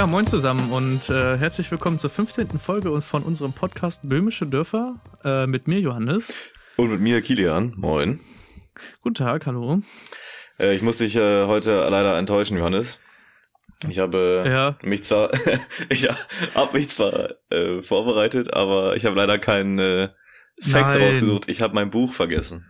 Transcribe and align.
Ja, 0.00 0.06
moin 0.06 0.26
zusammen 0.26 0.72
und 0.72 1.10
äh, 1.10 1.36
herzlich 1.36 1.70
willkommen 1.70 1.98
zur 1.98 2.08
15. 2.08 2.58
Folge 2.58 3.02
von 3.02 3.22
unserem 3.22 3.52
Podcast 3.52 4.00
Böhmische 4.08 4.46
Dörfer 4.46 4.98
äh, 5.24 5.46
mit 5.46 5.68
mir, 5.68 5.78
Johannes. 5.78 6.54
Und 6.78 6.90
mit 6.90 7.02
mir, 7.02 7.20
Kilian. 7.20 7.74
Moin. 7.76 8.18
Guten 9.02 9.16
Tag, 9.16 9.44
hallo. 9.44 9.82
Äh, 10.58 10.74
ich 10.74 10.80
muss 10.80 10.96
dich 10.96 11.16
äh, 11.16 11.44
heute 11.44 11.86
leider 11.90 12.16
enttäuschen, 12.16 12.56
Johannes. 12.56 12.98
Ich 13.88 13.98
habe 13.98 14.44
Ja. 14.46 14.76
mich 14.82 15.04
zwar, 15.04 15.30
ich 15.88 16.08
habe 16.54 16.72
mich 16.78 16.90
zwar 16.90 17.30
äh, 17.50 17.80
vorbereitet, 17.82 18.52
aber 18.52 18.96
ich 18.96 19.06
habe 19.06 19.16
leider 19.16 19.38
keinen 19.38 19.78
äh, 19.78 20.08
Fact 20.60 20.88
Nein. 20.94 20.98
rausgesucht. 21.02 21.48
Ich 21.48 21.62
habe 21.62 21.74
mein 21.74 21.90
Buch 21.90 22.12
vergessen. 22.12 22.66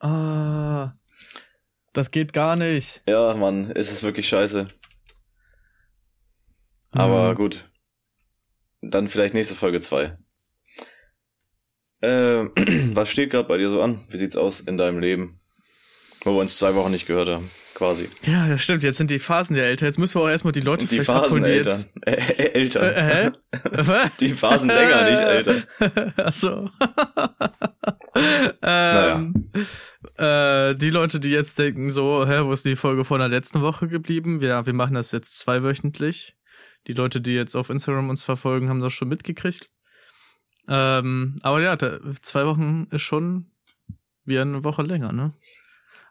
Ah, 0.00 0.92
das 1.92 2.10
geht 2.10 2.32
gar 2.32 2.56
nicht. 2.56 3.02
Ja, 3.06 3.34
Mann, 3.34 3.70
es 3.74 3.92
ist 3.92 4.02
wirklich 4.02 4.28
scheiße. 4.28 4.66
Aber 6.92 7.30
Mhm. 7.32 7.34
gut. 7.36 7.70
Dann 8.82 9.08
vielleicht 9.08 9.34
nächste 9.34 9.54
Folge 9.54 9.80
zwei. 9.80 10.18
Äh, 12.00 12.44
was 12.94 13.10
steht 13.10 13.30
gerade 13.30 13.48
bei 13.48 13.56
dir 13.56 13.70
so 13.70 13.80
an? 13.80 14.00
Wie 14.10 14.18
sieht's 14.18 14.36
aus 14.36 14.60
in 14.60 14.76
deinem 14.76 14.98
Leben? 14.98 15.40
Wo 16.22 16.32
wir 16.34 16.40
uns 16.40 16.58
zwei 16.58 16.74
Wochen 16.74 16.90
nicht 16.90 17.06
gehört 17.06 17.28
haben, 17.28 17.50
quasi. 17.74 18.08
Ja, 18.22 18.48
das 18.48 18.62
stimmt. 18.62 18.82
Jetzt 18.82 18.96
sind 18.96 19.10
die 19.10 19.18
Phasen 19.18 19.56
ja 19.56 19.62
älter. 19.64 19.86
Jetzt 19.86 19.98
müssen 19.98 20.20
wir 20.20 20.24
auch 20.24 20.28
erstmal 20.28 20.52
die 20.52 20.60
Leute 20.60 20.82
Und 20.82 20.90
die 20.90 20.96
vielleicht 20.96 21.10
abholen, 21.10 21.44
die 21.44 21.62
Phaseneltern. 21.62 21.90
jetzt. 22.04 22.38
Äh, 22.38 22.42
äh, 22.42 22.52
Eltern. 22.54 22.84
Äh, 22.84 23.02
hä? 23.02 23.30
Was? 23.82 24.16
Die 24.20 24.28
Phasen 24.28 24.68
länger, 24.68 25.10
nicht 25.10 25.20
älter. 25.20 26.14
Achso. 26.24 26.70
ähm, 28.62 29.50
äh, 30.16 30.74
die 30.76 30.90
Leute, 30.90 31.20
die 31.20 31.30
jetzt 31.30 31.58
denken, 31.58 31.90
so, 31.90 32.26
hä, 32.26 32.42
wo 32.44 32.52
ist 32.52 32.64
die 32.64 32.76
Folge 32.76 33.04
von 33.04 33.18
der 33.18 33.28
letzten 33.28 33.62
Woche 33.62 33.88
geblieben? 33.88 34.40
Ja, 34.40 34.66
wir 34.66 34.72
machen 34.72 34.94
das 34.94 35.12
jetzt 35.12 35.38
zweiwöchentlich. 35.38 36.36
Die 36.86 36.92
Leute, 36.92 37.20
die 37.20 37.32
jetzt 37.32 37.56
auf 37.56 37.70
Instagram 37.70 38.10
uns 38.10 38.22
verfolgen, 38.22 38.68
haben 38.68 38.80
das 38.80 38.92
schon 38.92 39.08
mitgekriegt. 39.08 39.70
Ähm, 40.68 41.36
aber 41.42 41.60
ja, 41.60 41.76
da, 41.76 41.98
zwei 42.22 42.46
Wochen 42.46 42.86
ist 42.90 43.02
schon 43.02 43.50
wie 44.24 44.38
eine 44.38 44.64
Woche 44.64 44.82
länger, 44.82 45.12
ne? 45.12 45.34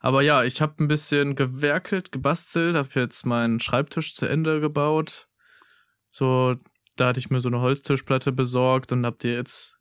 Aber 0.03 0.21
ja, 0.21 0.43
ich 0.43 0.61
habe 0.61 0.83
ein 0.83 0.89
bisschen 0.89 1.35
gewerkelt, 1.35 2.11
gebastelt, 2.11 2.75
habe 2.75 2.89
jetzt 2.93 3.25
meinen 3.25 3.61
Schreibtisch 3.61 4.13
zu 4.13 4.25
Ende 4.27 4.59
gebaut. 4.59 5.29
So, 6.11 6.55
da 6.97 7.07
hatte 7.07 7.21
ich 7.21 7.29
mir 7.29 7.39
so 7.39 7.47
eine 7.47 7.61
Holztischplatte 7.61 8.33
besorgt 8.33 8.91
und 8.91 9.05
hab 9.05 9.17
die 9.19 9.29
jetzt 9.29 9.77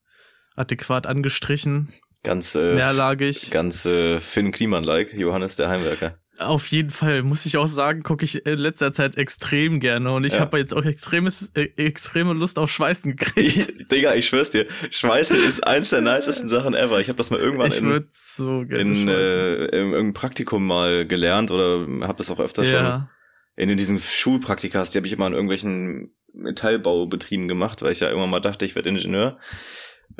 adäquat 0.54 1.08
angestrichen, 1.08 1.92
Ganz, 2.22 2.54
äh, 2.54 2.74
mehrlagig. 2.76 3.50
ganz 3.50 3.84
äh, 3.84 4.20
Finn 4.20 4.52
Kliman-like, 4.52 5.12
Johannes 5.12 5.56
der 5.56 5.68
Heimwerker. 5.68 6.18
Auf 6.46 6.66
jeden 6.66 6.90
Fall, 6.90 7.22
muss 7.22 7.46
ich 7.46 7.56
auch 7.56 7.66
sagen, 7.66 8.02
gucke 8.02 8.24
ich 8.24 8.46
in 8.46 8.58
letzter 8.58 8.92
Zeit 8.92 9.16
extrem 9.16 9.80
gerne 9.80 10.12
und 10.12 10.24
ich 10.24 10.34
Ja. 10.34 10.40
habe 10.40 10.58
jetzt 10.58 10.74
auch 10.74 10.84
extremes, 10.84 11.50
äh, 11.54 11.68
extreme 11.76 12.32
Lust 12.34 12.58
auf 12.58 12.70
Schweißen 12.70 13.10
Ich, 13.12 13.16
gekriegt. 13.16 13.92
Digga, 13.92 14.14
ich 14.14 14.26
schwör's 14.26 14.50
dir, 14.50 14.66
Schweißen 14.90 15.36
ist 15.42 15.66
eins 15.66 15.90
der 15.90 16.00
nicesten 16.00 16.48
Sachen 16.48 16.74
ever. 16.74 17.00
Ich 17.00 17.08
habe 17.08 17.16
das 17.16 17.30
mal 17.30 17.40
irgendwann 17.40 17.70
Ich 17.70 17.78
in, 17.78 18.08
so 18.12 18.60
in 18.62 19.08
äh, 19.08 19.64
im, 19.66 19.72
irgendeinem 19.72 20.12
Praktikum 20.12 20.66
mal 20.66 21.06
gelernt 21.06 21.50
oder 21.50 21.86
habe 22.06 22.18
das 22.18 22.30
auch 22.30 22.40
öfter 22.40 22.64
schon 22.64 22.74
ja. 22.74 23.08
in 23.56 23.76
diesen 23.76 23.98
Schulpraktikas, 23.98 24.90
die 24.90 24.98
habe 24.98 25.06
ich 25.06 25.12
immer 25.12 25.26
an 25.26 25.32
irgendwelchen 25.32 26.14
Metallbaubetrieben 26.34 27.48
gemacht, 27.48 27.82
weil 27.82 27.92
ich 27.92 28.00
ja 28.00 28.08
irgendwann 28.08 28.30
mal 28.30 28.40
dachte, 28.40 28.64
ich 28.64 28.74
werde 28.74 28.88
Ingenieur. 28.88 29.38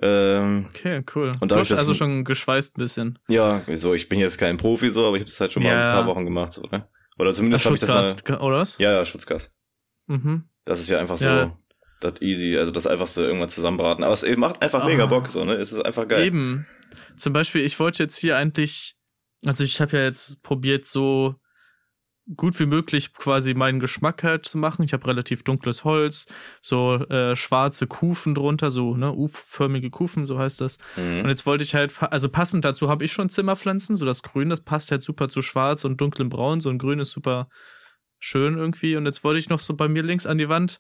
Ähm, 0.00 0.66
Okay, 0.70 1.02
cool. 1.14 1.32
Und 1.40 1.50
du 1.50 1.56
hast 1.56 1.72
also 1.72 1.94
schon 1.94 2.24
geschweißt 2.24 2.76
ein 2.76 2.80
bisschen. 2.80 3.18
ja, 3.28 3.60
so, 3.74 3.94
ich 3.94 4.08
bin 4.08 4.18
jetzt 4.20 4.38
kein 4.38 4.56
Profi 4.56 4.90
so, 4.90 5.06
aber 5.06 5.16
ich 5.16 5.22
habe 5.22 5.30
das 5.30 5.40
halt 5.40 5.52
schon 5.52 5.62
mal 5.62 5.70
Ja. 5.70 5.88
ein 5.88 5.92
paar 5.94 6.06
Wochen 6.06 6.24
gemacht, 6.24 6.52
so, 6.52 6.62
ne? 6.70 6.88
Oder 7.18 7.32
zumindest 7.32 7.64
habe 7.66 7.74
ich 7.74 7.80
das 7.80 7.90
mal. 7.90 8.38
Oder 8.40 8.58
was? 8.58 8.78
Ja, 8.78 8.92
ja, 8.92 9.04
Schutzgas. 9.04 9.54
Mhm. 10.06 10.44
Das 10.64 10.80
ist 10.80 10.88
ja 10.88 10.98
einfach 10.98 11.18
so 11.18 11.26
Ja. 11.28 11.58
das 12.00 12.20
easy, 12.22 12.56
also 12.56 12.70
das 12.72 12.86
einfachste 12.86 13.22
irgendwann 13.24 13.48
zusammenbraten. 13.48 14.02
Aber 14.04 14.12
es 14.14 14.24
macht 14.36 14.62
einfach 14.62 14.84
mega 14.84 15.04
Ah. 15.04 15.06
Bock, 15.06 15.28
so, 15.28 15.44
ne? 15.44 15.54
Es 15.54 15.72
ist 15.72 15.84
einfach 15.84 16.08
geil. 16.08 16.24
Eben. 16.26 16.66
Zum 17.16 17.32
Beispiel, 17.32 17.64
ich 17.64 17.78
wollte 17.78 18.02
jetzt 18.02 18.16
hier 18.18 18.36
eigentlich, 18.36 18.96
also 19.44 19.62
ich 19.64 19.80
habe 19.80 19.96
ja 19.98 20.04
jetzt 20.04 20.42
probiert, 20.42 20.86
so 20.86 21.34
gut 22.36 22.58
wie 22.60 22.66
möglich 22.66 23.12
quasi 23.14 23.52
meinen 23.54 23.80
Geschmack 23.80 24.22
halt 24.22 24.46
zu 24.46 24.56
machen. 24.58 24.84
Ich 24.84 24.92
habe 24.92 25.06
relativ 25.06 25.42
dunkles 25.42 25.84
Holz, 25.84 26.26
so 26.60 26.94
äh, 26.94 27.34
schwarze 27.34 27.86
Kufen 27.86 28.34
drunter, 28.34 28.70
so 28.70 28.96
ne, 28.96 29.12
U-förmige 29.12 29.90
Kufen, 29.90 30.26
so 30.26 30.38
heißt 30.38 30.60
das. 30.60 30.76
Und 30.96 31.22
Mhm. 31.22 31.28
jetzt 31.28 31.46
wollte 31.46 31.64
ich 31.64 31.74
halt, 31.74 31.92
also 32.00 32.28
passend 32.28 32.64
dazu 32.64 32.88
habe 32.88 33.04
ich 33.04 33.12
schon 33.12 33.28
Zimmerpflanzen, 33.28 33.96
so 33.96 34.04
das 34.06 34.22
Grün, 34.22 34.50
das 34.50 34.60
passt 34.60 34.90
halt 34.92 35.02
super 35.02 35.28
zu 35.28 35.42
Schwarz 35.42 35.84
und 35.84 36.00
dunklem 36.00 36.28
Braun, 36.28 36.60
so 36.60 36.70
ein 36.70 36.78
Grün 36.78 37.00
ist 37.00 37.10
super 37.10 37.48
schön 38.20 38.56
irgendwie. 38.56 38.94
Und 38.96 39.04
jetzt 39.06 39.24
wollte 39.24 39.40
ich 39.40 39.48
noch 39.48 39.60
so 39.60 39.74
bei 39.74 39.88
mir 39.88 40.02
links 40.04 40.26
an 40.26 40.38
die 40.38 40.48
Wand 40.48 40.78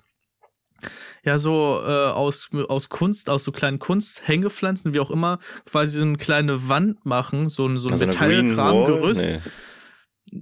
ja 1.24 1.38
so 1.38 1.80
äh, 1.84 2.08
aus 2.10 2.50
aus 2.68 2.88
Kunst, 2.88 3.30
aus 3.30 3.44
so 3.44 3.52
kleinen 3.52 3.78
Kunsthängepflanzen, 3.78 4.94
wie 4.94 5.00
auch 5.00 5.10
immer, 5.10 5.38
quasi 5.64 5.98
so 5.98 6.04
eine 6.04 6.16
kleine 6.16 6.68
Wand 6.68 7.04
machen, 7.06 7.48
so 7.48 7.66
ein 7.66 7.78
so 7.78 7.88
ein 7.88 7.92
Also 7.92 8.06
Metallrahmengerüst. 8.06 9.26
Nee. 9.26 9.38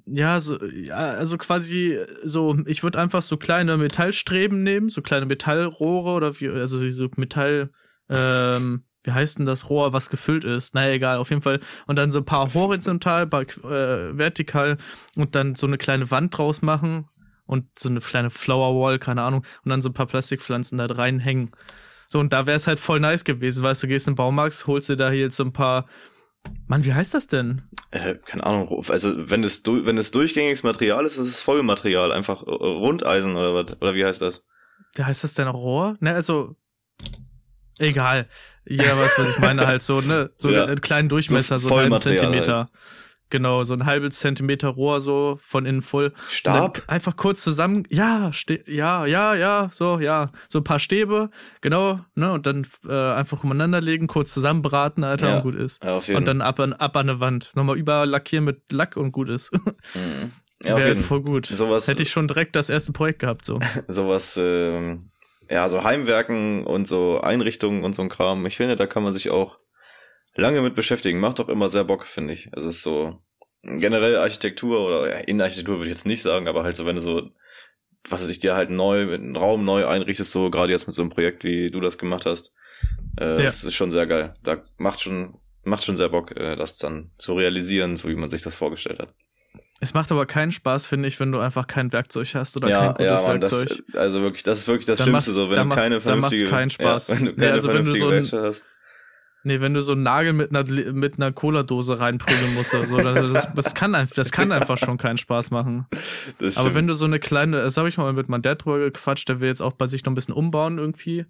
Ja, 0.06 0.40
so 0.40 0.62
ja, 0.64 0.94
also 0.94 1.36
quasi 1.36 1.98
so 2.24 2.56
ich 2.66 2.82
würde 2.82 3.00
einfach 3.00 3.22
so 3.22 3.36
kleine 3.36 3.76
Metallstreben 3.76 4.62
nehmen, 4.62 4.88
so 4.88 5.02
kleine 5.02 5.26
Metallrohre 5.26 6.12
oder 6.12 6.40
wie 6.40 6.48
also 6.48 6.88
so 6.90 7.08
Metall 7.16 7.70
ähm 8.08 8.84
wie 9.02 9.12
heißt 9.12 9.38
denn 9.38 9.46
das 9.46 9.70
Rohr, 9.70 9.92
was 9.92 10.10
gefüllt 10.10 10.44
ist? 10.44 10.74
Naja, 10.74 10.92
egal, 10.92 11.18
auf 11.18 11.30
jeden 11.30 11.42
Fall. 11.42 11.60
Und 11.86 11.96
dann 11.96 12.10
so 12.10 12.18
ein 12.18 12.24
paar 12.24 12.52
horizontal, 12.52 13.26
paar, 13.26 13.42
äh, 13.42 14.16
vertikal 14.16 14.76
und 15.16 15.34
dann 15.34 15.54
so 15.54 15.66
eine 15.66 15.78
kleine 15.78 16.10
Wand 16.10 16.36
draus 16.36 16.60
machen 16.60 17.08
und 17.46 17.66
so 17.78 17.88
eine 17.88 18.00
kleine 18.00 18.30
Flower 18.30 18.78
Wall, 18.80 18.98
keine 18.98 19.22
Ahnung, 19.22 19.44
und 19.64 19.70
dann 19.70 19.80
so 19.80 19.88
ein 19.88 19.94
paar 19.94 20.06
Plastikpflanzen 20.06 20.78
da 20.78 20.86
reinhängen. 20.86 21.50
So, 22.08 22.18
und 22.18 22.32
da 22.32 22.46
wäre 22.46 22.56
es 22.56 22.66
halt 22.66 22.80
voll 22.80 23.00
nice 23.00 23.24
gewesen, 23.24 23.62
weißt 23.62 23.82
du, 23.82 23.88
gehst 23.88 24.06
in 24.06 24.12
den 24.12 24.16
Baumarkt, 24.16 24.66
holst 24.66 24.88
dir 24.88 24.96
da 24.96 25.10
hier 25.10 25.20
jetzt 25.20 25.36
so 25.36 25.44
ein 25.44 25.52
paar. 25.52 25.86
Mann, 26.66 26.84
wie 26.84 26.94
heißt 26.94 27.14
das 27.14 27.26
denn? 27.26 27.62
Äh, 27.90 28.14
keine 28.24 28.44
Ahnung, 28.44 28.84
also 28.88 29.12
wenn 29.30 29.42
es 29.44 29.62
du- 29.62 29.84
wenn 29.86 29.98
es 29.98 30.10
durchgängiges 30.12 30.62
Material 30.62 31.04
ist, 31.04 31.16
ist 31.18 31.26
es 31.28 31.42
Vollmaterial, 31.42 32.12
einfach 32.12 32.46
Rundeisen 32.46 33.34
oder 33.36 33.54
was? 33.54 33.76
Oder 33.82 33.94
wie 33.94 34.04
heißt 34.04 34.22
das? 34.22 34.46
Wie 34.94 35.02
heißt 35.04 35.24
das 35.24 35.34
denn 35.34 35.48
Rohr? 35.48 35.96
Ne, 36.00 36.14
also. 36.14 36.56
Egal. 37.78 38.28
Jeder 38.66 38.96
weiß, 38.96 39.12
was 39.16 39.28
ich 39.30 39.38
meine, 39.38 39.66
halt 39.66 39.82
so, 39.82 40.00
ne? 40.00 40.30
So 40.36 40.50
Ja. 40.52 40.66
einen 40.66 40.80
kleinen 40.80 41.08
Durchmesser, 41.08 41.58
So 41.58 41.68
so, 41.68 41.74
einen 41.76 41.92
halben 41.92 42.00
Vollmaterial 42.02 42.46
halt. 42.58 42.68
Genau, 43.30 43.62
so 43.64 43.74
ein 43.74 43.86
halbes 43.86 44.18
Zentimeter 44.18 44.68
Rohr 44.68 45.00
so 45.00 45.38
von 45.40 45.64
innen 45.66 45.82
voll. 45.82 46.12
Stab? 46.28 46.82
Einfach 46.88 47.16
kurz 47.16 47.42
zusammen, 47.42 47.84
ja, 47.88 48.30
ja, 48.66 49.06
ja, 49.06 49.34
ja, 49.34 49.68
so, 49.72 50.00
ja, 50.00 50.32
so 50.48 50.58
ein 50.58 50.64
paar 50.64 50.80
Stäbe, 50.80 51.30
genau, 51.60 52.00
ne, 52.16 52.32
und 52.32 52.46
dann 52.46 52.66
äh, 52.88 52.92
einfach 52.92 53.44
umeinander 53.44 53.80
legen, 53.80 54.08
kurz 54.08 54.34
zusammenbraten, 54.34 55.04
Alter, 55.04 55.28
Ja. 55.28 55.36
und 55.36 55.42
gut 55.42 55.54
ist. 55.54 55.82
Ja, 55.82 55.96
auf 55.96 56.08
jeden 56.08 56.18
Und 56.18 56.26
dann 56.26 56.42
ab 56.42 56.58
an, 56.60 56.72
ab 56.72 56.96
an 56.96 57.08
eine 57.08 57.20
Wand. 57.20 57.50
Nochmal 57.54 57.78
überlackieren 57.78 58.44
mit 58.44 58.72
Lack 58.72 58.96
und 58.96 59.12
gut 59.12 59.28
ist. 59.28 59.50
Mhm. 59.94 60.32
Ja, 60.62 60.76
Wäre 60.76 60.94
voll 60.94 61.22
gut. 61.22 61.46
Sowas, 61.46 61.88
Hätte 61.88 62.02
ich 62.02 62.10
schon 62.10 62.28
direkt 62.28 62.54
das 62.54 62.68
erste 62.68 62.92
Projekt 62.92 63.20
gehabt, 63.20 63.44
so. 63.46 63.58
sowas, 63.88 64.36
ähm, 64.40 65.10
ja, 65.48 65.68
so 65.70 65.82
Heimwerken 65.84 66.64
und 66.66 66.86
so 66.86 67.20
Einrichtungen 67.20 67.82
und 67.82 67.94
so 67.94 68.02
ein 68.02 68.08
Kram. 68.10 68.44
Ich 68.44 68.56
finde, 68.58 68.76
da 68.76 68.86
kann 68.86 69.02
man 69.02 69.12
sich 69.14 69.30
auch 69.30 69.58
lange 70.34 70.62
mit 70.62 70.74
beschäftigen. 70.74 71.20
Macht 71.20 71.40
auch 71.40 71.48
immer 71.48 71.68
sehr 71.68 71.84
Bock, 71.84 72.06
finde 72.06 72.32
ich. 72.34 72.48
Also 72.52 72.68
es 72.68 72.76
ist 72.76 72.82
so 72.82 73.18
generell 73.62 74.16
Architektur 74.16 74.86
oder 74.86 75.10
ja, 75.10 75.16
Innenarchitektur 75.18 75.76
würde 75.78 75.86
ich 75.90 75.94
jetzt 75.96 76.06
nicht 76.06 76.22
sagen, 76.22 76.48
aber 76.48 76.64
halt 76.64 76.76
so, 76.76 76.86
wenn 76.86 76.96
du 76.96 77.02
so, 77.02 77.30
was 78.08 78.22
weiß 78.22 78.28
ich, 78.30 78.40
dir 78.40 78.54
halt 78.54 78.70
neu, 78.70 79.12
einen 79.12 79.36
Raum 79.36 79.64
neu 79.64 79.86
einrichtest, 79.86 80.32
so 80.32 80.50
gerade 80.50 80.72
jetzt 80.72 80.86
mit 80.86 80.94
so 80.94 81.02
einem 81.02 81.10
Projekt, 81.10 81.44
wie 81.44 81.70
du 81.70 81.80
das 81.80 81.98
gemacht 81.98 82.24
hast, 82.26 82.52
äh, 83.20 83.24
Ja. 83.38 83.42
das 83.44 83.62
ist 83.64 83.74
schon 83.74 83.90
sehr 83.90 84.06
geil. 84.06 84.34
Da 84.42 84.62
macht 84.78 85.00
schon, 85.02 85.34
macht 85.64 85.84
schon 85.84 85.96
sehr 85.96 86.08
Bock, 86.08 86.30
äh, 86.36 86.56
das 86.56 86.78
dann 86.78 87.10
zu 87.18 87.34
realisieren, 87.34 87.96
so 87.96 88.08
wie 88.08 88.14
man 88.14 88.30
sich 88.30 88.40
das 88.42 88.54
vorgestellt 88.54 88.98
hat. 89.00 89.12
Es 89.82 89.94
macht 89.94 90.12
aber 90.12 90.26
keinen 90.26 90.52
Spaß, 90.52 90.86
finde 90.86 91.08
ich, 91.08 91.18
wenn 91.20 91.32
du 91.32 91.38
einfach 91.38 91.66
kein 91.66 91.92
Werkzeug 91.92 92.28
hast 92.34 92.56
oder 92.56 92.68
kein 92.70 92.82
ja, 92.82 92.92
gutes 92.92 93.06
ja, 93.06 93.22
Mann, 93.22 93.40
Werkzeug. 93.42 93.82
das, 93.88 93.96
also 93.96 94.22
wirklich, 94.22 94.42
das 94.42 94.60
ist 94.60 94.68
wirklich 94.68 94.86
das 94.86 94.98
Dann 94.98 95.08
Schlimmste, 95.08 95.30
so, 95.32 95.50
wenn 95.50 95.68
du 95.68 95.74
keine 95.74 96.00
vernünftige, 96.00 96.46
keinen 96.46 96.70
Spaß. 96.70 97.08
Ja, 97.08 97.14
wenn 97.18 97.26
du 97.26 97.34
keine 97.36 97.52
also 97.52 97.68
wenn 97.68 97.84
du 97.84 97.92
vernünftige 97.92 98.24
so 98.24 98.36
ein- 98.38 98.42
hast. 98.44 98.68
Nee, 99.42 99.60
wenn 99.62 99.72
du 99.72 99.80
so 99.80 99.92
einen 99.92 100.02
Nagel 100.02 100.32
mit 100.34 100.54
einer, 100.54 100.64
mit 100.92 101.16
einer 101.16 101.32
Cola-Dose 101.32 101.98
reinprügeln 101.98 102.54
musst 102.54 102.74
oder 102.74 103.14
so, 103.26 103.32
das, 103.32 103.44
das, 103.44 103.54
das, 103.54 103.74
kann, 103.74 103.94
einfach- 103.94 104.14
das 104.16 104.32
kann 104.32 104.52
einfach 104.52 104.76
schon 104.76 104.98
keinen 104.98 105.16
Spaß 105.16 105.50
machen. 105.50 105.86
Aber 106.56 106.74
wenn 106.74 106.86
du 106.86 106.92
so 106.92 107.06
eine 107.06 107.18
kleine, 107.18 107.62
das 107.62 107.76
habe 107.78 107.88
ich 107.88 107.96
mal 107.96 108.12
mit 108.12 108.28
meinem 108.28 108.42
Dad 108.42 108.64
drüber 108.64 108.78
gequatscht, 108.78 109.28
der 109.28 109.40
will 109.40 109.48
jetzt 109.48 109.62
auch 109.62 109.72
bei 109.72 109.86
sich 109.86 110.04
noch 110.04 110.12
ein 110.12 110.14
bisschen 110.14 110.34
umbauen 110.34 110.76
irgendwie, 110.78 111.24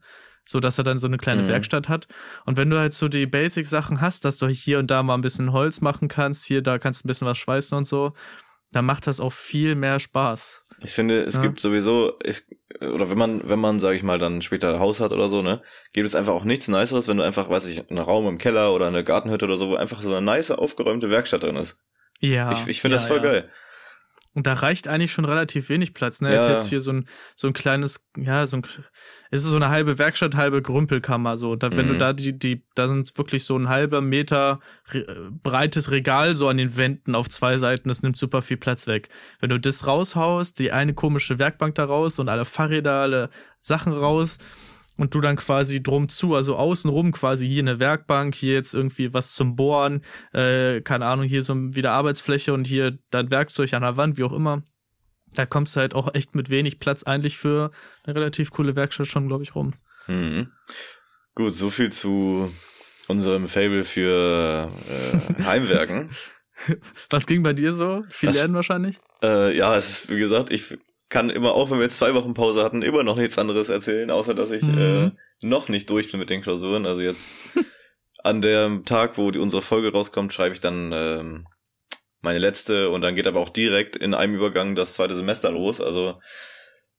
so 0.44 0.58
dass 0.58 0.76
er 0.78 0.84
dann 0.84 0.98
so 0.98 1.06
eine 1.06 1.18
kleine 1.18 1.42
Mhm. 1.42 1.48
Werkstatt 1.48 1.88
hat. 1.88 2.08
Und 2.46 2.56
wenn 2.56 2.68
du 2.70 2.78
halt 2.78 2.92
so 2.94 3.06
die 3.06 3.26
Basic-Sachen 3.26 4.00
hast, 4.00 4.24
dass 4.24 4.38
du 4.38 4.48
hier 4.48 4.80
und 4.80 4.90
da 4.90 5.02
mal 5.04 5.14
ein 5.14 5.20
bisschen 5.20 5.52
Holz 5.52 5.80
machen 5.80 6.08
kannst, 6.08 6.44
hier, 6.46 6.62
da 6.62 6.78
kannst 6.78 7.04
du 7.04 7.06
ein 7.06 7.08
bisschen 7.10 7.28
was 7.28 7.38
schweißen 7.38 7.78
und 7.78 7.84
so, 7.84 8.14
da 8.72 8.82
macht 8.82 9.06
das 9.06 9.20
auch 9.20 9.32
viel 9.32 9.74
mehr 9.74 9.98
Spaß. 9.98 10.64
Ich 10.84 10.92
finde, 10.92 11.22
es 11.22 11.36
Ja. 11.36 11.42
gibt 11.42 11.60
sowieso, 11.60 12.18
ich, 12.24 12.42
oder 12.80 13.10
wenn 13.10 13.18
man, 13.18 13.48
wenn 13.48 13.58
man, 13.58 13.78
sage 13.78 13.96
ich 13.96 14.02
mal, 14.02 14.18
dann 14.18 14.42
später 14.42 14.72
ein 14.72 14.80
Haus 14.80 15.00
hat 15.00 15.12
oder 15.12 15.28
so, 15.28 15.42
ne, 15.42 15.60
gibt 15.92 16.06
es 16.06 16.14
einfach 16.14 16.32
auch 16.32 16.44
nichts 16.44 16.68
Niceres, 16.68 17.08
wenn 17.08 17.16
du 17.16 17.22
einfach, 17.24 17.48
weiß 17.50 17.66
ich, 17.66 17.88
einen 17.90 17.98
Raum 17.98 18.26
im 18.28 18.38
Keller 18.38 18.72
oder 18.72 18.86
eine 18.86 19.04
Gartenhütte 19.04 19.44
oder 19.44 19.56
so, 19.56 19.70
wo 19.70 19.74
einfach 19.76 20.00
so 20.02 20.10
eine 20.14 20.24
nice 20.24 20.50
aufgeräumte 20.50 21.10
Werkstatt 21.10 21.42
drin 21.42 21.56
ist. 21.56 21.78
Ja. 22.20 22.52
ich 22.52 22.66
ich 22.66 22.80
finde 22.80 22.96
ja, 22.96 23.00
das 23.00 23.08
voll 23.08 23.18
ja. 23.18 23.22
geil. 23.24 23.50
Und 24.32 24.46
da 24.46 24.52
reicht 24.52 24.86
eigentlich 24.86 25.12
schon 25.12 25.24
relativ 25.24 25.68
wenig 25.68 25.92
Platz. 25.92 26.20
Ne? 26.20 26.28
Er 26.28 26.34
Ja, 26.34 26.40
hat 26.42 26.48
ja. 26.48 26.54
jetzt 26.54 26.68
hier 26.68 26.80
so 26.80 26.92
ein, 26.92 27.08
so 27.34 27.48
ein 27.48 27.52
kleines, 27.52 28.06
ja, 28.16 28.46
so 28.46 28.58
ein, 28.58 28.62
es 29.32 29.42
ist 29.42 29.50
so 29.50 29.56
eine 29.56 29.70
halbe 29.70 29.98
Werkstatt, 29.98 30.36
halbe 30.36 30.62
Grümpelkammer. 30.62 31.36
So, 31.36 31.56
da, 31.56 31.70
wenn 31.76 31.86
Mhm. 31.86 31.92
du 31.92 31.98
da 31.98 32.12
die, 32.12 32.38
die, 32.38 32.64
da 32.76 32.86
sind 32.86 33.16
wirklich 33.18 33.44
so 33.44 33.56
ein 33.56 33.68
halber 33.68 34.00
Meter 34.00 34.60
re 34.92 35.30
breites 35.42 35.90
Regal 35.90 36.36
so 36.36 36.46
an 36.48 36.58
den 36.58 36.76
Wänden 36.76 37.14
auf 37.16 37.28
zwei 37.28 37.56
Seiten. 37.56 37.88
Das 37.88 38.02
nimmt 38.02 38.16
super 38.16 38.40
viel 38.42 38.56
Platz 38.56 38.86
weg. 38.86 39.08
Wenn 39.40 39.50
du 39.50 39.58
das 39.58 39.86
raushaust, 39.88 40.58
die 40.60 40.70
eine 40.70 40.94
komische 40.94 41.40
Werkbank 41.40 41.74
da 41.74 41.84
raus 41.84 42.18
und 42.20 42.28
alle 42.28 42.44
Fahrräder, 42.44 42.92
alle 43.00 43.30
Sachen 43.60 43.92
raus 43.92 44.38
und 45.00 45.14
du 45.14 45.20
dann 45.20 45.36
quasi 45.36 45.82
drum 45.82 46.08
zu, 46.08 46.34
also 46.34 46.56
außenrum 46.56 47.12
quasi 47.12 47.48
hier 47.48 47.62
eine 47.62 47.78
Werkbank, 47.80 48.34
hier 48.34 48.54
jetzt 48.54 48.74
irgendwie 48.74 49.12
was 49.14 49.32
zum 49.34 49.56
Bohren, 49.56 50.02
äh, 50.32 50.80
keine 50.82 51.06
Ahnung, 51.06 51.26
hier 51.26 51.42
so 51.42 51.54
wieder 51.74 51.92
Arbeitsfläche 51.92 52.52
und 52.52 52.66
hier 52.66 52.98
dann 53.10 53.30
Werkzeug 53.30 53.72
an 53.72 53.82
der 53.82 53.96
Wand, 53.96 54.18
wie 54.18 54.24
auch 54.24 54.32
immer. 54.32 54.62
Da 55.32 55.46
kommst 55.46 55.74
du 55.76 55.80
halt 55.80 55.94
auch 55.94 56.14
echt 56.14 56.34
mit 56.34 56.50
wenig 56.50 56.80
Platz 56.80 57.02
eigentlich 57.04 57.38
für 57.38 57.70
eine 58.04 58.14
relativ 58.14 58.50
coole 58.50 58.76
Werkstatt 58.76 59.06
schon, 59.06 59.26
glaube 59.28 59.42
ich, 59.42 59.54
rum. 59.54 59.74
Mhm. 60.06 60.48
Gut, 61.34 61.52
so 61.54 61.70
viel 61.70 61.90
zu 61.90 62.52
unserem 63.08 63.46
Fable 63.48 63.84
für 63.84 64.70
äh, 64.88 65.42
Heimwerken. 65.44 66.10
Was 67.10 67.26
ging 67.26 67.42
bei 67.42 67.52
dir 67.54 67.72
so? 67.72 68.02
Viel 68.10 68.28
Was- 68.30 68.36
lernen 68.36 68.54
wahrscheinlich? 68.54 68.98
Äh, 69.22 69.56
ja, 69.56 69.74
es 69.76 69.90
ist, 70.02 70.08
wie 70.10 70.18
gesagt, 70.18 70.50
ich 70.50 70.76
kann 71.10 71.28
immer, 71.28 71.52
auch 71.54 71.70
wenn 71.70 71.76
wir 71.78 71.84
jetzt 71.84 71.96
zwei 71.98 72.14
Wochen 72.14 72.32
Pause 72.34 72.64
hatten, 72.64 72.80
immer 72.82 73.02
noch 73.02 73.16
nichts 73.16 73.36
anderes 73.38 73.68
erzählen, 73.68 74.10
außer 74.10 74.32
dass 74.32 74.50
ich 74.50 74.62
Mhm. 74.62 74.78
äh, 74.78 75.10
noch 75.46 75.68
nicht 75.68 75.90
durch 75.90 76.10
bin 76.10 76.18
mit 76.20 76.30
den 76.30 76.40
Klausuren. 76.42 76.86
Also 76.86 77.02
jetzt 77.02 77.32
an 78.24 78.40
dem 78.40 78.84
Tag, 78.86 79.18
wo 79.18 79.30
die, 79.30 79.38
unsere 79.38 79.60
Folge 79.62 79.92
rauskommt, 79.92 80.32
schreibe 80.32 80.54
ich 80.54 80.60
dann 80.60 80.92
ähm, 80.94 81.46
meine 82.22 82.38
letzte 82.38 82.90
und 82.90 83.00
dann 83.02 83.14
geht 83.14 83.26
aber 83.26 83.40
auch 83.40 83.48
direkt 83.50 83.96
in 83.96 84.14
einem 84.14 84.34
Übergang 84.34 84.74
das 84.74 84.94
zweite 84.94 85.14
Semester 85.14 85.50
los. 85.50 85.80
Also 85.80 86.20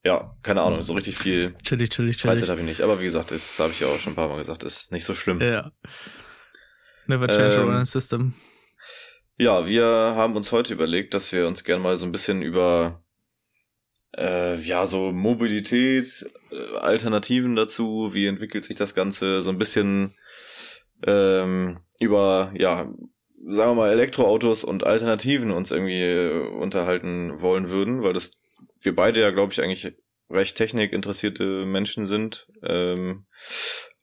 ja, 0.03 0.35
keine 0.41 0.63
Ahnung, 0.63 0.81
so 0.81 0.93
richtig 0.93 1.17
viel 1.19 1.55
Chillig, 1.63 1.91
chillig, 1.91 2.17
chillig. 2.17 2.21
Freizeit 2.21 2.49
habe 2.49 2.59
ich 2.61 2.65
nicht. 2.65 2.81
Aber 2.81 2.99
wie 2.99 3.03
gesagt, 3.03 3.29
das 3.31 3.59
habe 3.59 3.71
ich 3.71 3.79
ja 3.81 3.87
auch 3.87 3.99
schon 3.99 4.13
ein 4.13 4.15
paar 4.15 4.29
Mal 4.29 4.37
gesagt, 4.37 4.63
ist 4.63 4.91
nicht 4.91 5.05
so 5.05 5.13
schlimm. 5.13 5.39
Ja. 5.39 5.71
Never 7.07 7.27
change 7.27 7.55
Ähm, 7.55 7.67
running 7.69 7.85
system. 7.85 8.33
Ja, 9.37 9.67
wir 9.67 9.85
haben 9.85 10.35
uns 10.35 10.51
heute 10.51 10.73
überlegt, 10.73 11.13
dass 11.13 11.31
wir 11.31 11.47
uns 11.47 11.63
gerne 11.63 11.81
mal 11.83 11.95
so 11.97 12.05
ein 12.05 12.11
bisschen 12.11 12.41
über 12.41 13.03
äh, 14.17 14.59
ja 14.61 14.85
so 14.85 15.11
Mobilität, 15.11 16.29
äh, 16.51 16.77
Alternativen 16.77 17.55
dazu, 17.55 18.13
wie 18.13 18.27
entwickelt 18.27 18.65
sich 18.65 18.75
das 18.75 18.95
Ganze, 18.95 19.41
so 19.41 19.49
ein 19.49 19.57
bisschen 19.57 20.15
ähm, 21.05 21.79
über 21.99 22.51
ja 22.57 22.91
sagen 23.47 23.71
wir 23.71 23.75
mal 23.75 23.91
Elektroautos 23.91 24.63
und 24.63 24.85
Alternativen 24.85 25.51
uns 25.51 25.71
irgendwie 25.71 26.01
äh, 26.01 26.47
unterhalten 26.47 27.41
wollen 27.41 27.69
würden, 27.69 28.03
weil 28.03 28.13
das 28.13 28.31
wir 28.81 28.95
beide 28.95 29.21
ja 29.21 29.31
glaube 29.31 29.53
ich 29.53 29.61
eigentlich 29.61 29.93
recht 30.29 30.57
technikinteressierte 30.57 31.65
Menschen 31.65 32.05
sind 32.05 32.47
ähm, 32.63 33.25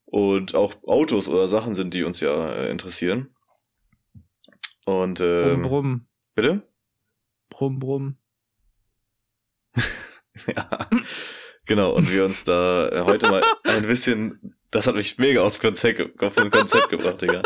und 0.04 0.54
auch 0.54 0.74
Autos 0.84 1.28
oder 1.28 1.48
Sachen 1.48 1.74
sind, 1.74 1.94
die 1.94 2.04
uns 2.04 2.20
ja 2.20 2.52
äh, 2.52 2.70
interessieren. 2.70 3.34
Und 4.86 5.18
Brumm, 5.18 5.28
ähm, 5.28 5.62
brumm. 5.62 6.06
bitte? 6.34 6.62
Brumm, 7.50 7.78
brumm. 7.78 8.16
Ja, 10.46 10.88
genau. 11.66 11.94
Und 11.96 12.12
wir 12.12 12.24
uns 12.24 12.44
da 12.44 12.88
äh, 12.90 13.00
heute 13.02 13.28
mal 13.28 13.42
ein 13.64 13.86
bisschen, 13.86 14.54
das 14.70 14.86
hat 14.86 14.94
mich 14.94 15.18
mega 15.18 15.42
aufs 15.42 15.58
Konzept, 15.58 16.22
auf 16.22 16.38
ein 16.38 16.50
Konzept 16.50 16.90
gebracht, 16.90 17.20
Digga. 17.20 17.42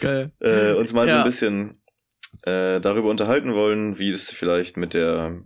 Geil. 0.00 0.32
Äh, 0.40 0.72
uns 0.74 0.92
mal 0.92 1.06
so 1.06 1.12
Ja. 1.14 1.18
ein 1.22 1.24
bisschen 1.24 1.82
äh, 2.42 2.80
darüber 2.80 3.08
unterhalten 3.10 3.54
wollen, 3.54 3.98
wie 3.98 4.10
es 4.10 4.30
vielleicht 4.30 4.76
mit 4.76 4.94
der 4.94 5.42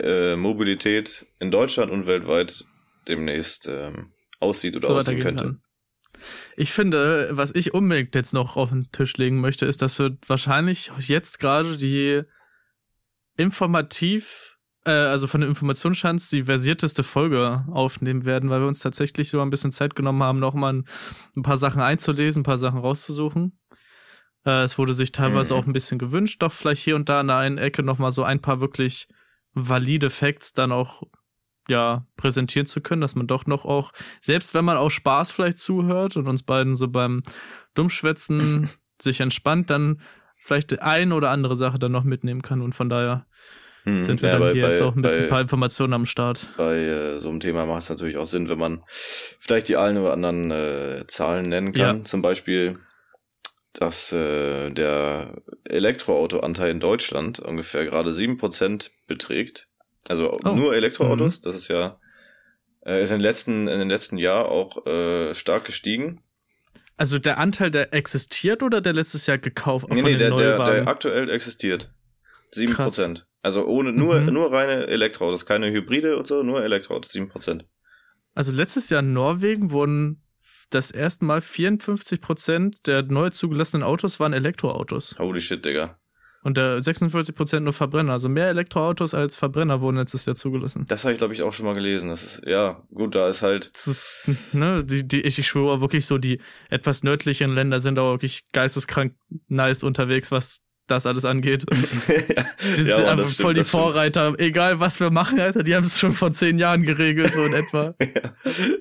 äh, 0.00 0.36
Mobilität 0.36 1.26
in 1.38 1.50
Deutschland 1.50 1.90
und 1.90 2.06
weltweit 2.06 2.64
demnächst 3.08 3.68
ähm, 3.68 4.12
aussieht 4.40 4.76
oder 4.76 4.88
so 4.88 4.94
aussehen 4.94 5.20
könnte. 5.20 5.44
kann. 5.44 5.62
Ich 6.56 6.72
finde, 6.72 7.28
was 7.32 7.54
ich 7.54 7.74
unbedingt 7.74 8.14
jetzt 8.14 8.32
noch 8.32 8.56
auf 8.56 8.70
den 8.70 8.90
Tisch 8.90 9.16
legen 9.16 9.40
möchte, 9.40 9.66
ist, 9.66 9.82
dass 9.82 9.98
wir 9.98 10.16
wahrscheinlich 10.26 10.90
jetzt 10.98 11.38
gerade 11.38 11.76
die 11.76 12.22
informativ, 13.36 14.56
äh, 14.84 14.90
also 14.90 15.26
von 15.26 15.40
den 15.40 15.50
Informationsstands 15.50 16.30
die 16.30 16.44
versierteste 16.44 17.02
Folge 17.02 17.64
aufnehmen 17.70 18.24
werden, 18.24 18.50
weil 18.50 18.60
wir 18.60 18.68
uns 18.68 18.80
tatsächlich 18.80 19.30
so 19.30 19.40
ein 19.40 19.50
bisschen 19.50 19.72
Zeit 19.72 19.94
genommen 19.94 20.22
haben, 20.22 20.38
nochmal 20.38 20.74
ein, 20.74 20.84
ein 21.36 21.42
paar 21.42 21.56
Sachen 21.58 21.82
einzulesen, 21.82 22.40
ein 22.40 22.44
paar 22.44 22.58
Sachen 22.58 22.78
rauszusuchen. 22.78 23.58
Äh, 24.44 24.62
es 24.62 24.78
wurde 24.78 24.94
sich 24.94 25.12
teilweise 25.12 25.54
Mhm. 25.54 25.60
auch 25.60 25.66
ein 25.66 25.72
bisschen 25.72 25.98
gewünscht, 25.98 26.42
doch 26.42 26.52
vielleicht 26.52 26.82
hier 26.82 26.96
und 26.96 27.08
da 27.08 27.20
in 27.20 27.26
der 27.28 27.36
einen 27.36 27.58
Ecke 27.58 27.82
nochmal 27.82 28.10
so 28.10 28.22
ein 28.22 28.40
paar 28.40 28.60
wirklich 28.60 29.08
valide 29.52 30.10
Facts 30.10 30.52
dann 30.52 30.72
auch 30.72 31.02
ja, 31.68 32.06
präsentieren 32.16 32.66
zu 32.66 32.80
können, 32.80 33.00
dass 33.00 33.16
man 33.16 33.26
doch 33.26 33.46
noch 33.46 33.64
auch, 33.64 33.92
selbst 34.20 34.54
wenn 34.54 34.64
man 34.64 34.76
auch 34.76 34.90
Spaß 34.90 35.32
vielleicht 35.32 35.58
zuhört 35.58 36.16
und 36.16 36.28
uns 36.28 36.44
beiden 36.44 36.76
so 36.76 36.86
beim 36.86 37.22
Dummschwätzen 37.74 38.70
sich 39.02 39.20
entspannt, 39.20 39.68
dann 39.70 40.00
vielleicht 40.46 40.70
die 40.70 40.78
ein 40.80 41.12
oder 41.12 41.30
andere 41.30 41.56
Sache 41.56 41.78
dann 41.78 41.92
noch 41.92 42.04
mitnehmen 42.04 42.42
kann 42.42 42.62
und 42.62 42.74
von 42.74 42.88
daher 42.88 43.26
Hm, 43.84 44.02
sind 44.02 44.20
wir 44.22 44.30
ja, 44.30 44.32
dann 44.32 44.40
bei, 44.40 44.52
hier 44.52 44.62
bei, 44.62 44.68
jetzt 44.68 44.80
auch 44.80 44.94
mit 44.94 45.04
bei, 45.04 45.16
ein 45.16 45.28
paar 45.28 45.40
Informationen 45.40 45.92
am 45.92 46.06
Start. 46.06 46.46
bei 46.56 46.76
äh, 46.78 47.18
so 47.18 47.28
einem 47.30 47.40
Thema 47.40 47.66
macht 47.66 47.82
es 47.82 47.90
natürlich 47.90 48.16
auch 48.16 48.26
Sinn, 48.26 48.48
wenn 48.48 48.58
man 48.58 48.82
vielleicht 48.88 49.68
die 49.68 49.76
einen 49.76 49.98
oder 49.98 50.12
anderen 50.12 50.50
äh, 50.50 51.04
Zahlen 51.06 51.48
nennen 51.48 51.72
kann. 51.72 51.98
Ja. 51.98 52.04
Zum 52.04 52.20
Beispiel, 52.22 52.78
dass 53.72 54.12
äh, 54.12 54.70
der 54.70 55.42
Elektroautoanteil 55.64 56.70
in 56.70 56.80
Deutschland 56.80 57.38
ungefähr 57.38 57.84
gerade 57.84 58.10
7% 58.10 58.90
beträgt. 59.06 59.68
Also 60.08 60.32
Oh. 60.44 60.54
nur 60.54 60.74
Elektroautos. 60.74 61.40
Das 61.40 61.54
ist 61.54 61.68
ja 61.68 61.98
äh, 62.84 63.02
ist 63.02 63.10
in 63.10 63.18
den 63.18 63.22
letzten 63.22 63.68
in 63.68 63.78
den 63.78 63.88
letzten 63.88 64.18
Jahr 64.18 64.46
auch 64.48 64.84
äh, 64.86 65.34
stark 65.34 65.64
gestiegen. 65.64 66.22
Also 66.96 67.18
der 67.18 67.38
Anteil, 67.38 67.70
der 67.70 67.92
existiert 67.92 68.62
oder 68.62 68.80
der 68.80 68.92
letztes 68.94 69.26
Jahr 69.26 69.38
gekauft 69.38 69.86
Nee, 69.90 69.96
von 70.00 70.04
nee, 70.10 70.16
den 70.16 70.36
der, 70.36 70.56
der, 70.58 70.64
der 70.64 70.88
aktuell 70.88 71.28
existiert. 71.30 71.92
7%. 72.54 72.72
Krass. 72.74 73.26
Also 73.42 73.66
ohne 73.66 73.92
nur 73.92 74.20
Mhm. 74.22 74.32
nur 74.32 74.50
reine 74.52 74.86
Elektroautos, 74.86 75.46
keine 75.46 75.70
Hybride 75.70 76.16
und 76.16 76.26
so, 76.26 76.42
nur 76.42 76.62
Elektroautos 76.64 77.12
7%. 77.12 77.64
Also 78.34 78.52
letztes 78.52 78.90
Jahr 78.90 79.00
in 79.00 79.12
Norwegen 79.12 79.70
wurden 79.70 80.22
das 80.70 80.90
erste 80.90 81.24
Mal 81.24 81.40
54 81.40 82.20
Prozent 82.20 82.86
der 82.86 83.02
neu 83.02 83.30
zugelassenen 83.30 83.82
Autos 83.84 84.18
waren 84.18 84.32
Elektroautos. 84.32 85.16
Holy 85.18 85.40
shit, 85.40 85.64
Digga. 85.64 85.98
Und 86.46 86.56
der 86.56 86.80
46 86.80 87.34
Prozent 87.34 87.64
nur 87.64 87.72
Verbrenner. 87.72 88.12
Also 88.12 88.28
mehr 88.28 88.46
Elektroautos 88.46 89.14
als 89.14 89.34
Verbrenner 89.34 89.80
wurden 89.80 89.96
letztes 89.96 90.26
Jahr 90.26 90.36
zugelassen. 90.36 90.84
Das 90.86 91.02
habe 91.02 91.12
ich, 91.12 91.18
glaube 91.18 91.34
ich, 91.34 91.42
auch 91.42 91.52
schon 91.52 91.66
mal 91.66 91.74
gelesen. 91.74 92.08
Das 92.08 92.22
ist, 92.22 92.46
ja, 92.46 92.80
gut, 92.94 93.16
da 93.16 93.28
ist 93.28 93.42
halt. 93.42 93.72
Das 93.74 93.88
ist, 93.88 94.20
ne, 94.52 94.84
die, 94.84 95.02
die, 95.08 95.22
ich, 95.22 95.40
ich 95.40 95.46
schwöre 95.48 95.80
wirklich 95.80 96.06
so, 96.06 96.18
die 96.18 96.40
etwas 96.70 97.02
nördlichen 97.02 97.52
Länder 97.52 97.80
sind 97.80 97.98
auch 97.98 98.12
wirklich 98.12 98.44
geisteskrank 98.52 99.14
nice 99.48 99.82
unterwegs, 99.82 100.30
was 100.30 100.60
das 100.86 101.04
alles 101.04 101.24
angeht. 101.24 101.66
Die 101.72 102.74
sind 102.84 102.86
Ja, 102.86 102.98
Mann, 102.98 103.08
einfach 103.08 103.26
stimmt, 103.26 103.42
voll 103.42 103.54
die 103.54 103.60
das 103.62 103.68
stimmt. 103.68 103.82
Vorreiter. 103.82 104.34
Egal 104.38 104.78
was 104.78 105.00
wir 105.00 105.10
machen, 105.10 105.40
Alter, 105.40 105.64
die 105.64 105.74
haben 105.74 105.82
es 105.82 105.98
schon 105.98 106.12
vor 106.12 106.30
zehn 106.30 106.58
Jahren 106.58 106.84
geregelt, 106.84 107.32
so 107.32 107.42
in 107.44 107.54
etwa. 107.54 107.92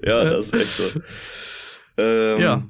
ja, 0.05 0.23
das 0.23 0.51
ist 0.51 0.53
echt 0.53 0.77
so. 0.77 1.01
Ähm, 1.97 2.39
Ja. 2.39 2.69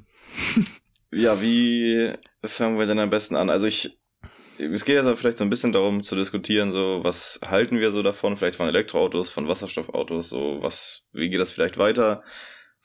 Ja, 1.12 1.40
wie 1.42 2.12
fangen 2.46 2.78
wir 2.78 2.86
denn 2.86 2.98
am 2.98 3.10
besten 3.10 3.36
an? 3.36 3.50
Also 3.50 3.66
ich, 3.66 3.98
es 4.58 4.84
geht 4.84 4.96
jetzt 4.96 5.06
aber 5.06 5.16
vielleicht 5.16 5.38
so 5.38 5.44
ein 5.44 5.50
bisschen 5.50 5.72
darum 5.72 6.02
zu 6.02 6.16
diskutieren, 6.16 6.72
so, 6.72 7.00
was 7.02 7.40
halten 7.46 7.78
wir 7.78 7.90
so 7.90 8.02
davon? 8.02 8.36
Vielleicht 8.36 8.56
von 8.56 8.68
Elektroautos, 8.68 9.30
von 9.30 9.48
Wasserstoffautos, 9.48 10.28
so, 10.28 10.58
was, 10.60 11.06
wie 11.12 11.28
geht 11.28 11.40
das 11.40 11.52
vielleicht 11.52 11.78
weiter? 11.78 12.22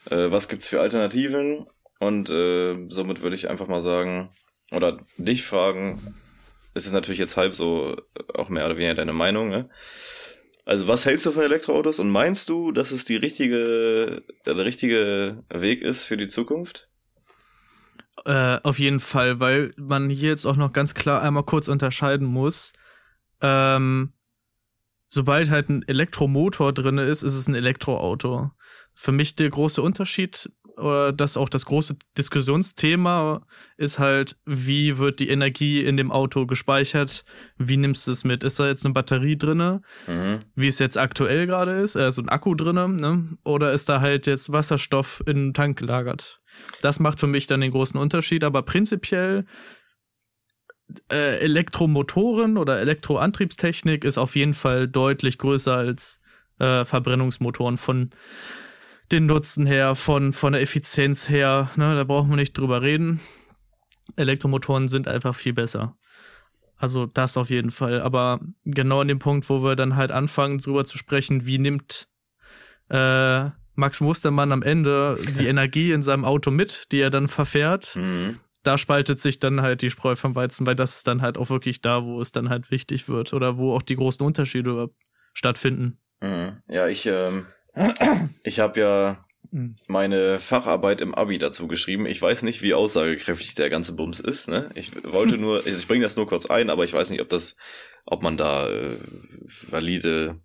Äh, 0.10 0.32
was 0.32 0.48
gibt's 0.48 0.68
für 0.68 0.82
Alternativen? 0.82 1.66
Und 2.00 2.30
äh, 2.30 2.88
somit 2.90 3.22
würde 3.22 3.36
ich 3.36 3.50
einfach 3.50 3.68
mal 3.68 3.82
sagen, 3.82 4.32
oder 4.72 5.06
dich 5.18 5.44
fragen, 5.44 6.16
es 6.74 6.86
ist 6.86 6.94
natürlich 6.94 7.20
jetzt 7.20 7.38
halb 7.38 7.54
so 7.54 7.96
äh, 7.96 8.40
auch 8.40 8.50
mehr 8.50 8.66
oder 8.66 8.78
weniger 8.78 8.96
deine 8.96 9.14
Meinung, 9.14 9.50
ne? 9.50 9.70
Also 10.64 10.88
was 10.88 11.06
hältst 11.06 11.26
du 11.26 11.32
von 11.32 11.44
Elektroautos 11.44 12.00
und 12.00 12.10
meinst 12.12 12.48
du, 12.48 12.72
dass 12.72 12.92
es 12.92 13.04
die 13.04 13.16
richtige, 13.16 14.24
der 14.46 14.58
richtige 14.58 15.44
Weg 15.50 15.82
ist 15.82 16.06
für 16.06 16.18
die 16.18 16.28
Zukunft? 16.28 16.91
Äh, 18.26 18.60
auf 18.64 18.78
jeden 18.78 19.00
Fall, 19.00 19.40
weil 19.40 19.74
man 19.78 20.10
hier 20.10 20.30
jetzt 20.30 20.46
auch 20.46 20.56
noch 20.58 20.74
ganz 20.74 20.94
klar 20.94 21.22
einmal 21.22 21.44
kurz 21.44 21.68
unterscheiden 21.68 22.28
muss. 22.28 22.74
Ähm, 23.42 24.14
sobald 25.08 25.50
halt 25.50 25.70
ein 25.70 25.84
Elektromotor 25.88 26.74
drinne 26.74 27.04
ist, 27.04 27.24
ist 27.24 27.36
es 27.36 27.48
ein 27.48 27.56
Elektroauto. 27.56 28.52
Für 28.94 29.12
mich 29.12 29.36
der 29.36 29.50
große 29.50 29.82
Unterschied 29.82 30.52
oder 30.78 31.12
das 31.14 31.38
auch 31.38 31.50
das 31.50 31.66
große 31.66 31.98
Diskussionsthema 32.18 33.46
ist 33.78 34.00
halt, 34.00 34.38
wie 34.46 34.98
wird 34.98 35.20
die 35.20 35.30
Energie 35.30 35.84
in 35.84 35.98
dem 35.98 36.12
Auto 36.12 36.46
gespeichert? 36.46 37.24
Wie 37.58 37.78
nimmst 37.78 38.08
du 38.08 38.12
es 38.12 38.24
mit? 38.24 38.44
Ist 38.44 38.60
da 38.60 38.68
jetzt 38.68 38.86
eine 38.86 38.94
Batterie 38.94 39.38
drinne, 39.38 39.82
Mhm. 40.08 40.40
wie 40.56 40.68
es 40.68 40.80
jetzt 40.80 40.98
aktuell 40.98 41.46
gerade 41.46 41.72
ist, 41.74 41.96
äh, 41.96 42.12
so 42.12 42.22
ein 42.22 42.30
Akku 42.30 42.56
drinne, 42.56 42.88
ne? 42.90 43.38
Oder 43.44 43.74
ist 43.74 43.90
da 43.90 44.02
halt 44.02 44.28
jetzt 44.28 44.52
Wasserstoff 44.52 45.22
in 45.26 45.38
den 45.38 45.54
Tank 45.54 45.78
gelagert? 45.78 46.41
Das 46.82 47.00
macht 47.00 47.20
für 47.20 47.28
mich 47.28 47.48
dann 47.48 47.62
den 47.62 47.72
großen 47.72 48.00
Unterschied, 48.00 48.44
aber 48.44 48.64
prinzipiell 48.64 49.46
äh, 51.12 51.40
Elektromotoren 51.40 52.58
oder 52.58 52.80
Elektroantriebstechnik 52.80 54.04
ist 54.04 54.18
auf 54.18 54.36
jeden 54.36 54.54
Fall 54.54 54.88
deutlich 54.88 55.38
größer 55.38 55.76
als 55.76 56.20
äh, 56.60 56.86
Verbrennungsmotoren 56.86 57.78
von 57.78 58.12
den 59.12 59.26
Nutzen 59.26 59.66
her, 59.66 59.96
von, 59.96 60.34
von 60.34 60.54
der 60.54 60.62
Effizienz 60.62 61.30
her. 61.30 61.70
Ne, 61.76 61.96
da 61.96 62.04
brauchen 62.04 62.30
wir 62.30 62.38
nicht 62.38 62.58
drüber 62.58 62.82
reden. 62.82 63.20
Elektromotoren 64.16 64.88
sind 64.88 65.08
einfach 65.08 65.36
viel 65.36 65.54
besser. 65.54 65.98
Also 66.78 67.06
das 67.06 67.38
auf 67.38 67.50
jeden 67.50 67.72
Fall. 67.72 68.02
Aber 68.02 68.40
genau 68.66 69.02
an 69.02 69.08
dem 69.08 69.20
Punkt, 69.20 69.50
wo 69.50 69.64
wir 69.64 69.76
dann 69.76 69.96
halt 69.96 70.12
anfangen, 70.12 70.58
drüber 70.58 70.86
zu 70.86 70.98
sprechen, 70.98 71.46
wie 71.46 71.60
nimmt 71.60 72.08
äh, 72.90 73.50
Max 73.76 74.02
Mustermann 74.02 74.52
am 74.52 74.62
Ende 74.64 75.18
die 75.40 75.48
Energie 75.48 75.92
in 75.92 76.02
seinem 76.02 76.26
Auto 76.26 76.52
mit, 76.52 76.92
die 76.92 77.00
er 77.00 77.10
dann 77.10 77.28
verfährt, 77.28 77.96
Mhm. 77.96 78.40
da 78.64 78.78
spaltet 78.78 79.20
sich 79.20 79.40
dann 79.40 79.62
halt 79.62 79.82
die 79.82 79.90
Spreu 79.90 80.16
vom 80.16 80.36
Weizen, 80.36 80.68
weil 80.68 80.76
das 80.76 80.98
ist 80.98 81.08
dann 81.08 81.22
halt 81.22 81.38
auch 81.38 81.50
wirklich 81.50 81.82
da, 81.82 82.04
wo 82.04 82.22
es 82.22 82.32
dann 82.32 82.50
halt 82.50 82.70
wichtig 82.72 83.08
wird 83.10 83.34
oder 83.34 83.58
wo 83.58 83.74
auch 83.76 83.82
die 83.82 83.96
großen 83.96 84.26
Unterschiede 84.26 84.90
stattfinden. 85.34 85.98
Mhm. 86.22 86.58
Ja, 86.68 86.88
ich, 86.88 87.06
ähm, 87.06 87.46
ich 88.44 88.60
habe 88.60 88.80
ja 88.80 89.26
meine 89.88 90.40
Facharbeit 90.40 91.02
im 91.02 91.14
Abi 91.16 91.38
dazu 91.38 91.68
geschrieben. 91.68 92.06
Ich 92.06 92.22
weiß 92.22 92.44
nicht, 92.44 92.62
wie 92.62 92.74
aussagekräftig 92.74 93.56
der 93.56 93.70
ganze 93.70 93.96
Bums 93.96 94.20
ist. 94.20 94.48
Ne? 94.48 94.70
Ich 94.76 94.92
wollte 95.04 95.38
nur, 95.40 95.66
also 95.66 95.78
ich 95.78 95.88
bringe 95.88 96.04
das 96.04 96.16
nur 96.16 96.28
kurz 96.28 96.46
ein, 96.46 96.70
aber 96.70 96.84
ich 96.86 96.94
weiß 96.94 97.10
nicht, 97.10 97.22
ob 97.22 97.30
das, 97.30 97.58
ob 98.06 98.22
man 98.24 98.38
da 98.38 98.70
äh, 98.70 98.98
valide, 99.70 100.40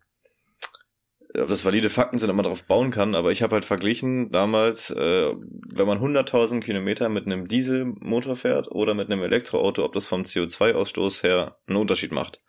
ob 1.39 1.49
das 1.49 1.65
valide 1.65 1.91
Fakten 1.91 2.19
sind, 2.19 2.31
ob 2.31 2.37
man 2.37 2.45
darauf 2.45 2.65
bauen 2.65 2.91
kann. 2.91 3.15
Aber 3.15 3.33
ich 3.33 3.43
habe 3.43 3.55
halt 3.55 3.65
verglichen 3.65 4.31
damals, 4.31 4.91
äh, 4.91 5.33
wenn 5.33 5.87
man 5.87 5.99
100.000 5.99 6.61
Kilometer 6.61 7.09
mit 7.09 7.27
einem 7.27 7.49
Dieselmotor 7.49 8.37
fährt 8.37 8.71
oder 8.71 8.95
mit 8.95 9.11
einem 9.11 9.23
Elektroauto, 9.23 9.85
ob 9.85 9.93
das 9.93 10.07
vom 10.07 10.23
CO2-Ausstoß 10.23 11.23
her 11.23 11.57
einen 11.67 11.77
Unterschied 11.77 12.13
macht. 12.13 12.41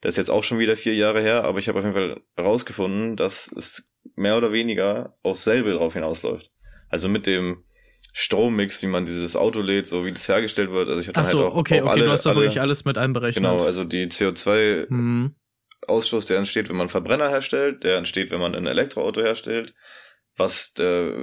Das 0.00 0.14
ist 0.14 0.18
jetzt 0.18 0.30
auch 0.30 0.44
schon 0.44 0.58
wieder 0.58 0.76
vier 0.76 0.94
Jahre 0.94 1.20
her, 1.20 1.44
aber 1.44 1.58
ich 1.58 1.68
habe 1.68 1.78
auf 1.78 1.84
jeden 1.84 1.96
Fall 1.96 2.20
herausgefunden, 2.36 3.16
dass 3.16 3.50
es 3.56 3.88
mehr 4.14 4.36
oder 4.36 4.52
weniger 4.52 5.16
aufs 5.22 5.44
selbe 5.44 5.72
drauf 5.72 5.94
hinausläuft. 5.94 6.50
Also 6.88 7.08
mit 7.08 7.26
dem 7.26 7.64
Strommix, 8.12 8.82
wie 8.82 8.86
man 8.86 9.04
dieses 9.04 9.36
Auto 9.36 9.60
lädt, 9.60 9.86
so 9.86 10.06
wie 10.06 10.12
das 10.12 10.26
hergestellt 10.28 10.70
wird. 10.70 10.88
Also 10.88 11.00
ich 11.02 11.08
habe 11.08 11.26
so, 11.26 11.38
halt 11.38 11.52
auch, 11.52 11.56
okay, 11.56 11.80
auch 11.80 11.86
okay, 11.86 11.92
alle, 11.92 12.04
du 12.04 12.10
hast 12.10 12.24
doch 12.24 12.30
alle, 12.30 12.40
wirklich 12.40 12.60
alles 12.60 12.84
mit 12.84 12.96
einberechnet. 12.96 13.44
Genau, 13.44 13.62
also 13.62 13.84
die 13.84 14.06
CO2-Ausstoß, 14.06 15.34
hm. 15.86 16.20
der 16.28 16.38
entsteht, 16.38 16.68
wenn 16.68 16.76
man 16.76 16.88
Verbrenner 16.88 17.28
herstellt, 17.28 17.84
der 17.84 17.96
entsteht, 17.96 18.30
wenn 18.30 18.40
man 18.40 18.54
ein 18.54 18.66
Elektroauto 18.66 19.22
herstellt, 19.22 19.74
was 20.36 20.74
der 20.74 21.14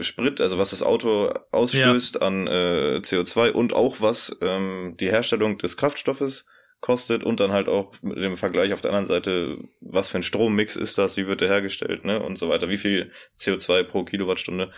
Sprit, 0.00 0.40
also 0.40 0.58
was 0.58 0.70
das 0.70 0.82
Auto 0.82 1.32
ausstößt 1.52 2.20
an 2.22 2.46
äh, 2.46 3.00
CO2 3.02 3.52
und 3.52 3.72
auch 3.72 4.00
was 4.00 4.36
ähm, 4.42 4.94
die 5.00 5.10
Herstellung 5.10 5.58
des 5.58 5.76
Kraftstoffes 5.76 6.46
kostet 6.80 7.24
und 7.24 7.40
dann 7.40 7.50
halt 7.50 7.68
auch 7.68 7.92
mit 8.02 8.18
dem 8.18 8.36
Vergleich 8.36 8.72
auf 8.72 8.80
der 8.80 8.90
anderen 8.90 9.06
Seite, 9.06 9.58
was 9.80 10.10
für 10.10 10.18
ein 10.18 10.22
Strommix 10.22 10.76
ist 10.76 10.98
das, 10.98 11.16
wie 11.16 11.26
wird 11.26 11.40
der 11.40 11.48
hergestellt, 11.48 12.04
ne, 12.04 12.22
und 12.22 12.38
so 12.38 12.48
weiter, 12.48 12.68
wie 12.68 12.78
viel 12.78 13.10
CO2 13.36 13.84
pro 13.84 14.04
Kilowattstunde. 14.04 14.70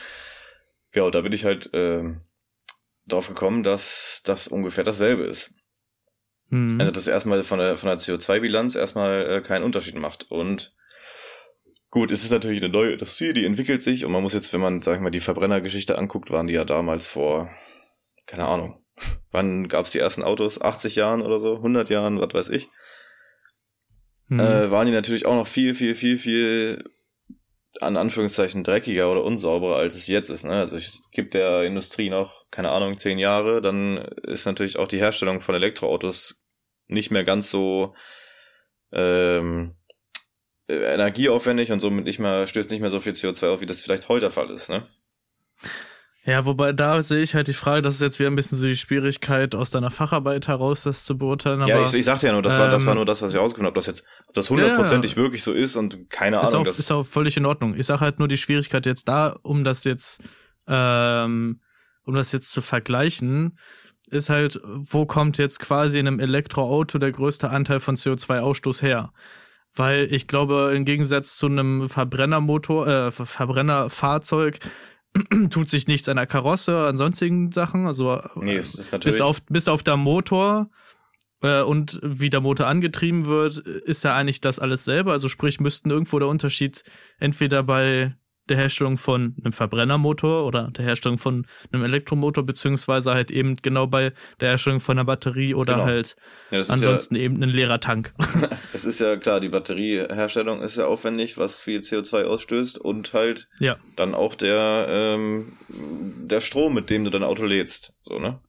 Ja, 0.95 1.03
und 1.03 1.15
da 1.15 1.21
bin 1.21 1.33
ich 1.33 1.45
halt 1.45 1.71
ähm, 1.73 2.23
drauf 3.07 3.29
gekommen, 3.29 3.63
dass 3.63 4.23
das 4.25 4.49
ungefähr 4.49 4.85
dasselbe 4.85 5.25
ist. 5.25 5.53
Hm. 6.51 6.81
Also 6.81 6.93
das 6.93 7.07
erstmal 7.07 7.43
von 7.43 7.59
der, 7.59 7.77
von 7.77 7.89
der 7.89 7.99
CO2-Bilanz 7.99 8.75
erstmal 8.75 9.39
äh, 9.39 9.41
keinen 9.41 9.63
Unterschied 9.63 9.97
macht. 9.97 10.31
Und 10.31 10.75
gut, 11.91 12.11
es 12.11 12.25
ist 12.25 12.31
natürlich 12.31 12.63
eine 12.63 12.73
neue 12.73 12.93
Industrie, 12.93 13.33
die 13.33 13.45
entwickelt 13.45 13.83
sich 13.83 14.05
und 14.05 14.13
man 14.13 14.23
muss 14.23 14.35
jetzt, 14.35 14.53
wenn 14.53 14.61
man, 14.61 14.83
sag 14.83 14.97
ich 14.97 15.01
mal, 15.01 15.11
die 15.11 15.21
Verbrennergeschichte 15.21 15.97
anguckt, 15.97 16.31
waren 16.31 16.47
die 16.47 16.55
ja 16.55 16.65
damals 16.65 17.07
vor, 17.07 17.51
keine 18.27 18.47
Ahnung, 18.47 18.85
wann 19.31 19.69
gab's 19.69 19.91
die 19.91 19.99
ersten 19.99 20.23
Autos? 20.23 20.61
80 20.61 20.97
Jahren 20.97 21.23
oder 21.23 21.39
so? 21.39 21.57
100 21.57 21.89
Jahren, 21.89 22.21
was 22.21 22.35
weiß 22.35 22.49
ich. 22.51 22.69
Hm. 24.29 24.41
Äh, 24.41 24.71
waren 24.71 24.87
die 24.87 24.93
natürlich 24.93 25.27
auch 25.27 25.35
noch 25.35 25.47
viel, 25.47 25.75
viel, 25.75 25.95
viel, 25.95 26.19
viel 26.19 26.85
an 27.81 27.97
Anführungszeichen 27.97 28.63
dreckiger 28.63 29.11
oder 29.11 29.25
unsauberer, 29.25 29.77
als 29.77 29.95
es 29.95 30.07
jetzt 30.07 30.29
ist. 30.29 30.45
Ne? 30.45 30.53
Also 30.53 30.77
ich 30.77 30.93
gebe 31.13 31.31
der 31.31 31.63
Industrie 31.63 32.11
noch, 32.11 32.45
keine 32.51 32.71
Ahnung, 32.71 32.99
zehn 32.99 33.19
Jahre, 33.19 33.61
dann 33.63 33.99
ist 34.23 34.45
natürlich 34.45 34.77
auch 34.77 34.89
die 34.89 34.99
Herstellung 34.99 35.41
von 35.41 35.55
Elektroautos 35.55 36.40
nicht 36.91 37.11
mehr 37.11 37.25
ganz 37.25 37.51
so 37.51 37.95
ähm, 38.93 39.75
äh, 40.69 40.95
energieaufwendig 40.95 41.73
und 41.73 41.81
somit 41.81 42.05
nicht 42.05 42.19
mehr, 42.19 42.47
stößt 42.47 42.71
nicht 42.71 42.81
mehr 42.81 42.91
so 42.91 43.01
viel 43.01 43.13
CO2 43.13 43.49
auf, 43.49 43.61
wie 43.61 43.67
das 43.67 43.81
vielleicht 43.81 44.09
heute 44.09 44.23
der 44.23 44.31
Fall 44.31 44.51
ist. 44.51 44.69
Ne? 44.69 44.85
Ja, 46.25 46.45
wobei 46.45 46.73
da 46.73 47.03
sehe 47.03 47.23
ich 47.23 47.35
halt 47.35 47.49
die 47.49 47.55
Frage, 47.55 47.81
das 47.81 47.95
ist 47.95 48.03
jetzt 48.03 48.19
wieder 48.19 48.31
ein 48.31 48.37
bisschen 48.37 48.59
so 48.59 48.67
die 48.67 48.77
Schwierigkeit 48.77 49.55
aus 49.55 49.71
deiner 49.71 49.91
Facharbeit 49.91 50.49
heraus, 50.49 50.83
das 50.83 51.03
zu 51.03 51.17
beurteilen. 51.17 51.63
Aber 51.63 51.71
ja, 51.71 51.83
ich, 51.83 51.95
ich 51.95 52.05
sagte 52.05 52.27
ja 52.27 52.33
nur, 52.33 52.43
das 52.43 52.59
war, 52.59 52.69
das 52.69 52.83
ähm, 52.83 52.87
war 52.89 52.95
nur 52.95 53.07
das, 53.07 53.23
was 53.23 53.33
ich 53.33 53.41
rausgefunden 53.41 53.67
habe, 53.67 53.71
ob 53.71 53.75
das 53.75 53.87
jetzt, 53.87 54.07
ob 54.29 54.35
das 54.35 54.51
hundertprozentig 54.51 55.17
wirklich 55.17 55.43
so 55.43 55.53
ist 55.53 55.77
und 55.77 56.11
keine 56.11 56.41
ist, 56.43 56.49
Ahnung. 56.51 56.63
auch, 56.63 56.67
das, 56.67 56.79
ist 56.79 56.93
auch 56.93 57.05
völlig 57.05 57.39
in 57.39 57.47
Ordnung. 57.47 57.75
Ich 57.75 57.87
sage 57.87 58.01
halt 58.01 58.19
nur 58.19 58.29
die 58.29 58.37
Schwierigkeit 58.37 58.85
jetzt 58.85 59.09
da, 59.09 59.39
um 59.43 59.65
das 59.65 59.85
jetzt, 59.85 60.23
ähm, 60.69 61.63
um 62.05 62.15
das 62.15 62.33
jetzt 62.33 62.53
zu 62.53 62.61
vergleichen, 62.61 63.59
ist 64.11 64.29
halt, 64.31 64.61
wo 64.65 65.07
kommt 65.07 65.39
jetzt 65.39 65.61
quasi 65.61 65.99
in 65.99 66.07
einem 66.07 66.21
Elektroauto 66.21 66.99
der 66.99 67.13
größte 67.13 67.51
Anteil 67.51 67.81
von 67.81 67.97
CO2-Ausstoß 67.97 68.83
her? 68.83 69.13
Weil 69.75 70.13
ich 70.13 70.27
glaube, 70.27 70.73
im 70.75 70.85
Gegensatz 70.85 71.37
zu 71.37 71.47
einem 71.47 71.89
Verbrennermotor, 71.89 72.87
äh, 72.87 73.11
Ver- 73.11 73.27
Verbrennerfahrzeug 73.27 74.59
tut 75.51 75.69
sich 75.69 75.87
nichts 75.87 76.09
an 76.09 76.17
der 76.17 76.27
Karosse, 76.27 76.87
an 76.87 76.97
sonstigen 76.97 77.53
Sachen. 77.53 77.87
Also 77.87 78.21
nee, 78.37 78.57
ist 78.57 78.77
natürlich. 78.93 79.05
bis 79.15 79.21
auf, 79.21 79.43
bis 79.45 79.69
auf 79.69 79.83
der 79.83 79.97
Motor 79.97 80.71
äh, 81.43 81.63
und 81.63 82.01
wie 82.03 82.31
der 82.31 82.41
Motor 82.41 82.67
angetrieben 82.67 83.27
wird, 83.27 83.59
ist 83.59 84.05
ja 84.05 84.17
eigentlich 84.17 84.41
das 84.41 84.59
alles 84.59 84.85
selber. 84.85 85.13
Also 85.13 85.29
sprich, 85.29 85.61
müssten 85.61 85.91
irgendwo 85.91 86.19
der 86.19 86.29
Unterschied 86.29 86.83
entweder 87.19 87.63
bei 87.63 88.15
der 88.51 88.57
Herstellung 88.59 88.99
von 88.99 89.35
einem 89.43 89.53
Verbrennermotor 89.53 90.45
oder 90.45 90.71
der 90.71 90.85
Herstellung 90.85 91.17
von 91.19 91.47
einem 91.73 91.85
Elektromotor, 91.85 92.45
beziehungsweise 92.45 93.13
halt 93.15 93.31
eben 93.31 93.57
genau 93.57 93.87
bei 93.87 94.13
der 94.41 94.51
Herstellung 94.51 94.81
von 94.81 94.99
einer 94.99 95.05
Batterie 95.07 95.55
oder 95.55 95.75
Genau. 95.75 95.85
halt 95.87 96.17
ja, 96.51 96.59
ansonsten 96.59 97.15
eben 97.15 97.43
ein 97.43 97.49
leerer 97.49 97.81
Tank. 97.81 98.13
ja, 98.19 98.51
es 98.75 98.85
ist 98.85 99.01
ja 99.01 99.17
klar, 99.17 99.41
die 99.41 99.49
Batterieherstellung 99.49 100.61
ist 100.63 100.77
ja 100.77 100.87
aufwendig, 100.87 101.39
was 101.39 101.61
viel 101.61 101.81
CO2 101.81 102.25
ausstößt 102.25 102.79
und 102.79 103.13
halt 103.15 103.49
ja. 103.61 103.77
dann 103.97 104.15
auch 104.15 104.35
der, 104.35 104.87
ähm, 104.89 105.57
der 105.69 106.41
Strom, 106.41 106.75
mit 106.75 106.91
dem 106.91 107.05
du 107.05 107.11
dein 107.11 107.23
Auto 107.23 107.45
lädst. 107.45 107.95
So, 108.03 108.19
ne? 108.19 108.41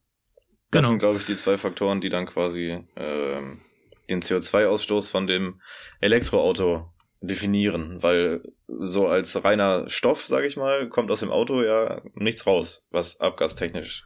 Das 0.71 0.81
Genau. 0.81 0.87
sind, 0.89 0.99
glaube 0.99 1.17
ich, 1.17 1.25
die 1.25 1.35
zwei 1.35 1.57
Faktoren, 1.57 1.99
die 2.01 2.09
dann 2.09 2.25
quasi 2.25 2.79
ähm, 2.95 3.59
den 4.09 4.21
CO2-Ausstoß 4.21 5.09
von 5.11 5.27
dem 5.27 5.59
Elektroauto 5.99 6.89
definieren, 7.21 8.01
weil 8.01 8.41
so 8.67 9.07
als 9.07 9.43
reiner 9.43 9.87
Stoff, 9.87 10.25
sage 10.25 10.47
ich 10.47 10.57
mal, 10.57 10.89
kommt 10.89 11.11
aus 11.11 11.19
dem 11.19 11.31
Auto 11.31 11.61
ja 11.61 12.01
nichts 12.15 12.47
raus, 12.47 12.87
was 12.89 13.19
abgastechnisch, 13.19 14.05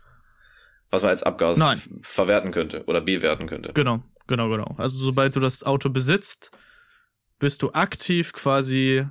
was 0.90 1.02
man 1.02 1.12
als 1.12 1.24
Abgas 1.24 1.58
Nein. 1.58 1.82
verwerten 2.02 2.52
könnte 2.52 2.84
oder 2.86 3.02
bewerten 3.02 3.48
könnte. 3.48 3.72
Genau, 3.74 4.04
genau, 4.28 4.50
genau. 4.50 4.76
Also 4.78 4.98
sobald 4.98 5.36
du 5.36 5.40
das 5.40 5.64
Auto 5.64 5.90
besitzt, 5.90 6.52
bist 7.40 7.62
du 7.62 7.72
aktiv 7.72 8.34
quasi 8.34 9.06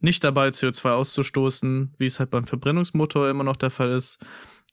nicht 0.00 0.22
dabei, 0.24 0.48
CO2 0.48 0.90
auszustoßen, 0.90 1.94
wie 1.96 2.06
es 2.06 2.18
halt 2.18 2.30
beim 2.30 2.44
Verbrennungsmotor 2.44 3.30
immer 3.30 3.44
noch 3.44 3.56
der 3.56 3.70
Fall 3.70 3.92
ist. 3.92 4.18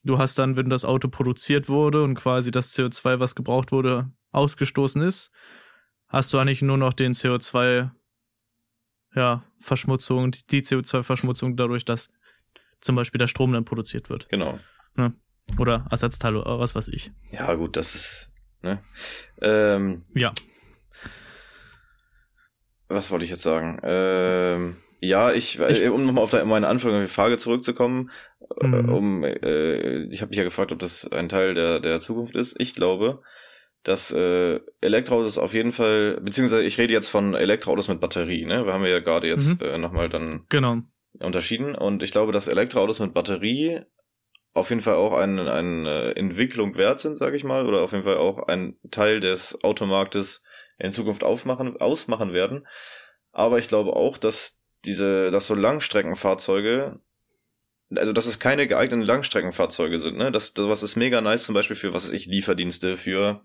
Du 0.02 0.18
hast 0.18 0.38
dann, 0.38 0.56
wenn 0.56 0.68
das 0.68 0.84
Auto 0.84 1.08
produziert 1.08 1.68
wurde 1.68 2.02
und 2.02 2.14
quasi 2.14 2.50
das 2.50 2.74
CO2, 2.74 3.20
was 3.20 3.34
gebraucht 3.34 3.70
wurde, 3.70 4.10
ausgestoßen 4.32 5.00
ist, 5.02 5.30
hast 6.10 6.32
du 6.32 6.38
eigentlich 6.38 6.60
nur 6.62 6.76
noch 6.76 6.92
den 6.92 7.14
CO2, 7.14 7.90
ja, 9.16 9.42
Verschmutzung, 9.60 10.30
die- 10.30 10.46
die 10.46 10.62
CO2-Verschmutzung 10.62 11.56
dadurch, 11.56 11.84
dass 11.84 12.10
zum 12.80 12.94
Beispiel 12.96 13.18
der 13.18 13.26
Strom 13.26 13.52
dann 13.52 13.64
produziert 13.64 14.08
wird. 14.10 14.28
Genau. 14.28 14.60
Oder 15.58 15.86
Ersatzteile 15.90 16.40
oder 16.40 16.60
was 16.60 16.74
weiß 16.76 16.88
ich. 16.88 17.10
Ja, 17.32 17.54
gut, 17.54 17.76
das 17.76 17.94
ist, 17.96 18.32
ne? 18.62 18.82
Ähm, 19.42 20.04
Ja. 20.14 20.32
was 22.88 23.10
wollte 23.10 23.24
ich 23.24 23.30
jetzt 23.30 23.42
sagen? 23.42 23.80
Ähm, 23.82 24.76
ja, 25.00 25.32
ich, 25.32 25.58
äh, 25.58 25.88
um 25.88 26.04
nochmal 26.06 26.24
auf 26.24 26.32
meine 26.44 26.68
anfängliche 26.68 27.08
Frage 27.12 27.36
zurückzukommen, 27.36 28.10
äh, 28.60 28.66
Mhm. 28.66 28.88
um, 28.92 29.24
äh, 29.24 30.04
ich 30.04 30.20
habe 30.22 30.30
dich 30.30 30.38
ja 30.38 30.44
gefragt, 30.44 30.72
ob 30.72 30.78
das 30.78 31.10
ein 31.10 31.28
Teil 31.28 31.54
der, 31.54 31.80
der 31.80 32.00
Zukunft 32.00 32.34
ist. 32.36 32.54
Ich 32.60 32.74
glaube, 32.74 33.22
dass 33.82 34.12
äh, 34.12 34.60
Elektroautos 34.80 35.38
auf 35.38 35.54
jeden 35.54 35.72
Fall, 35.72 36.20
beziehungsweise 36.20 36.62
ich 36.62 36.78
rede 36.78 36.92
jetzt 36.92 37.08
von 37.08 37.34
Elektroautos 37.34 37.88
mit 37.88 38.00
Batterie, 38.00 38.44
ne? 38.44 38.66
Wir 38.66 38.72
haben 38.74 38.84
ja 38.84 39.00
gerade 39.00 39.26
jetzt 39.28 39.60
Mhm. 39.60 39.66
äh, 39.66 39.78
nochmal 39.78 40.08
dann 40.08 40.44
Genau. 40.48 40.78
unterschieden. 41.20 41.74
Und 41.74 42.02
ich 42.02 42.12
glaube, 42.12 42.32
dass 42.32 42.48
Elektroautos 42.48 43.00
mit 43.00 43.14
Batterie 43.14 43.80
auf 44.52 44.68
jeden 44.70 44.82
Fall 44.82 44.96
auch 44.96 45.12
eine, 45.12 45.52
eine 45.52 46.16
Entwicklung 46.16 46.76
wert 46.76 47.00
sind, 47.00 47.16
sage 47.16 47.36
ich 47.36 47.44
mal, 47.44 47.66
oder 47.66 47.82
auf 47.82 47.92
jeden 47.92 48.04
Fall 48.04 48.16
auch 48.16 48.48
ein 48.48 48.76
Teil 48.90 49.20
des 49.20 49.62
Automarktes 49.64 50.42
in 50.78 50.90
Zukunft 50.90 51.24
aufmachen, 51.24 51.80
ausmachen 51.80 52.32
werden. 52.32 52.66
Aber 53.32 53.58
ich 53.58 53.68
glaube 53.68 53.94
auch, 53.94 54.18
dass 54.18 54.58
diese, 54.84 55.30
dass 55.30 55.46
so 55.46 55.54
Langstreckenfahrzeuge, 55.54 56.98
also 57.94 58.12
dass 58.12 58.26
es 58.26 58.38
keine 58.38 58.66
geeigneten 58.66 59.02
Langstreckenfahrzeuge 59.06 59.98
sind, 59.98 60.16
ne? 60.16 60.30
Das, 60.32 60.52
was 60.56 60.82
ist 60.82 60.96
mega 60.96 61.20
nice 61.20 61.44
zum 61.44 61.54
Beispiel 61.54 61.76
für 61.76 61.92
was 61.92 62.06
weiß 62.06 62.12
ich 62.12 62.26
Lieferdienste 62.26 62.96
für 62.96 63.42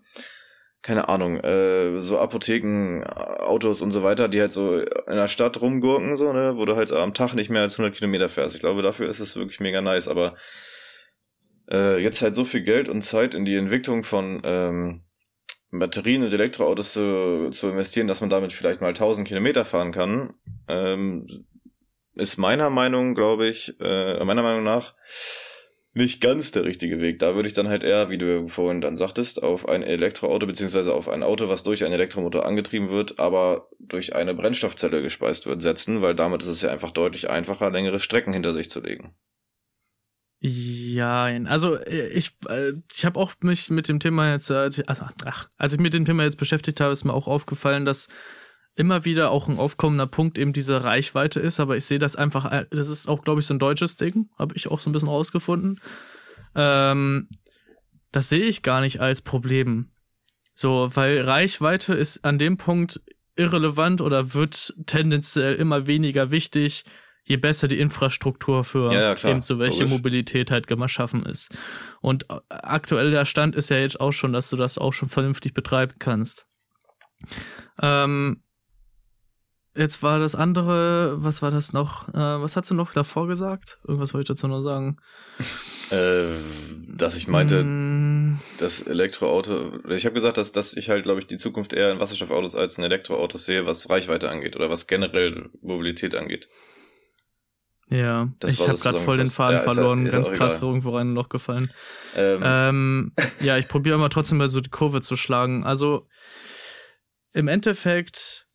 keine 0.82 1.08
Ahnung, 1.08 1.40
äh, 1.40 2.00
so 2.00 2.18
Apotheken, 2.20 3.02
Autos 3.04 3.82
und 3.82 3.90
so 3.90 4.04
weiter, 4.04 4.28
die 4.28 4.40
halt 4.40 4.52
so 4.52 4.78
in 4.78 5.16
der 5.16 5.26
Stadt 5.26 5.60
rumgurken, 5.60 6.16
so, 6.16 6.32
ne, 6.32 6.56
wo 6.56 6.64
du 6.64 6.76
halt 6.76 6.92
am 6.92 7.12
Tag 7.12 7.34
nicht 7.34 7.50
mehr 7.50 7.62
als 7.62 7.74
100 7.74 7.96
Kilometer 7.96 8.28
fährst. 8.28 8.54
Ich 8.54 8.60
glaube, 8.60 8.82
dafür 8.82 9.08
ist 9.08 9.18
es 9.18 9.34
wirklich 9.34 9.58
mega 9.58 9.80
nice, 9.80 10.06
aber 10.06 10.36
äh, 11.70 12.00
jetzt 12.00 12.22
halt 12.22 12.36
so 12.36 12.44
viel 12.44 12.62
Geld 12.62 12.88
und 12.88 13.02
Zeit 13.02 13.34
in 13.34 13.44
die 13.44 13.56
Entwicklung 13.56 14.04
von 14.04 14.40
ähm, 14.44 15.02
Batterien 15.72 16.22
und 16.22 16.32
Elektroautos 16.32 16.92
zu, 16.92 17.50
zu 17.50 17.68
investieren, 17.68 18.06
dass 18.06 18.20
man 18.20 18.30
damit 18.30 18.52
vielleicht 18.52 18.80
mal 18.80 18.88
1000 18.88 19.26
Kilometer 19.26 19.64
fahren 19.64 19.90
kann, 19.90 20.34
ähm, 20.68 21.46
ist 22.16 22.36
meiner 22.38 22.70
Meinung, 22.70 23.14
glaube 23.14 23.46
ich, 23.46 23.74
äh, 23.80 24.24
meiner 24.24 24.42
Meinung 24.42 24.64
nach 24.64 24.94
nicht 25.92 26.20
ganz 26.20 26.52
der 26.52 26.64
richtige 26.64 27.00
Weg. 27.00 27.20
Da 27.20 27.34
würde 27.34 27.48
ich 27.48 27.54
dann 27.54 27.68
halt 27.68 27.82
eher, 27.82 28.10
wie 28.10 28.18
du 28.18 28.48
vorhin 28.48 28.82
dann 28.82 28.98
sagtest, 28.98 29.42
auf 29.42 29.66
ein 29.66 29.82
Elektroauto 29.82 30.46
beziehungsweise 30.46 30.92
auf 30.92 31.08
ein 31.08 31.22
Auto, 31.22 31.48
was 31.48 31.62
durch 31.62 31.84
einen 31.84 31.94
Elektromotor 31.94 32.44
angetrieben 32.44 32.90
wird, 32.90 33.18
aber 33.18 33.70
durch 33.78 34.14
eine 34.14 34.34
Brennstoffzelle 34.34 35.00
gespeist 35.00 35.46
wird, 35.46 35.62
setzen, 35.62 36.02
weil 36.02 36.14
damit 36.14 36.42
ist 36.42 36.48
es 36.48 36.60
ja 36.60 36.70
einfach 36.70 36.90
deutlich 36.90 37.30
einfacher, 37.30 37.70
längere 37.70 37.98
Strecken 37.98 38.34
hinter 38.34 38.52
sich 38.52 38.68
zu 38.68 38.80
legen. 38.80 39.14
Ja, 40.40 41.24
also 41.46 41.76
äh, 41.76 42.08
ich, 42.08 42.36
äh, 42.46 42.74
ich 42.94 43.06
habe 43.06 43.18
auch 43.18 43.32
mich 43.40 43.70
mit 43.70 43.88
dem 43.88 43.98
Thema 43.98 44.32
jetzt, 44.32 44.50
äh, 44.50 44.54
als 44.54 44.78
ich, 44.78 44.84
ach, 44.86 45.48
als 45.56 45.72
ich 45.72 45.80
mit 45.80 45.94
dem 45.94 46.04
Thema 46.04 46.24
jetzt 46.24 46.36
beschäftigt 46.36 46.78
habe, 46.80 46.92
ist 46.92 47.04
mir 47.04 47.14
auch 47.14 47.26
aufgefallen, 47.26 47.86
dass 47.86 48.08
immer 48.76 49.04
wieder 49.04 49.30
auch 49.30 49.48
ein 49.48 49.58
aufkommender 49.58 50.06
Punkt 50.06 50.38
eben 50.38 50.52
diese 50.52 50.84
Reichweite 50.84 51.40
ist, 51.40 51.58
aber 51.58 51.76
ich 51.76 51.84
sehe 51.84 51.98
das 51.98 52.14
einfach, 52.14 52.52
äh, 52.52 52.66
das 52.70 52.88
ist 52.88 53.08
auch, 53.08 53.22
glaube 53.22 53.40
ich, 53.40 53.46
so 53.46 53.54
ein 53.54 53.58
deutsches 53.58 53.96
Ding, 53.96 54.28
habe 54.38 54.54
ich 54.54 54.68
auch 54.68 54.80
so 54.80 54.90
ein 54.90 54.92
bisschen 54.92 55.08
rausgefunden. 55.08 55.80
Ähm, 56.54 57.28
das 58.12 58.28
sehe 58.28 58.44
ich 58.44 58.62
gar 58.62 58.80
nicht 58.82 59.00
als 59.00 59.22
Problem. 59.22 59.90
So, 60.54 60.90
weil 60.94 61.22
Reichweite 61.22 61.94
ist 61.94 62.24
an 62.24 62.38
dem 62.38 62.56
Punkt 62.56 63.00
irrelevant 63.34 64.00
oder 64.00 64.34
wird 64.34 64.74
tendenziell 64.86 65.54
immer 65.54 65.86
weniger 65.86 66.30
wichtig, 66.30 66.84
je 67.24 67.36
besser 67.36 67.68
die 67.68 67.78
Infrastruktur 67.78 68.64
für 68.64 68.92
ja, 68.92 69.00
ja, 69.00 69.14
klar, 69.14 69.32
eben 69.32 69.42
so 69.42 69.58
welche 69.58 69.80
logisch. 69.80 69.96
Mobilität 69.96 70.50
halt 70.50 70.66
geschaffen 70.66 71.26
ist. 71.26 71.54
Und 72.00 72.30
äh, 72.30 72.38
aktuell 72.48 73.10
der 73.10 73.24
Stand 73.24 73.56
ist 73.56 73.68
ja 73.70 73.78
jetzt 73.78 74.00
auch 74.00 74.12
schon, 74.12 74.32
dass 74.32 74.48
du 74.48 74.56
das 74.56 74.78
auch 74.78 74.92
schon 74.92 75.08
vernünftig 75.08 75.52
betreiben 75.52 75.94
kannst. 75.98 76.46
Ähm, 77.82 78.42
Jetzt 79.76 80.02
war 80.02 80.18
das 80.18 80.34
andere, 80.34 81.16
was 81.18 81.42
war 81.42 81.50
das 81.50 81.72
noch? 81.72 82.08
Äh, 82.08 82.14
was 82.14 82.56
hast 82.56 82.70
du 82.70 82.74
noch 82.74 82.92
davor 82.92 83.28
gesagt? 83.28 83.78
Irgendwas 83.86 84.14
wollte 84.14 84.32
ich 84.32 84.36
dazu 84.36 84.48
noch 84.48 84.62
sagen. 84.62 84.98
Äh, 85.88 86.34
dass 86.88 87.16
ich 87.16 87.28
meinte, 87.28 87.62
mm. 87.62 88.40
das 88.58 88.82
Elektroauto, 88.82 89.88
ich 89.88 90.04
habe 90.04 90.14
gesagt, 90.14 90.36
dass, 90.36 90.50
dass 90.50 90.76
ich 90.76 90.90
halt, 90.90 91.04
glaube 91.04 91.20
ich, 91.20 91.28
die 91.28 91.36
Zukunft 91.36 91.72
eher 91.72 91.92
in 91.92 92.00
Wasserstoffautos 92.00 92.56
als 92.56 92.76
in 92.78 92.82
Elektroautos 92.82 93.44
sehe, 93.44 93.66
was 93.66 93.88
Reichweite 93.88 94.28
angeht 94.28 94.56
oder 94.56 94.68
was 94.68 94.88
generell 94.88 95.48
Mobilität 95.62 96.16
angeht. 96.16 96.48
Ja, 97.88 98.32
das 98.40 98.54
ich 98.54 98.66
habe 98.66 98.76
gerade 98.76 98.98
voll 98.98 99.18
den 99.18 99.28
Faden 99.28 99.58
ja, 99.58 99.62
verloren, 99.62 100.06
ist 100.06 100.12
ganz 100.12 100.32
krass 100.32 100.56
egal. 100.56 100.70
irgendwo 100.70 100.90
rein 100.90 101.12
noch 101.12 101.28
gefallen. 101.28 101.70
Ähm. 102.16 102.40
Ähm, 102.42 103.12
ja, 103.40 103.56
ich 103.56 103.68
probiere 103.68 103.96
mal 103.96 104.08
trotzdem 104.08 104.38
mal 104.38 104.48
so 104.48 104.60
die 104.60 104.70
Kurve 104.70 105.02
zu 105.02 105.14
schlagen. 105.14 105.62
Also 105.62 106.08
im 107.32 107.46
Endeffekt 107.46 108.45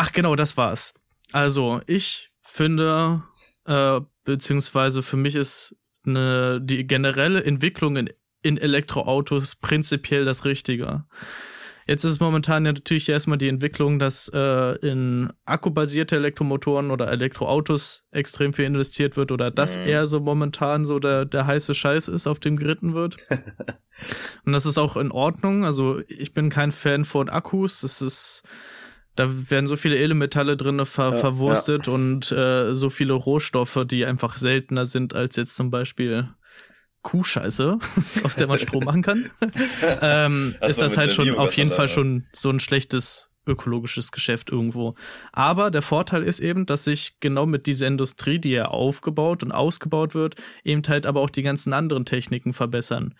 Ach 0.00 0.12
genau, 0.12 0.36
das 0.36 0.56
war's. 0.56 0.94
Also 1.32 1.80
ich 1.88 2.30
finde, 2.40 3.24
äh, 3.64 4.00
beziehungsweise 4.22 5.02
für 5.02 5.16
mich 5.16 5.34
ist 5.34 5.74
eine, 6.06 6.60
die 6.62 6.86
generelle 6.86 7.42
Entwicklung 7.42 7.96
in, 7.96 8.10
in 8.42 8.58
Elektroautos 8.58 9.56
prinzipiell 9.56 10.24
das 10.24 10.44
Richtige. 10.44 11.04
Jetzt 11.88 12.04
ist 12.04 12.20
momentan 12.20 12.64
ja 12.64 12.74
natürlich 12.74 13.08
erstmal 13.08 13.38
die 13.38 13.48
Entwicklung, 13.48 13.98
dass 13.98 14.30
äh, 14.32 14.76
in 14.86 15.32
akkubasierte 15.46 16.14
Elektromotoren 16.14 16.92
oder 16.92 17.10
Elektroautos 17.10 18.04
extrem 18.12 18.52
viel 18.52 18.66
investiert 18.66 19.16
wird 19.16 19.32
oder 19.32 19.50
das 19.50 19.76
mhm. 19.76 19.82
eher 19.84 20.06
so 20.06 20.20
momentan 20.20 20.84
so 20.84 21.00
der, 21.00 21.24
der 21.24 21.48
heiße 21.48 21.74
Scheiß 21.74 22.06
ist, 22.06 22.28
auf 22.28 22.38
dem 22.38 22.56
geritten 22.56 22.94
wird. 22.94 23.16
Und 24.46 24.52
das 24.52 24.64
ist 24.64 24.78
auch 24.78 24.96
in 24.96 25.10
Ordnung. 25.10 25.64
Also 25.64 26.00
ich 26.06 26.34
bin 26.34 26.50
kein 26.50 26.70
Fan 26.70 27.04
von 27.04 27.28
Akkus. 27.28 27.80
Das 27.80 28.00
ist 28.00 28.44
da 29.18 29.50
werden 29.50 29.66
so 29.66 29.76
viele 29.76 29.98
Edelmetalle 29.98 30.56
drin 30.56 30.84
ver 30.86 31.10
ja, 31.10 31.18
verwurstet 31.18 31.88
ja. 31.88 31.92
und 31.92 32.30
äh, 32.30 32.74
so 32.74 32.88
viele 32.88 33.14
Rohstoffe, 33.14 33.84
die 33.84 34.04
einfach 34.04 34.36
seltener 34.36 34.86
sind 34.86 35.12
als 35.14 35.34
jetzt 35.34 35.56
zum 35.56 35.70
Beispiel 35.70 36.28
Kuhscheiße, 37.02 37.78
aus 38.24 38.36
der 38.36 38.46
man 38.46 38.60
Strom 38.60 38.84
machen 38.84 39.02
kann. 39.02 39.28
ähm, 40.00 40.54
ist 40.60 40.80
das 40.80 40.96
halt 40.96 41.12
schon 41.12 41.36
auf 41.36 41.54
jeden 41.54 41.72
Fall 41.72 41.88
schon 41.88 42.26
so 42.32 42.48
ein 42.50 42.60
schlechtes 42.60 43.28
ökologisches 43.44 44.12
Geschäft 44.12 44.50
irgendwo. 44.50 44.94
Aber 45.32 45.70
der 45.72 45.82
Vorteil 45.82 46.22
ist 46.22 46.38
eben, 46.38 46.66
dass 46.66 46.84
sich 46.84 47.18
genau 47.18 47.46
mit 47.46 47.66
dieser 47.66 47.88
Industrie, 47.88 48.38
die 48.38 48.50
ja 48.50 48.66
aufgebaut 48.66 49.42
und 49.42 49.50
ausgebaut 49.50 50.14
wird, 50.14 50.36
eben 50.62 50.82
halt 50.86 51.06
aber 51.06 51.22
auch 51.22 51.30
die 51.30 51.42
ganzen 51.42 51.72
anderen 51.72 52.04
Techniken 52.04 52.52
verbessern. 52.52 53.14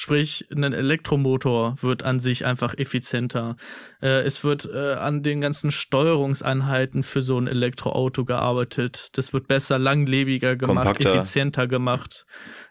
Sprich, 0.00 0.46
ein 0.52 0.62
Elektromotor 0.62 1.74
wird 1.82 2.04
an 2.04 2.20
sich 2.20 2.46
einfach 2.46 2.72
effizienter. 2.78 3.56
Äh, 4.00 4.20
es 4.20 4.44
wird 4.44 4.64
äh, 4.72 4.92
an 4.94 5.24
den 5.24 5.40
ganzen 5.40 5.72
Steuerungseinheiten 5.72 7.02
für 7.02 7.20
so 7.20 7.36
ein 7.36 7.48
Elektroauto 7.48 8.24
gearbeitet. 8.24 9.08
Das 9.14 9.32
wird 9.32 9.48
besser, 9.48 9.76
langlebiger 9.76 10.54
gemacht, 10.54 10.86
Kompakter. 10.86 11.16
effizienter 11.16 11.66
gemacht. 11.66 12.26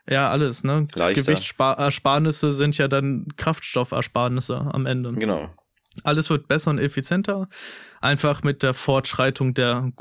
Ja, 0.09 0.29
alles, 0.29 0.63
ne? 0.63 0.87
Gewichtsersparnisse 0.93 2.53
sind 2.53 2.77
ja 2.77 2.87
dann 2.87 3.27
Kraftstoffersparnisse 3.35 4.61
am 4.71 4.85
Ende. 4.85 5.11
Genau. 5.11 5.49
Alles 6.05 6.29
wird 6.29 6.47
besser 6.47 6.71
und 6.71 6.79
effizienter. 6.79 7.49
Einfach 7.99 8.41
mit 8.43 8.63
der 8.63 8.73
Fortschreitung 8.73 9.53
der, 9.53 9.91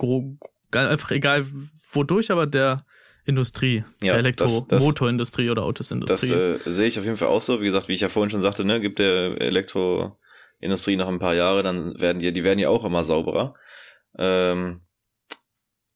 einfach 0.71 1.11
egal 1.11 1.45
wodurch, 1.91 2.31
aber 2.31 2.47
der 2.47 2.85
Industrie, 3.27 3.85
ja, 4.01 4.13
der 4.13 4.19
Elektromotorindustrie 4.19 5.51
oder 5.51 5.65
Autosindustrie. 5.65 6.29
Das 6.29 6.67
äh, 6.67 6.71
sehe 6.71 6.87
ich 6.87 6.99
auf 6.99 7.05
jeden 7.05 7.17
Fall 7.17 7.29
auch 7.29 7.43
so. 7.43 7.61
Wie 7.61 7.67
gesagt, 7.67 7.89
wie 7.89 7.95
ich 7.95 8.01
ja 8.01 8.09
vorhin 8.09 8.31
schon 8.31 8.41
sagte, 8.41 8.65
ne, 8.65 8.81
gibt 8.81 9.01
der 9.01 9.41
Elektroindustrie 9.41 10.97
noch 10.97 11.09
ein 11.09 11.19
paar 11.19 11.35
Jahre, 11.35 11.63
dann 11.63 11.99
werden 11.99 12.21
die, 12.21 12.33
die 12.33 12.45
werden 12.45 12.61
ja 12.61 12.69
auch 12.69 12.85
immer 12.85 13.03
sauberer. 13.03 13.55
Ähm, 14.17 14.83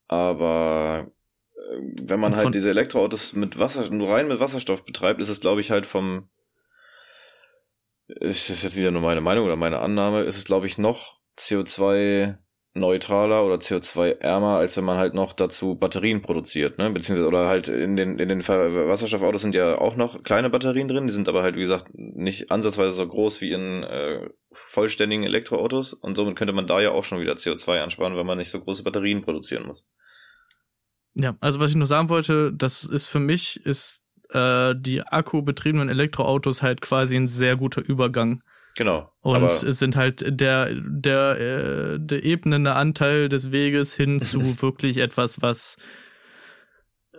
aber 0.08 1.06
äh, 1.54 1.76
wenn 2.02 2.18
man 2.18 2.34
halt 2.34 2.52
diese 2.52 2.70
Elektroautos 2.70 3.34
mit 3.34 3.58
Wasser, 3.58 3.88
nur 3.90 4.10
rein 4.10 4.26
mit 4.26 4.40
Wasserstoff 4.40 4.84
betreibt, 4.84 5.20
ist 5.20 5.28
es, 5.28 5.40
glaube 5.40 5.60
ich, 5.60 5.70
halt 5.70 5.86
vom, 5.86 6.28
ist 8.08 8.48
jetzt 8.48 8.76
wieder 8.76 8.90
nur 8.90 9.02
meine 9.02 9.20
Meinung 9.20 9.46
oder 9.46 9.56
meine 9.56 9.78
Annahme, 9.78 10.22
ist 10.22 10.36
es, 10.36 10.44
glaube 10.44 10.66
ich, 10.66 10.78
noch 10.78 11.20
CO2 11.38 12.38
neutraler 12.72 13.44
oder 13.44 13.56
CO2-ärmer, 13.56 14.58
als 14.58 14.76
wenn 14.76 14.84
man 14.84 14.96
halt 14.96 15.12
noch 15.12 15.32
dazu 15.32 15.74
Batterien 15.74 16.22
produziert, 16.22 16.78
ne? 16.78 16.90
Beziehungsweise 16.90 17.26
oder 17.26 17.48
halt 17.48 17.68
in 17.68 17.96
den 17.96 18.18
in 18.18 18.28
den 18.28 18.46
Wasserstoffautos 18.46 19.42
sind 19.42 19.56
ja 19.56 19.76
auch 19.76 19.96
noch 19.96 20.22
kleine 20.22 20.50
Batterien 20.50 20.86
drin, 20.86 21.06
die 21.06 21.12
sind 21.12 21.28
aber 21.28 21.42
halt 21.42 21.56
wie 21.56 21.60
gesagt 21.60 21.86
nicht 21.92 22.52
ansatzweise 22.52 22.92
so 22.92 23.08
groß 23.08 23.40
wie 23.40 23.50
in 23.50 23.82
äh, 23.82 24.28
vollständigen 24.52 25.24
Elektroautos 25.24 25.94
und 25.94 26.14
somit 26.14 26.36
könnte 26.36 26.52
man 26.52 26.68
da 26.68 26.80
ja 26.80 26.92
auch 26.92 27.02
schon 27.02 27.20
wieder 27.20 27.34
CO2 27.34 27.80
ansparen, 27.80 28.14
weil 28.14 28.24
man 28.24 28.38
nicht 28.38 28.50
so 28.50 28.60
große 28.60 28.84
Batterien 28.84 29.22
produzieren 29.22 29.66
muss. 29.66 29.86
Ja, 31.14 31.36
also 31.40 31.58
was 31.58 31.70
ich 31.70 31.76
nur 31.76 31.88
sagen 31.88 32.08
wollte, 32.08 32.52
das 32.52 32.84
ist 32.84 33.06
für 33.06 33.18
mich 33.18 33.64
ist 33.66 34.04
äh, 34.30 34.74
die 34.76 35.02
akkubetriebenen 35.02 35.88
Elektroautos 35.88 36.62
halt 36.62 36.80
quasi 36.80 37.16
ein 37.16 37.26
sehr 37.26 37.56
guter 37.56 37.82
Übergang 37.82 38.42
Genau. 38.76 39.12
Und 39.20 39.44
es 39.44 39.78
sind 39.78 39.96
halt 39.96 40.24
der, 40.26 40.70
der, 40.74 41.40
äh, 41.40 41.98
der 41.98 42.24
ebnende 42.24 42.74
Anteil 42.74 43.28
des 43.28 43.50
Weges 43.50 43.94
hin 43.94 44.20
zu 44.20 44.40
wirklich 44.62 44.98
etwas, 44.98 45.42
was 45.42 45.76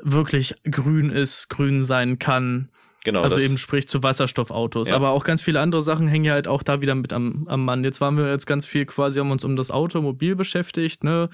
wirklich 0.01 0.55
grün 0.69 1.09
ist, 1.09 1.49
grün 1.49 1.81
sein 1.81 2.19
kann. 2.19 2.69
Genau. 3.03 3.21
Also 3.21 3.39
eben 3.39 3.57
sprich 3.57 3.87
zu 3.87 4.03
Wasserstoffautos. 4.03 4.89
Ja. 4.89 4.95
Aber 4.95 5.09
auch 5.09 5.23
ganz 5.23 5.41
viele 5.41 5.59
andere 5.59 5.81
Sachen 5.81 6.07
hängen 6.07 6.25
ja 6.25 6.33
halt 6.33 6.47
auch 6.47 6.61
da 6.63 6.81
wieder 6.81 6.95
mit 6.95 7.13
am, 7.13 7.47
am 7.47 7.65
Mann. 7.65 7.83
Jetzt 7.83 7.99
waren 7.99 8.15
wir 8.17 8.29
jetzt 8.29 8.45
ganz 8.45 8.65
viel 8.65 8.85
quasi, 8.85 9.19
haben 9.19 9.31
uns 9.31 9.43
um 9.43 9.55
das 9.55 9.71
Automobil 9.71 10.35
beschäftigt, 10.35 11.03
ne? 11.03 11.29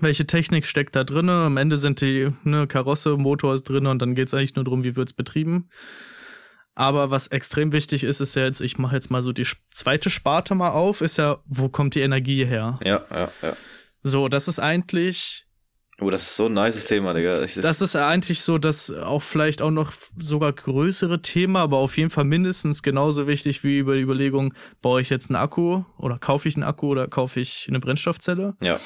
Welche 0.00 0.26
Technik 0.26 0.66
steckt 0.66 0.94
da 0.94 1.02
drinne? 1.02 1.32
Am 1.32 1.56
Ende 1.56 1.78
sind 1.78 2.02
die, 2.02 2.30
ne, 2.44 2.66
Karosse, 2.66 3.16
Motor 3.16 3.54
ist 3.54 3.62
drinne 3.62 3.88
und 3.90 4.02
dann 4.02 4.14
geht's 4.14 4.34
eigentlich 4.34 4.54
nur 4.54 4.64
darum, 4.64 4.84
wie 4.84 4.96
wird's 4.96 5.14
betrieben. 5.14 5.70
Aber 6.78 7.10
was 7.10 7.26
extrem 7.26 7.72
wichtig 7.72 8.04
ist, 8.04 8.20
ist 8.20 8.36
ja 8.36 8.44
jetzt, 8.44 8.60
ich 8.60 8.78
mache 8.78 8.94
jetzt 8.94 9.10
mal 9.10 9.20
so 9.20 9.32
die 9.32 9.44
zweite 9.72 10.10
Sparte 10.10 10.54
mal 10.54 10.70
auf, 10.70 11.00
ist 11.00 11.16
ja, 11.16 11.38
wo 11.44 11.68
kommt 11.68 11.96
die 11.96 12.02
Energie 12.02 12.44
her? 12.44 12.78
Ja, 12.84 13.04
ja, 13.10 13.28
ja. 13.42 13.56
So, 14.04 14.28
das 14.28 14.46
ist 14.46 14.60
eigentlich 14.60 15.44
Oh, 16.00 16.10
das 16.10 16.22
ist 16.22 16.36
so 16.36 16.46
ein 16.46 16.52
nices 16.52 16.86
Thema, 16.86 17.12
Digga. 17.14 17.42
Ich, 17.42 17.54
das, 17.54 17.64
das 17.64 17.80
ist 17.80 17.96
eigentlich 17.96 18.42
so, 18.42 18.58
dass 18.58 18.92
auch 18.92 19.22
vielleicht 19.22 19.60
auch 19.60 19.72
noch 19.72 19.92
sogar 20.16 20.52
größere 20.52 21.20
Thema, 21.20 21.62
aber 21.62 21.78
auf 21.78 21.96
jeden 21.96 22.10
Fall 22.10 22.22
mindestens 22.22 22.84
genauso 22.84 23.26
wichtig 23.26 23.64
wie 23.64 23.78
über 23.78 23.96
die 23.96 24.02
Überlegung, 24.02 24.54
baue 24.80 25.00
ich 25.00 25.10
jetzt 25.10 25.28
einen 25.28 25.34
Akku 25.34 25.82
oder 25.96 26.20
kaufe 26.20 26.48
ich 26.48 26.54
einen 26.54 26.62
Akku 26.62 26.86
oder 26.86 27.08
kaufe 27.08 27.40
ich 27.40 27.66
eine 27.68 27.80
Brennstoffzelle? 27.80 28.54
Ja. 28.60 28.78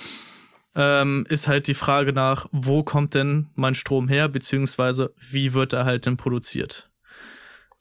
Ähm, 0.74 1.26
ist 1.28 1.46
halt 1.46 1.66
die 1.66 1.74
Frage 1.74 2.14
nach, 2.14 2.46
wo 2.52 2.82
kommt 2.82 3.12
denn 3.12 3.50
mein 3.54 3.74
Strom 3.74 4.08
her, 4.08 4.30
beziehungsweise 4.30 5.12
wie 5.18 5.52
wird 5.52 5.74
er 5.74 5.84
halt 5.84 6.06
denn 6.06 6.16
produziert? 6.16 6.88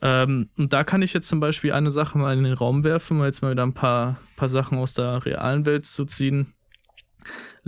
Ähm, 0.01 0.49
und 0.57 0.73
da 0.73 0.83
kann 0.83 1.01
ich 1.01 1.13
jetzt 1.13 1.29
zum 1.29 1.39
Beispiel 1.39 1.71
eine 1.73 1.91
Sache 1.91 2.17
mal 2.17 2.35
in 2.35 2.43
den 2.43 2.53
Raum 2.53 2.83
werfen, 2.83 3.19
um 3.19 3.25
jetzt 3.25 3.41
mal 3.41 3.51
wieder 3.51 3.63
ein 3.63 3.73
paar, 3.73 4.19
paar 4.35 4.49
Sachen 4.49 4.77
aus 4.77 4.93
der 4.93 5.25
realen 5.25 5.65
Welt 5.65 5.85
zu 5.85 6.03
ziehen. 6.05 6.53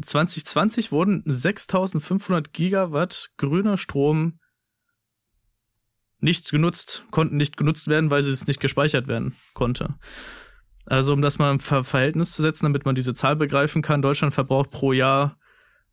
2020 0.02 0.92
wurden 0.92 1.22
6500 1.26 2.52
Gigawatt 2.52 3.30
grüner 3.38 3.78
Strom 3.78 4.40
nicht 6.20 6.50
genutzt, 6.50 7.06
konnten 7.12 7.38
nicht 7.38 7.56
genutzt 7.58 7.88
werden, 7.88 8.10
weil 8.10 8.20
es 8.20 8.48
nicht 8.48 8.60
gespeichert 8.60 9.08
werden 9.08 9.36
konnte. 9.54 9.94
Also 10.86 11.14
um 11.14 11.22
das 11.22 11.38
mal 11.38 11.52
im 11.52 11.60
Ver 11.60 11.84
Verhältnis 11.84 12.32
zu 12.32 12.42
setzen, 12.42 12.66
damit 12.66 12.86
man 12.86 12.96
diese 12.96 13.14
Zahl 13.14 13.36
begreifen 13.36 13.84
kann, 13.84 14.02
Deutschland 14.02 14.34
verbraucht 14.34 14.72
pro 14.72 14.94
Jahr 14.94 15.38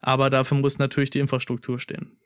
Aber 0.00 0.30
dafür 0.30 0.58
muss 0.58 0.78
natürlich 0.78 1.10
die 1.10 1.20
Infrastruktur 1.20 1.78
stehen. 1.78 2.18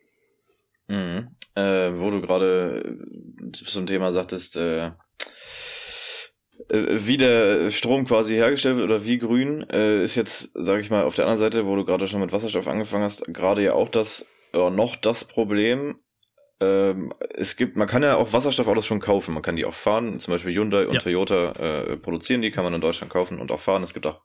Mhm. 0.89 1.29
Äh, 1.55 1.93
wo 1.95 2.11
du 2.11 2.21
gerade 2.21 2.99
zum 3.53 3.87
Thema 3.87 4.13
sagtest, 4.13 4.57
äh, 4.57 4.87
äh, 4.87 4.93
wie 6.69 7.17
der 7.17 7.71
Strom 7.71 8.05
quasi 8.05 8.35
hergestellt 8.35 8.77
wird 8.77 8.89
oder 8.89 9.05
wie 9.05 9.19
grün, 9.19 9.69
äh, 9.71 10.03
ist 10.03 10.15
jetzt, 10.15 10.53
sage 10.55 10.81
ich 10.81 10.91
mal, 10.91 11.05
auf 11.05 11.15
der 11.15 11.27
anderen 11.27 11.41
Seite, 11.41 11.67
wo 11.67 11.77
du 11.77 11.85
gerade 11.85 12.07
schon 12.07 12.21
mit 12.21 12.33
Wasserstoff 12.33 12.69
angefangen 12.69 13.05
hast, 13.05 13.25
gerade 13.33 13.63
ja 13.63 13.75
auch 13.75 13.89
das 13.89 14.27
ja, 14.53 14.71
noch 14.71 14.97
das 14.97 15.25
Problem. 15.25 15.99
Ähm, 16.61 17.13
es 17.35 17.57
gibt, 17.57 17.77
man 17.77 17.87
kann 17.87 18.03
ja 18.03 18.17
auch 18.17 18.33
Wasserstoffautos 18.33 18.87
schon 18.87 19.01
kaufen. 19.01 19.35
Man 19.35 19.43
kann 19.43 19.57
die 19.57 19.65
auch 19.65 19.75
fahren. 19.75 20.19
Zum 20.19 20.33
Beispiel 20.33 20.55
Hyundai 20.55 20.87
und 20.87 20.95
ja. 20.95 21.01
Toyota 21.01 21.53
äh, 21.53 21.97
produzieren 21.97 22.43
die, 22.43 22.51
kann 22.51 22.65
man 22.65 22.75
in 22.75 22.81
Deutschland 22.81 23.13
kaufen 23.13 23.39
und 23.39 23.53
auch 23.53 23.61
fahren. 23.61 23.83
Es 23.83 23.95
gibt 23.95 24.07
auch 24.07 24.23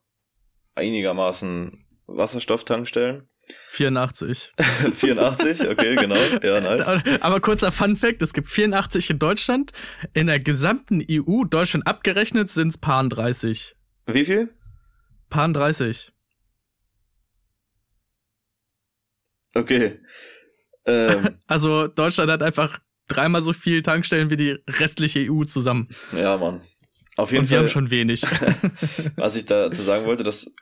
einigermaßen 0.75 1.85
Wasserstofftankstellen. 2.07 3.29
84. 3.67 4.53
84, 4.93 5.69
okay, 5.69 5.95
genau. 5.95 6.15
Ja, 6.43 6.61
nice. 6.61 7.21
Aber 7.21 7.41
kurzer 7.41 7.71
Fun 7.71 7.95
Fact, 7.95 8.21
es 8.21 8.33
gibt 8.33 8.47
84 8.47 9.09
in 9.09 9.19
Deutschland. 9.19 9.71
In 10.13 10.27
der 10.27 10.39
gesamten 10.39 11.03
EU, 11.09 11.43
Deutschland 11.43 11.85
abgerechnet, 11.85 12.49
sind 12.49 12.69
es 12.69 12.77
Paar 12.77 13.07
30. 13.07 13.75
Wie 14.05 14.25
viel? 14.25 14.49
Paar 15.29 15.49
30. 15.49 16.12
Okay. 19.53 19.99
Ähm. 20.85 21.37
Also 21.47 21.87
Deutschland 21.87 22.31
hat 22.31 22.41
einfach 22.43 22.79
dreimal 23.07 23.41
so 23.41 23.53
viel 23.53 23.83
Tankstellen 23.83 24.29
wie 24.29 24.37
die 24.37 24.57
restliche 24.67 25.31
EU 25.31 25.43
zusammen. 25.43 25.87
Ja, 26.13 26.37
Mann. 26.37 26.61
Auf 27.15 27.31
jeden 27.31 27.41
Und 27.41 27.47
Fall. 27.47 27.57
wir 27.57 27.59
haben 27.59 27.69
schon 27.69 27.91
wenig. 27.91 28.23
was 29.15 29.35
ich 29.35 29.45
dazu 29.45 29.81
sagen 29.83 30.05
wollte, 30.05 30.23
dass 30.23 30.53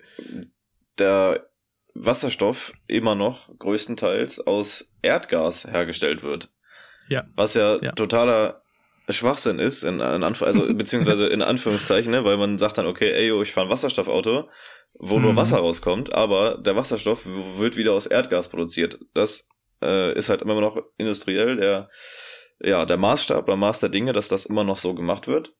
der 0.97 1.47
Wasserstoff 1.93 2.73
immer 2.87 3.15
noch 3.15 3.57
größtenteils 3.57 4.45
aus 4.45 4.91
Erdgas 5.01 5.65
hergestellt 5.65 6.23
wird. 6.23 6.51
Ja. 7.07 7.25
Was 7.35 7.53
ja, 7.53 7.77
ja. 7.81 7.91
totaler 7.93 8.63
Schwachsinn 9.09 9.59
ist, 9.59 9.83
in, 9.83 9.99
in 9.99 10.23
Anf 10.23 10.41
also 10.43 10.65
beziehungsweise 10.73 11.27
in 11.27 11.41
Anführungszeichen, 11.41 12.11
ne, 12.11 12.23
weil 12.23 12.37
man 12.37 12.57
sagt 12.57 12.77
dann, 12.77 12.85
okay, 12.85 13.11
ey, 13.11 13.27
yo, 13.27 13.41
ich 13.41 13.51
fahre 13.51 13.67
ein 13.67 13.71
Wasserstoffauto, 13.71 14.49
wo 14.93 15.17
mhm. 15.17 15.23
nur 15.23 15.35
Wasser 15.35 15.57
rauskommt, 15.57 16.13
aber 16.13 16.57
der 16.57 16.75
Wasserstoff 16.75 17.25
wird 17.25 17.77
wieder 17.77 17.93
aus 17.93 18.05
Erdgas 18.05 18.49
produziert. 18.49 18.99
Das 19.13 19.49
äh, 19.81 20.13
ist 20.17 20.29
halt 20.29 20.41
immer 20.41 20.59
noch 20.59 20.77
industriell 20.97 21.57
der, 21.57 21.89
ja, 22.59 22.85
der 22.85 22.97
Maßstab 22.97 23.43
oder 23.43 23.57
Maß 23.57 23.79
der 23.79 23.89
Dinge, 23.89 24.13
dass 24.13 24.27
das 24.27 24.45
immer 24.45 24.63
noch 24.63 24.77
so 24.77 24.93
gemacht 24.93 25.27
wird. 25.27 25.53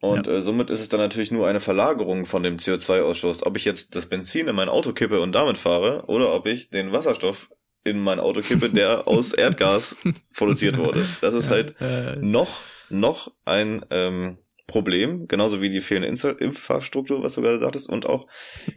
Und 0.00 0.26
ja. 0.26 0.34
äh, 0.34 0.42
somit 0.42 0.68
ist 0.68 0.80
es 0.80 0.90
dann 0.90 1.00
natürlich 1.00 1.30
nur 1.30 1.46
eine 1.46 1.60
Verlagerung 1.60 2.26
von 2.26 2.42
dem 2.42 2.58
CO2-Ausstoß. 2.58 3.46
Ob 3.46 3.56
ich 3.56 3.64
jetzt 3.64 3.96
das 3.96 4.06
Benzin 4.06 4.48
in 4.48 4.56
mein 4.56 4.68
Auto 4.68 4.92
kippe 4.92 5.20
und 5.20 5.32
damit 5.32 5.56
fahre, 5.56 6.04
oder 6.08 6.34
ob 6.34 6.46
ich 6.46 6.68
den 6.68 6.92
Wasserstoff 6.92 7.50
in 7.84 8.00
mein 8.00 8.18
Auto 8.18 8.40
kippe, 8.40 8.70
der 8.70 9.06
aus 9.06 9.32
Erdgas 9.34 9.96
produziert 10.34 10.78
wurde. 10.78 11.06
Das 11.20 11.34
ist 11.34 11.46
ja, 11.46 11.52
halt 11.52 11.74
äh, 11.80 12.16
noch, 12.16 12.60
noch 12.88 13.30
ein 13.44 13.84
ähm, 13.90 14.38
Problem, 14.66 15.28
genauso 15.28 15.60
wie 15.60 15.68
die 15.68 15.82
fehlende 15.82 16.08
Infrastruktur, 16.38 17.22
was 17.22 17.34
du 17.34 17.42
gerade 17.42 17.58
sagtest, 17.58 17.88
und 17.90 18.06
auch 18.06 18.26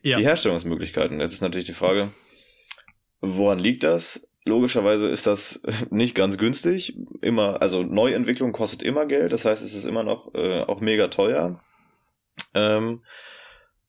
ja. 0.03 0.17
die 0.17 0.23
Herstellungsmöglichkeiten. 0.23 1.19
Jetzt 1.21 1.33
ist 1.33 1.41
natürlich 1.41 1.67
die 1.67 1.73
Frage, 1.73 2.09
woran 3.21 3.59
liegt 3.59 3.83
das? 3.83 4.27
Logischerweise 4.43 5.07
ist 5.07 5.27
das 5.27 5.61
nicht 5.89 6.13
ganz 6.13 6.37
günstig. 6.37 6.97
Immer, 7.21 7.61
also 7.61 7.83
Neuentwicklung 7.83 8.51
kostet 8.51 8.83
immer 8.83 9.05
Geld, 9.05 9.31
das 9.31 9.45
heißt, 9.45 9.63
es 9.63 9.73
ist 9.73 9.85
immer 9.85 10.03
noch 10.03 10.33
äh, 10.35 10.61
auch 10.61 10.81
mega 10.81 11.07
teuer. 11.07 11.61
Ähm, 12.53 13.01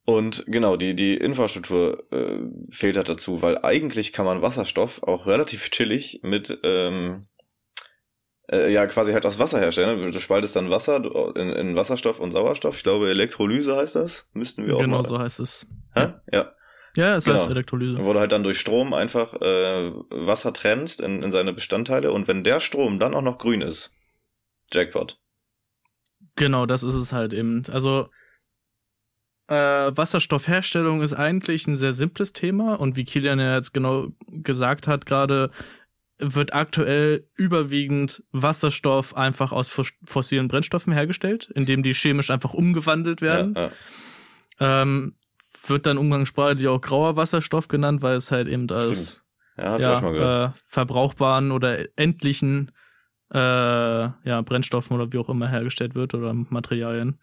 und 0.09 0.45
genau, 0.47 0.79
die, 0.79 0.95
die 0.95 1.19
Infrastruktur 1.19 2.11
äh, 2.11 2.39
fehlt 2.71 2.97
halt 2.97 3.11
dazu, 3.11 3.43
weil 3.43 3.59
eigentlich 3.63 4.15
kann 4.15 4.25
man 4.25 4.41
Wasserstoff 4.41 5.03
auch 5.03 5.27
relativ 5.27 5.69
chillig 5.69 6.21
mit 6.23 6.59
ähm, 6.63 7.27
äh, 8.51 8.73
ja 8.73 8.87
quasi 8.87 9.13
halt 9.13 9.27
aus 9.27 9.39
Wasser 9.39 9.61
herstellen. 9.61 10.11
Du 10.11 10.19
spaltest 10.19 10.57
dann 10.57 10.71
Wasser 10.71 11.05
in, 11.37 11.51
in 11.51 11.77
Wasserstoff 11.77 12.21
und 12.21 12.31
Sauerstoff. 12.31 12.79
Ich 12.79 12.85
glaube, 12.85 13.11
Elektrolyse 13.11 13.77
heißt 13.77 13.97
das. 13.97 14.31
Müssten 14.33 14.67
wir 14.67 14.77
auch 14.77 14.81
Genau 14.81 15.03
mal. 15.03 15.05
so 15.05 15.19
heißt 15.19 15.41
es. 15.41 15.67
Hä? 15.95 16.15
Ja. 16.33 16.55
Ja, 16.97 17.17
es 17.17 17.27
genau. 17.27 17.37
heißt 17.37 17.51
Elektrolyse. 17.51 18.03
Wo 18.03 18.15
du 18.15 18.19
halt 18.19 18.33
dann 18.33 18.45
durch 18.45 18.59
Strom 18.59 18.95
einfach 18.95 19.35
äh, 19.35 19.93
Wasser 20.09 20.55
trennst 20.55 21.03
in, 21.03 21.23
in 21.23 21.31
seine 21.31 21.53
Bestandteile 21.53 22.13
und 22.13 22.29
wenn 22.29 22.45
der 22.45 22.61
Strom 22.61 22.99
dann 22.99 23.13
auch 23.15 23.21
noch 23.21 23.37
grün 23.37 23.61
ist, 23.61 23.95
Jackpot. 24.73 25.21
Genau, 26.37 26.65
das 26.65 26.83
ist 26.83 26.95
es 26.95 27.13
halt 27.13 27.35
eben. 27.35 27.65
Also 27.71 28.09
äh, 29.49 29.97
Wasserstoffherstellung 29.97 31.03
ist 31.03 31.15
eigentlich 31.15 31.67
ein 31.67 31.77
sehr 31.77 31.93
simples 31.93 32.33
Thema 32.33 32.75
und 32.75 32.97
wie 32.97 33.05
Kilian 33.05 33.41
ja 33.41 33.55
jetzt 33.57 33.73
genau 33.73 34.09
gesagt 34.29 34.87
hat, 34.87 35.07
gerade 35.07 35.51
wird 36.19 36.53
aktuell 36.53 37.29
überwiegend 37.37 38.23
Wasserstoff 38.33 39.17
einfach 39.17 39.53
aus 39.53 39.69
fossilen 40.05 40.49
Brennstoffen 40.49 40.93
hergestellt, 40.93 41.51
indem 41.55 41.83
die 41.83 41.95
chemisch 41.95 42.31
einfach 42.31 42.55
umgewandelt 42.55 43.23
werden. 43.23 43.55
Ja, 43.55 43.71
ja. 44.61 44.83
Ähm, 44.83 45.15
wird 45.67 45.87
dann 45.87 45.99
umgangssprachlich 45.99 46.67
auch 46.69 46.81
grauer 46.81 47.17
Wasserstoff 47.17 47.69
genannt, 47.69 48.03
weil 48.03 48.17
es 48.17 48.31
halt 48.31 48.49
eben 48.49 48.69
als 48.71 49.23
ja, 49.57 49.79
ja, 49.79 50.47
äh, 50.47 50.51
verbrauchbaren 50.67 51.53
oder 51.53 51.87
endlichen 51.97 52.73
äh, 53.33 53.39
ja, 53.39 54.41
Brennstoffen 54.43 54.95
oder 54.95 55.13
wie 55.13 55.19
auch 55.19 55.29
immer 55.29 55.49
hergestellt 55.49 55.95
wird 55.95 56.15
oder 56.15 56.33
Materialien. 56.35 57.19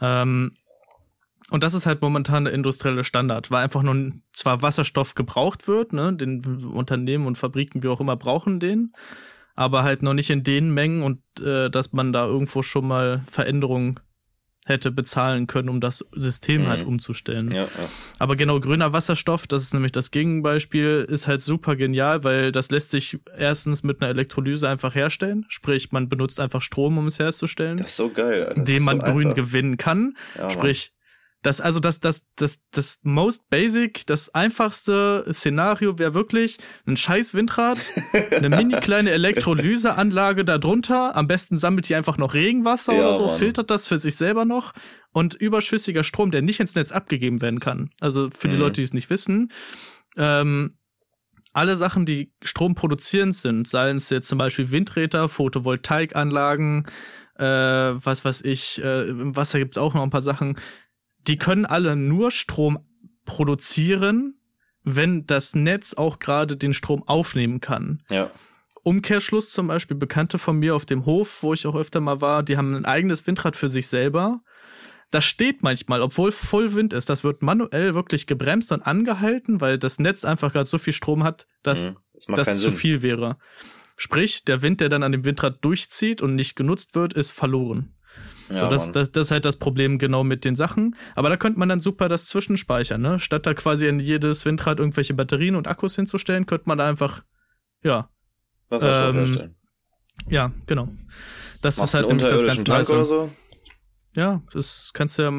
Ähm, 0.00 0.56
und 1.50 1.62
das 1.62 1.74
ist 1.74 1.86
halt 1.86 2.02
momentan 2.02 2.44
der 2.44 2.52
industrielle 2.52 3.04
Standard, 3.04 3.50
weil 3.50 3.62
einfach 3.62 3.82
nur 3.82 4.12
zwar 4.32 4.62
Wasserstoff 4.62 5.14
gebraucht 5.14 5.68
wird, 5.68 5.92
ne, 5.92 6.12
den 6.12 6.44
Unternehmen 6.64 7.26
und 7.26 7.38
Fabriken 7.38 7.82
wie 7.82 7.88
auch 7.88 8.00
immer 8.00 8.16
brauchen 8.16 8.58
den, 8.58 8.92
aber 9.54 9.84
halt 9.84 10.02
noch 10.02 10.14
nicht 10.14 10.30
in 10.30 10.42
den 10.42 10.70
Mengen 10.70 11.02
und 11.02 11.20
äh, 11.40 11.70
dass 11.70 11.92
man 11.92 12.12
da 12.12 12.26
irgendwo 12.26 12.62
schon 12.62 12.88
mal 12.88 13.22
Veränderungen 13.30 14.00
hätte 14.66 14.90
bezahlen 14.90 15.46
können, 15.46 15.68
um 15.68 15.80
das 15.80 16.04
System 16.12 16.62
halt 16.62 16.66
mhm. 16.66 16.76
halt 16.78 16.86
umzustellen. 16.88 17.52
Ja, 17.52 17.62
ja. 17.62 17.68
Aber 18.18 18.34
genau, 18.34 18.58
grüner 18.58 18.92
Wasserstoff, 18.92 19.46
das 19.46 19.62
ist 19.62 19.72
nämlich 19.72 19.92
das 19.92 20.10
Gegenbeispiel, 20.10 21.06
ist 21.08 21.28
halt 21.28 21.40
super 21.40 21.76
genial, 21.76 22.24
weil 22.24 22.50
das 22.50 22.72
lässt 22.72 22.90
sich 22.90 23.20
erstens 23.38 23.84
mit 23.84 24.02
einer 24.02 24.10
Elektrolyse 24.10 24.68
einfach 24.68 24.96
herstellen. 24.96 25.46
Sprich, 25.48 25.92
man 25.92 26.08
benutzt 26.08 26.40
einfach 26.40 26.62
Strom, 26.62 26.98
um 26.98 27.06
es 27.06 27.20
herzustellen. 27.20 27.78
Das 27.78 27.90
ist 27.90 27.96
so 27.96 28.10
geil. 28.10 28.52
Indem 28.56 28.82
man 28.82 29.00
so 29.00 29.12
grün 29.12 29.28
einfach. 29.28 29.36
gewinnen 29.36 29.76
kann. 29.76 30.16
Ja, 30.36 30.50
Sprich, 30.50 30.92
das, 31.42 31.60
also 31.60 31.78
das, 31.78 32.00
das, 32.00 32.22
das, 32.34 32.60
das 32.72 32.98
most 33.02 33.48
basic, 33.50 34.06
das 34.06 34.34
einfachste 34.34 35.24
Szenario 35.32 35.98
wäre 35.98 36.14
wirklich 36.14 36.58
ein 36.86 36.96
scheiß 36.96 37.34
Windrad, 37.34 37.78
eine 38.32 38.48
mini 38.56 38.80
kleine 38.80 39.10
Elektrolyseanlage 39.10 40.44
darunter. 40.44 41.14
Am 41.14 41.26
besten 41.26 41.56
sammelt 41.56 41.88
die 41.88 41.94
einfach 41.94 42.18
noch 42.18 42.34
Regenwasser 42.34 42.94
ja, 42.94 43.00
oder 43.00 43.14
so, 43.14 43.26
Mann. 43.26 43.36
filtert 43.36 43.70
das 43.70 43.86
für 43.86 43.98
sich 43.98 44.16
selber 44.16 44.44
noch 44.44 44.72
und 45.12 45.34
überschüssiger 45.34 46.02
Strom, 46.02 46.30
der 46.30 46.42
nicht 46.42 46.58
ins 46.58 46.74
Netz 46.74 46.90
abgegeben 46.90 47.40
werden 47.40 47.60
kann. 47.60 47.90
Also 48.00 48.28
für 48.30 48.48
die 48.48 48.56
mhm. 48.56 48.62
Leute, 48.62 48.74
die 48.80 48.84
es 48.84 48.94
nicht 48.94 49.10
wissen, 49.10 49.52
ähm, 50.16 50.76
alle 51.52 51.76
Sachen, 51.76 52.04
die 52.04 52.32
Strom 52.42 52.74
produzierend 52.74 53.34
sind, 53.34 53.66
seien 53.66 53.96
es 53.96 54.10
jetzt 54.10 54.28
zum 54.28 54.36
Beispiel 54.36 54.70
Windräder, 54.70 55.28
Photovoltaikanlagen, 55.28 56.86
äh, 57.38 57.44
was 57.44 58.24
weiß 58.26 58.42
ich, 58.42 58.82
äh, 58.82 59.08
im 59.08 59.36
Wasser 59.36 59.58
gibt's 59.58 59.78
auch 59.78 59.94
noch 59.94 60.02
ein 60.02 60.10
paar 60.10 60.22
Sachen, 60.22 60.58
die 61.26 61.36
können 61.36 61.66
alle 61.66 61.96
nur 61.96 62.30
Strom 62.30 62.78
produzieren, 63.24 64.40
wenn 64.82 65.26
das 65.26 65.54
Netz 65.54 65.94
auch 65.94 66.18
gerade 66.18 66.56
den 66.56 66.72
Strom 66.72 67.02
aufnehmen 67.06 67.60
kann. 67.60 68.02
Ja. 68.08 68.30
Umkehrschluss 68.84 69.50
zum 69.50 69.66
Beispiel, 69.66 69.96
Bekannte 69.96 70.38
von 70.38 70.58
mir 70.58 70.76
auf 70.76 70.86
dem 70.86 71.06
Hof, 71.06 71.42
wo 71.42 71.52
ich 71.52 71.66
auch 71.66 71.74
öfter 71.74 72.00
mal 72.00 72.20
war, 72.20 72.44
die 72.44 72.56
haben 72.56 72.74
ein 72.74 72.84
eigenes 72.84 73.26
Windrad 73.26 73.56
für 73.56 73.68
sich 73.68 73.88
selber. 73.88 74.42
Das 75.10 75.24
steht 75.24 75.62
manchmal, 75.62 76.02
obwohl 76.02 76.30
voll 76.30 76.74
Wind 76.74 76.92
ist, 76.92 77.08
das 77.08 77.24
wird 77.24 77.42
manuell 77.42 77.94
wirklich 77.94 78.28
gebremst 78.28 78.70
und 78.70 78.82
angehalten, 78.82 79.60
weil 79.60 79.78
das 79.78 79.98
Netz 79.98 80.24
einfach 80.24 80.52
gerade 80.52 80.66
so 80.66 80.78
viel 80.78 80.92
Strom 80.92 81.24
hat, 81.24 81.48
dass 81.64 81.84
mhm, 81.84 81.96
das, 82.28 82.46
das 82.46 82.60
zu 82.60 82.70
viel 82.70 83.02
wäre. 83.02 83.38
Sprich, 83.96 84.44
der 84.44 84.62
Wind, 84.62 84.80
der 84.80 84.88
dann 84.88 85.02
an 85.02 85.12
dem 85.12 85.24
Windrad 85.24 85.64
durchzieht 85.64 86.22
und 86.22 86.36
nicht 86.36 86.54
genutzt 86.54 86.94
wird, 86.94 87.12
ist 87.14 87.30
verloren. 87.30 87.95
Ja, 88.50 88.60
so, 88.60 88.70
das, 88.70 88.92
das, 88.92 89.12
das 89.12 89.26
ist 89.28 89.30
halt 89.30 89.44
das 89.44 89.56
Problem 89.56 89.98
genau 89.98 90.24
mit 90.24 90.44
den 90.44 90.56
Sachen. 90.56 90.96
Aber 91.14 91.28
da 91.28 91.36
könnte 91.36 91.58
man 91.58 91.68
dann 91.68 91.80
super 91.80 92.08
das 92.08 92.26
zwischenspeichern, 92.26 93.00
ne? 93.00 93.18
Statt 93.18 93.46
da 93.46 93.54
quasi 93.54 93.86
in 93.86 93.98
jedes 93.98 94.44
Windrad 94.44 94.78
irgendwelche 94.78 95.14
Batterien 95.14 95.56
und 95.56 95.66
Akkus 95.66 95.96
hinzustellen, 95.96 96.46
könnte 96.46 96.68
man 96.68 96.78
da 96.78 96.88
einfach, 96.88 97.22
ja. 97.82 98.08
Wasserstoff 98.68 99.10
ähm, 99.10 99.16
herstellen. 99.16 99.54
Ja, 100.28 100.52
genau. 100.66 100.88
Das 101.62 101.78
Machst 101.78 101.90
ist 101.90 101.94
halt 101.94 102.08
nämlich 102.08 102.26
das 102.26 102.46
ganz 102.46 102.64
Tank 102.64 102.88
oder 102.90 103.04
so? 103.04 103.30
Ja, 104.16 104.42
das 104.52 104.90
kannst 104.94 105.18
du 105.18 105.22
ja 105.22 105.32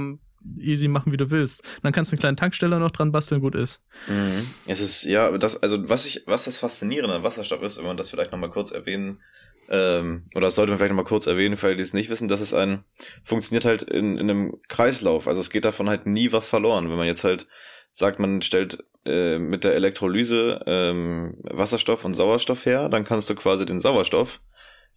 easy 0.60 0.88
machen, 0.88 1.12
wie 1.12 1.18
du 1.18 1.30
willst. 1.30 1.64
Dann 1.84 1.92
kannst 1.92 2.12
du 2.12 2.16
einen 2.16 2.20
kleinen 2.20 2.38
Tanksteller 2.38 2.80
noch 2.80 2.92
dran 2.92 3.12
basteln, 3.12 3.42
gut 3.42 3.56
ist. 3.56 3.82
Mhm. 4.08 4.48
Es 4.66 4.80
ist, 4.80 5.04
ja, 5.04 5.38
das, 5.38 5.62
also 5.62 5.90
was 5.90 6.06
ich, 6.06 6.24
was 6.26 6.46
das 6.46 6.58
Faszinierende 6.58 7.16
an 7.16 7.24
Wasserstoff 7.24 7.62
ist, 7.62 7.78
wenn 7.78 7.86
man 7.86 7.98
das 7.98 8.10
vielleicht 8.10 8.32
nochmal 8.32 8.50
kurz 8.50 8.72
erwähnen 8.72 9.22
ähm, 9.70 10.30
oder 10.34 10.48
das 10.48 10.56
sollte 10.56 10.72
man 10.72 10.78
vielleicht 10.78 10.94
noch 10.94 11.04
mal 11.04 11.08
kurz 11.08 11.28
erwähnen, 11.28 11.58
für 11.58 11.68
alle, 11.68 11.76
die 11.76 11.82
es 11.82 11.94
nicht 11.94 12.10
wissen, 12.10 12.28
dass 12.28 12.42
es 12.42 12.54
ein, 12.54 12.84
funktioniert 13.24 13.66
halt 13.66 13.84
in, 13.84 14.18
in 14.18 14.30
einem 14.30 14.62
Kreislauf. 14.68 15.28
Also 15.28 15.42
es 15.42 15.50
geht 15.50 15.66
davon 15.66 15.90
halt 15.90 16.06
nie 16.06 16.32
was 16.32 16.50
verloren. 16.50 16.90
Wenn 16.90 16.98
man 16.98 17.08
jetzt 17.08 17.24
halt 17.24 17.48
sagt, 17.92 18.20
man 18.20 18.42
stellt 18.42 18.84
äh, 19.06 19.38
mit 19.40 19.64
der 19.64 19.74
Elektrolyse 19.74 20.62
ähm, 20.66 21.38
Wasserstoff 21.44 22.06
und 22.06 22.14
Sauerstoff 22.14 22.66
her, 22.66 22.90
dann 22.90 23.04
kannst 23.04 23.30
du 23.30 23.36
quasi 23.36 23.66
den 23.66 23.80
Sauerstoff 23.80 24.42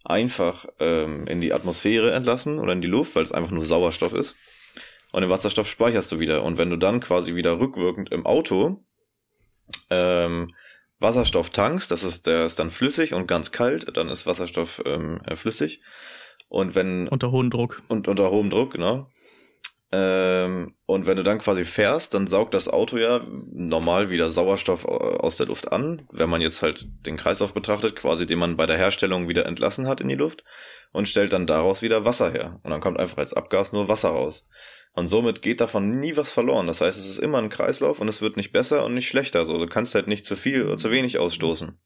einfach 0.03 0.65
ähm, 0.79 1.27
in 1.27 1.41
die 1.41 1.53
Atmosphäre 1.53 2.11
entlassen 2.11 2.59
oder 2.59 2.73
in 2.73 2.81
die 2.81 2.87
Luft, 2.87 3.15
weil 3.15 3.23
es 3.23 3.31
einfach 3.31 3.51
nur 3.51 3.65
Sauerstoff 3.65 4.13
ist. 4.13 4.35
Und 5.11 5.21
den 5.21 5.29
Wasserstoff 5.29 5.67
speicherst 5.67 6.11
du 6.11 6.19
wieder. 6.19 6.43
Und 6.43 6.57
wenn 6.57 6.69
du 6.69 6.77
dann 6.77 7.01
quasi 7.01 7.35
wieder 7.35 7.59
rückwirkend 7.59 8.11
im 8.11 8.25
Auto 8.25 8.85
ähm, 9.89 10.47
Wasserstoff 11.01 11.49
tankst, 11.49 11.91
das 11.91 12.03
ist, 12.03 12.27
der 12.27 12.45
ist 12.45 12.59
dann 12.59 12.71
flüssig 12.71 13.13
und 13.13 13.27
ganz 13.27 13.51
kalt, 13.51 13.97
dann 13.97 14.09
ist 14.09 14.25
Wasserstoff 14.25 14.81
ähm, 14.85 15.19
äh, 15.25 15.35
flüssig. 15.35 15.81
Und 16.47 16.75
wenn. 16.75 17.07
Unter 17.07 17.31
hohem 17.31 17.49
Druck. 17.49 17.81
Und 17.87 18.07
unter 18.07 18.29
hohem 18.29 18.49
Druck, 18.49 18.73
genau. 18.73 19.07
Ähm, 19.93 20.73
und 20.85 21.05
wenn 21.05 21.17
du 21.17 21.23
dann 21.23 21.39
quasi 21.39 21.65
fährst, 21.65 22.13
dann 22.13 22.25
saugt 22.25 22.53
das 22.53 22.69
Auto 22.69 22.97
ja 22.97 23.21
normal 23.51 24.09
wieder 24.09 24.29
Sauerstoff 24.29 24.85
äh, 24.85 24.87
aus 24.87 25.35
der 25.35 25.47
Luft 25.47 25.73
an, 25.73 26.07
wenn 26.11 26.29
man 26.29 26.39
jetzt 26.39 26.61
halt 26.61 26.87
den 27.05 27.17
Kreislauf 27.17 27.53
betrachtet, 27.53 27.97
quasi 27.97 28.25
den 28.25 28.39
man 28.39 28.55
bei 28.55 28.65
der 28.65 28.77
Herstellung 28.77 29.27
wieder 29.27 29.45
entlassen 29.45 29.87
hat 29.87 29.99
in 29.99 30.07
die 30.07 30.15
Luft 30.15 30.45
und 30.93 31.09
stellt 31.09 31.33
dann 31.33 31.45
daraus 31.45 31.81
wieder 31.81 32.05
Wasser 32.05 32.31
her. 32.31 32.61
Und 32.63 32.71
dann 32.71 32.79
kommt 32.79 32.99
einfach 32.99 33.17
als 33.17 33.33
Abgas 33.33 33.73
nur 33.73 33.89
Wasser 33.89 34.09
raus. 34.09 34.47
Und 34.93 35.07
somit 35.07 35.41
geht 35.41 35.59
davon 35.59 35.89
nie 35.89 36.15
was 36.15 36.31
verloren. 36.31 36.67
Das 36.67 36.79
heißt, 36.79 36.97
es 36.97 37.09
ist 37.09 37.19
immer 37.19 37.39
ein 37.39 37.49
Kreislauf 37.49 37.99
und 37.99 38.07
es 38.07 38.21
wird 38.21 38.37
nicht 38.37 38.53
besser 38.53 38.85
und 38.85 38.93
nicht 38.93 39.09
schlechter. 39.09 39.43
So, 39.43 39.57
du 39.57 39.67
kannst 39.67 39.93
halt 39.93 40.07
nicht 40.07 40.25
zu 40.25 40.37
viel 40.37 40.65
oder 40.65 40.77
zu 40.77 40.91
wenig 40.91 41.19
ausstoßen. 41.19 41.77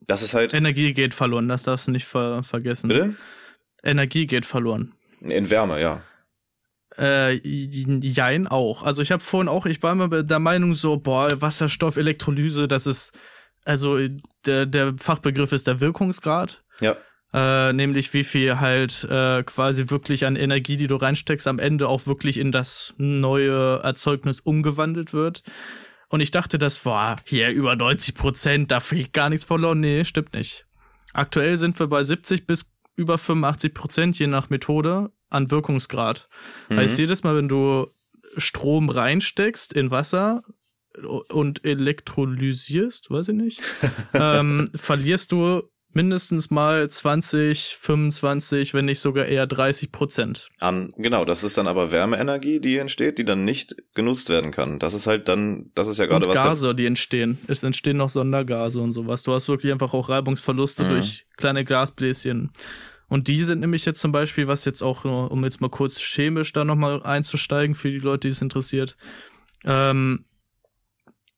Das 0.00 0.22
ist 0.22 0.32
halt. 0.32 0.54
Energie 0.54 0.94
geht 0.94 1.12
verloren, 1.12 1.48
das 1.48 1.64
darfst 1.64 1.86
du 1.86 1.90
nicht 1.90 2.06
ver 2.06 2.42
vergessen. 2.42 2.88
Bitte? 2.88 3.16
Energie 3.82 4.26
geht 4.26 4.46
verloren. 4.46 4.94
In 5.20 5.50
Wärme, 5.50 5.80
ja. 5.80 6.02
Äh, 6.98 7.40
jein 7.42 8.46
auch. 8.46 8.82
Also 8.82 9.02
ich 9.02 9.12
habe 9.12 9.22
vorhin 9.22 9.48
auch, 9.48 9.66
ich 9.66 9.82
war 9.82 9.92
immer 9.92 10.22
der 10.22 10.38
Meinung 10.38 10.74
so, 10.74 10.98
boah, 10.98 11.40
Wasserstoff, 11.40 11.96
Elektrolyse, 11.96 12.68
das 12.68 12.86
ist, 12.86 13.18
also 13.64 13.98
der, 14.44 14.66
der 14.66 14.94
Fachbegriff 14.98 15.52
ist 15.52 15.66
der 15.66 15.80
Wirkungsgrad. 15.80 16.62
Ja. 16.80 16.96
Äh, 17.32 17.72
nämlich 17.72 18.12
wie 18.12 18.24
viel 18.24 18.60
halt 18.60 19.04
äh, 19.04 19.42
quasi 19.42 19.88
wirklich 19.88 20.26
an 20.26 20.36
Energie, 20.36 20.76
die 20.76 20.86
du 20.86 20.96
reinsteckst, 20.96 21.46
am 21.48 21.58
Ende 21.58 21.88
auch 21.88 22.06
wirklich 22.06 22.36
in 22.36 22.52
das 22.52 22.92
neue 22.98 23.80
Erzeugnis 23.82 24.40
umgewandelt 24.40 25.14
wird. 25.14 25.42
Und 26.10 26.20
ich 26.20 26.30
dachte, 26.30 26.58
das 26.58 26.84
war 26.84 27.16
hier 27.24 27.48
über 27.48 27.74
90 27.74 28.14
Prozent, 28.14 28.70
da 28.70 28.80
fliegt 28.80 29.14
gar 29.14 29.30
nichts 29.30 29.44
verloren. 29.44 29.80
Nee, 29.80 30.04
stimmt 30.04 30.34
nicht. 30.34 30.66
Aktuell 31.14 31.56
sind 31.56 31.78
wir 31.80 31.86
bei 31.86 32.02
70 32.02 32.46
bis 32.46 32.70
über 32.96 33.16
85 33.16 33.72
Prozent, 33.72 34.18
je 34.18 34.26
nach 34.26 34.50
Methode, 34.50 35.10
an 35.32 35.50
Wirkungsgrad. 35.50 36.28
Mhm. 36.68 36.76
Heißt, 36.76 36.98
jedes 36.98 37.24
Mal, 37.24 37.36
wenn 37.36 37.48
du 37.48 37.88
Strom 38.36 38.88
reinsteckst 38.88 39.72
in 39.72 39.90
Wasser 39.90 40.42
und 41.28 41.64
elektrolysierst, 41.64 43.10
weiß 43.10 43.28
ich 43.28 43.34
nicht, 43.34 43.62
ähm, 44.14 44.70
verlierst 44.74 45.32
du 45.32 45.62
mindestens 45.94 46.50
mal 46.50 46.88
20, 46.88 47.76
25, 47.78 48.74
wenn 48.74 48.86
nicht 48.86 49.00
sogar 49.00 49.26
eher 49.26 49.46
30 49.46 49.92
Prozent. 49.92 50.48
An, 50.60 50.92
genau, 50.96 51.24
das 51.24 51.44
ist 51.44 51.58
dann 51.58 51.66
aber 51.66 51.92
Wärmeenergie, 51.92 52.60
die 52.60 52.78
entsteht, 52.78 53.18
die 53.18 53.24
dann 53.24 53.44
nicht 53.44 53.76
genutzt 53.94 54.28
werden 54.30 54.50
kann. 54.52 54.78
Das 54.78 54.94
ist 54.94 55.06
halt 55.06 55.28
dann, 55.28 55.70
das 55.74 55.88
ist 55.88 55.98
ja 55.98 56.06
gerade 56.06 56.26
was. 56.26 56.42
Gase, 56.42 56.74
die 56.74 56.86
entstehen. 56.86 57.38
Es 57.46 57.62
entstehen 57.62 57.98
noch 57.98 58.08
Sondergase 58.08 58.80
und 58.80 58.92
sowas. 58.92 59.22
Du 59.22 59.32
hast 59.32 59.48
wirklich 59.48 59.72
einfach 59.72 59.92
auch 59.92 60.08
Reibungsverluste 60.08 60.84
mhm. 60.84 60.88
durch 60.88 61.26
kleine 61.36 61.64
Gasbläschen. 61.64 62.52
Und 63.12 63.28
die 63.28 63.44
sind 63.44 63.60
nämlich 63.60 63.84
jetzt 63.84 64.00
zum 64.00 64.10
Beispiel, 64.10 64.48
was 64.48 64.64
jetzt 64.64 64.80
auch, 64.80 65.04
um 65.04 65.44
jetzt 65.44 65.60
mal 65.60 65.68
kurz 65.68 66.00
chemisch 66.00 66.54
da 66.54 66.64
nochmal 66.64 67.02
einzusteigen 67.02 67.74
für 67.74 67.90
die 67.90 67.98
Leute, 67.98 68.26
die 68.26 68.32
es 68.32 68.40
interessiert, 68.40 68.96
ähm, 69.64 70.24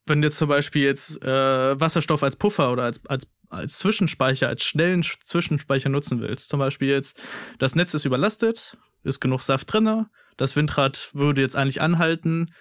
wenn 0.07 0.23
jetzt 0.23 0.37
zum 0.37 0.49
Beispiel 0.49 0.85
jetzt 0.85 1.21
äh, 1.25 1.81
Wasserstoff 1.81 2.23
als 2.23 2.37
Puffer 2.37 2.71
oder 2.71 2.85
als, 2.85 3.05
als, 3.07 3.27
als 3.49 3.81
Zwischenspeicher, 3.81 4.47
als 4.47 4.65
schnellen 4.65 5.03
Zwischenspeicher 5.03 5.89
nutzen 5.89 6.21
willst, 6.21 6.49
zum 6.49 6.61
Beispiel 6.61 6.91
jetzt, 6.91 7.21
das 7.59 7.75
Netz 7.75 7.93
ist 7.93 8.05
überlastet, 8.05 8.79
ist 9.03 9.19
genug 9.19 9.43
Saft 9.43 9.73
drinne, 9.73 10.09
das 10.37 10.55
Windrad 10.55 11.11
würde 11.13 11.41
jetzt 11.41 11.57
eigentlich 11.57 11.81
anhalten, 11.81 12.55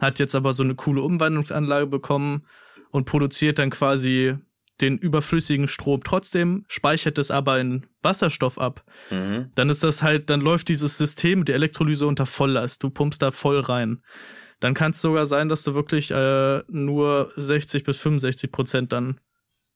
hat 0.00 0.18
jetzt 0.20 0.34
aber 0.34 0.54
so 0.54 0.62
eine 0.62 0.74
coole 0.74 1.02
Umwandlungsanlage 1.02 1.86
bekommen 1.86 2.46
und 2.92 3.04
produziert 3.04 3.58
dann 3.58 3.68
quasi 3.68 4.38
den 4.80 4.98
überflüssigen 4.98 5.68
Strom 5.68 6.02
trotzdem, 6.02 6.64
speichert 6.68 7.18
es 7.18 7.30
aber 7.30 7.60
in 7.60 7.86
Wasserstoff 8.02 8.58
ab, 8.58 8.84
mhm. 9.10 9.50
dann 9.54 9.70
ist 9.70 9.84
das 9.84 10.02
halt, 10.02 10.30
dann 10.30 10.40
läuft 10.40 10.68
dieses 10.68 10.98
System 10.98 11.44
der 11.44 11.54
Elektrolyse 11.54 12.06
unter 12.06 12.26
Volllast. 12.26 12.82
Du 12.82 12.90
pumpst 12.90 13.22
da 13.22 13.30
voll 13.30 13.60
rein 13.60 14.02
dann 14.64 14.72
kann 14.72 14.92
es 14.92 15.00
sogar 15.02 15.26
sein, 15.26 15.50
dass 15.50 15.62
du 15.62 15.74
wirklich 15.74 16.10
äh, 16.10 16.62
nur 16.68 17.32
60 17.36 17.84
bis 17.84 17.98
65 17.98 18.50
Prozent 18.50 18.92
dann 18.92 19.20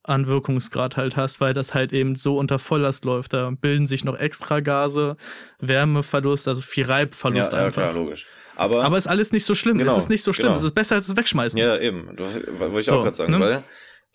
an 0.03 0.27
Wirkungsgrad 0.27 0.97
halt 0.97 1.17
hast, 1.17 1.43
weil 1.43 1.53
das 1.53 1.75
halt 1.75 1.93
eben 1.93 2.15
so 2.17 2.39
unter 2.39 2.59
Volllast 2.59 3.05
läuft. 3.05 3.35
Da 3.35 3.51
bilden 3.51 3.87
sich 3.87 4.05
noch 4.05 4.19
extra 4.19 4.61
Gase, 4.61 5.17
Wärmeverlust, 5.59 6.49
also 6.49 6.63
viel 6.63 6.87
Reibverlust 6.87 7.53
ja, 7.53 7.67
einfach. 7.67 7.83
Ja, 7.83 7.89
klar, 7.89 8.03
logisch. 8.03 8.25
Aber, 8.57 8.83
Aber 8.83 8.97
ist 8.97 9.07
alles 9.07 9.31
nicht 9.31 9.45
so 9.45 9.55
schlimm. 9.55 9.77
Genau, 9.77 9.93
es 9.93 9.99
ist 9.99 10.09
nicht 10.09 10.25
so 10.25 10.33
schlimm. 10.33 10.49
Genau. 10.49 10.59
Es 10.59 10.65
ist 10.65 10.75
besser 10.75 10.95
als 10.95 11.07
es 11.07 11.17
wegschmeißen. 11.17 11.59
Ja, 11.59 11.77
eben. 11.79 12.09
Wollte 12.17 12.81
ich 12.81 12.87
so, 12.87 12.97
auch 12.97 13.05
gerade 13.05 13.17
sagen, 13.17 13.33
ne? 13.33 13.41
weil, 13.41 13.63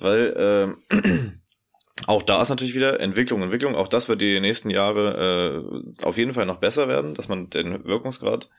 weil 0.03 0.33
ähm, 0.37 0.83
auch 2.07 2.23
da 2.23 2.41
ist 2.41 2.49
natürlich 2.49 2.75
wieder 2.75 2.99
Entwicklung, 2.99 3.41
Entwicklung. 3.41 3.75
Auch 3.75 3.87
das 3.87 4.09
wird 4.09 4.21
die 4.21 4.39
nächsten 4.39 4.69
Jahre 4.69 5.63
äh, 6.01 6.05
auf 6.05 6.17
jeden 6.17 6.33
Fall 6.33 6.45
noch 6.45 6.59
besser 6.59 6.87
werden, 6.87 7.13
dass 7.15 7.27
man 7.27 7.49
den 7.49 7.85
Wirkungsgrad 7.85 8.49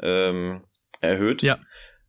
ähm, 0.00 0.62
erhöht. 1.00 1.42
Ja. 1.42 1.58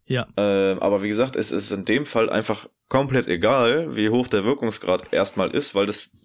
Ja. 0.06 0.28
Äh, 0.38 0.78
aber 0.80 1.04
wie 1.04 1.08
gesagt, 1.08 1.36
es 1.36 1.52
ist 1.52 1.72
in 1.72 1.86
dem 1.86 2.06
Fall 2.06 2.30
einfach 2.32 2.68
komplett 2.88 3.28
egal, 3.28 3.96
wie 3.96 4.10
hoch 4.10 4.28
der 4.28 4.44
Wirkungsgrad 4.44 5.14
erstmal 5.14 5.52
ist, 5.52 5.76
weil 5.76 5.86
das 5.86 6.16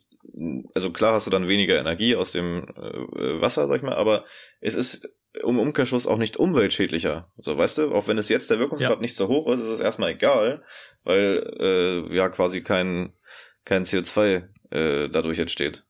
also 0.75 0.91
klar 0.91 1.15
hast 1.15 1.27
du 1.27 1.31
dann 1.31 1.49
weniger 1.49 1.79
Energie 1.79 2.17
aus 2.17 2.33
dem 2.33 2.67
äh, 2.77 3.41
Wasser, 3.41 3.67
sag 3.67 3.77
ich 3.77 3.83
mal, 3.83 3.95
aber 3.95 4.25
es 4.61 4.75
ist 4.75 5.09
um 5.43 5.59
Umkehrschluss 5.59 6.07
auch 6.07 6.19
nicht 6.19 6.37
umweltschädlicher. 6.37 7.31
So, 7.39 7.59
weißt 7.59 7.79
du, 7.79 7.93
auch 7.93 8.07
wenn 8.07 8.19
es 8.19 8.29
jetzt 8.29 8.51
der 8.51 8.59
Wirkungsgrad 8.59 8.97
ja. 8.97 9.01
nicht 9.01 9.17
so 9.17 9.29
hoch 9.29 9.53
ist, 9.53 9.61
ist 9.61 9.69
es 9.69 9.81
erstmal 9.81 10.11
egal, 10.11 10.63
weil 11.05 11.55
äh, 11.59 12.15
ja 12.15 12.29
quasi 12.29 12.63
kein, 12.63 13.13
kein 13.65 13.85
CO2 13.85 14.45
äh, 14.71 15.09
dadurch 15.09 15.39
entsteht. 15.39 15.85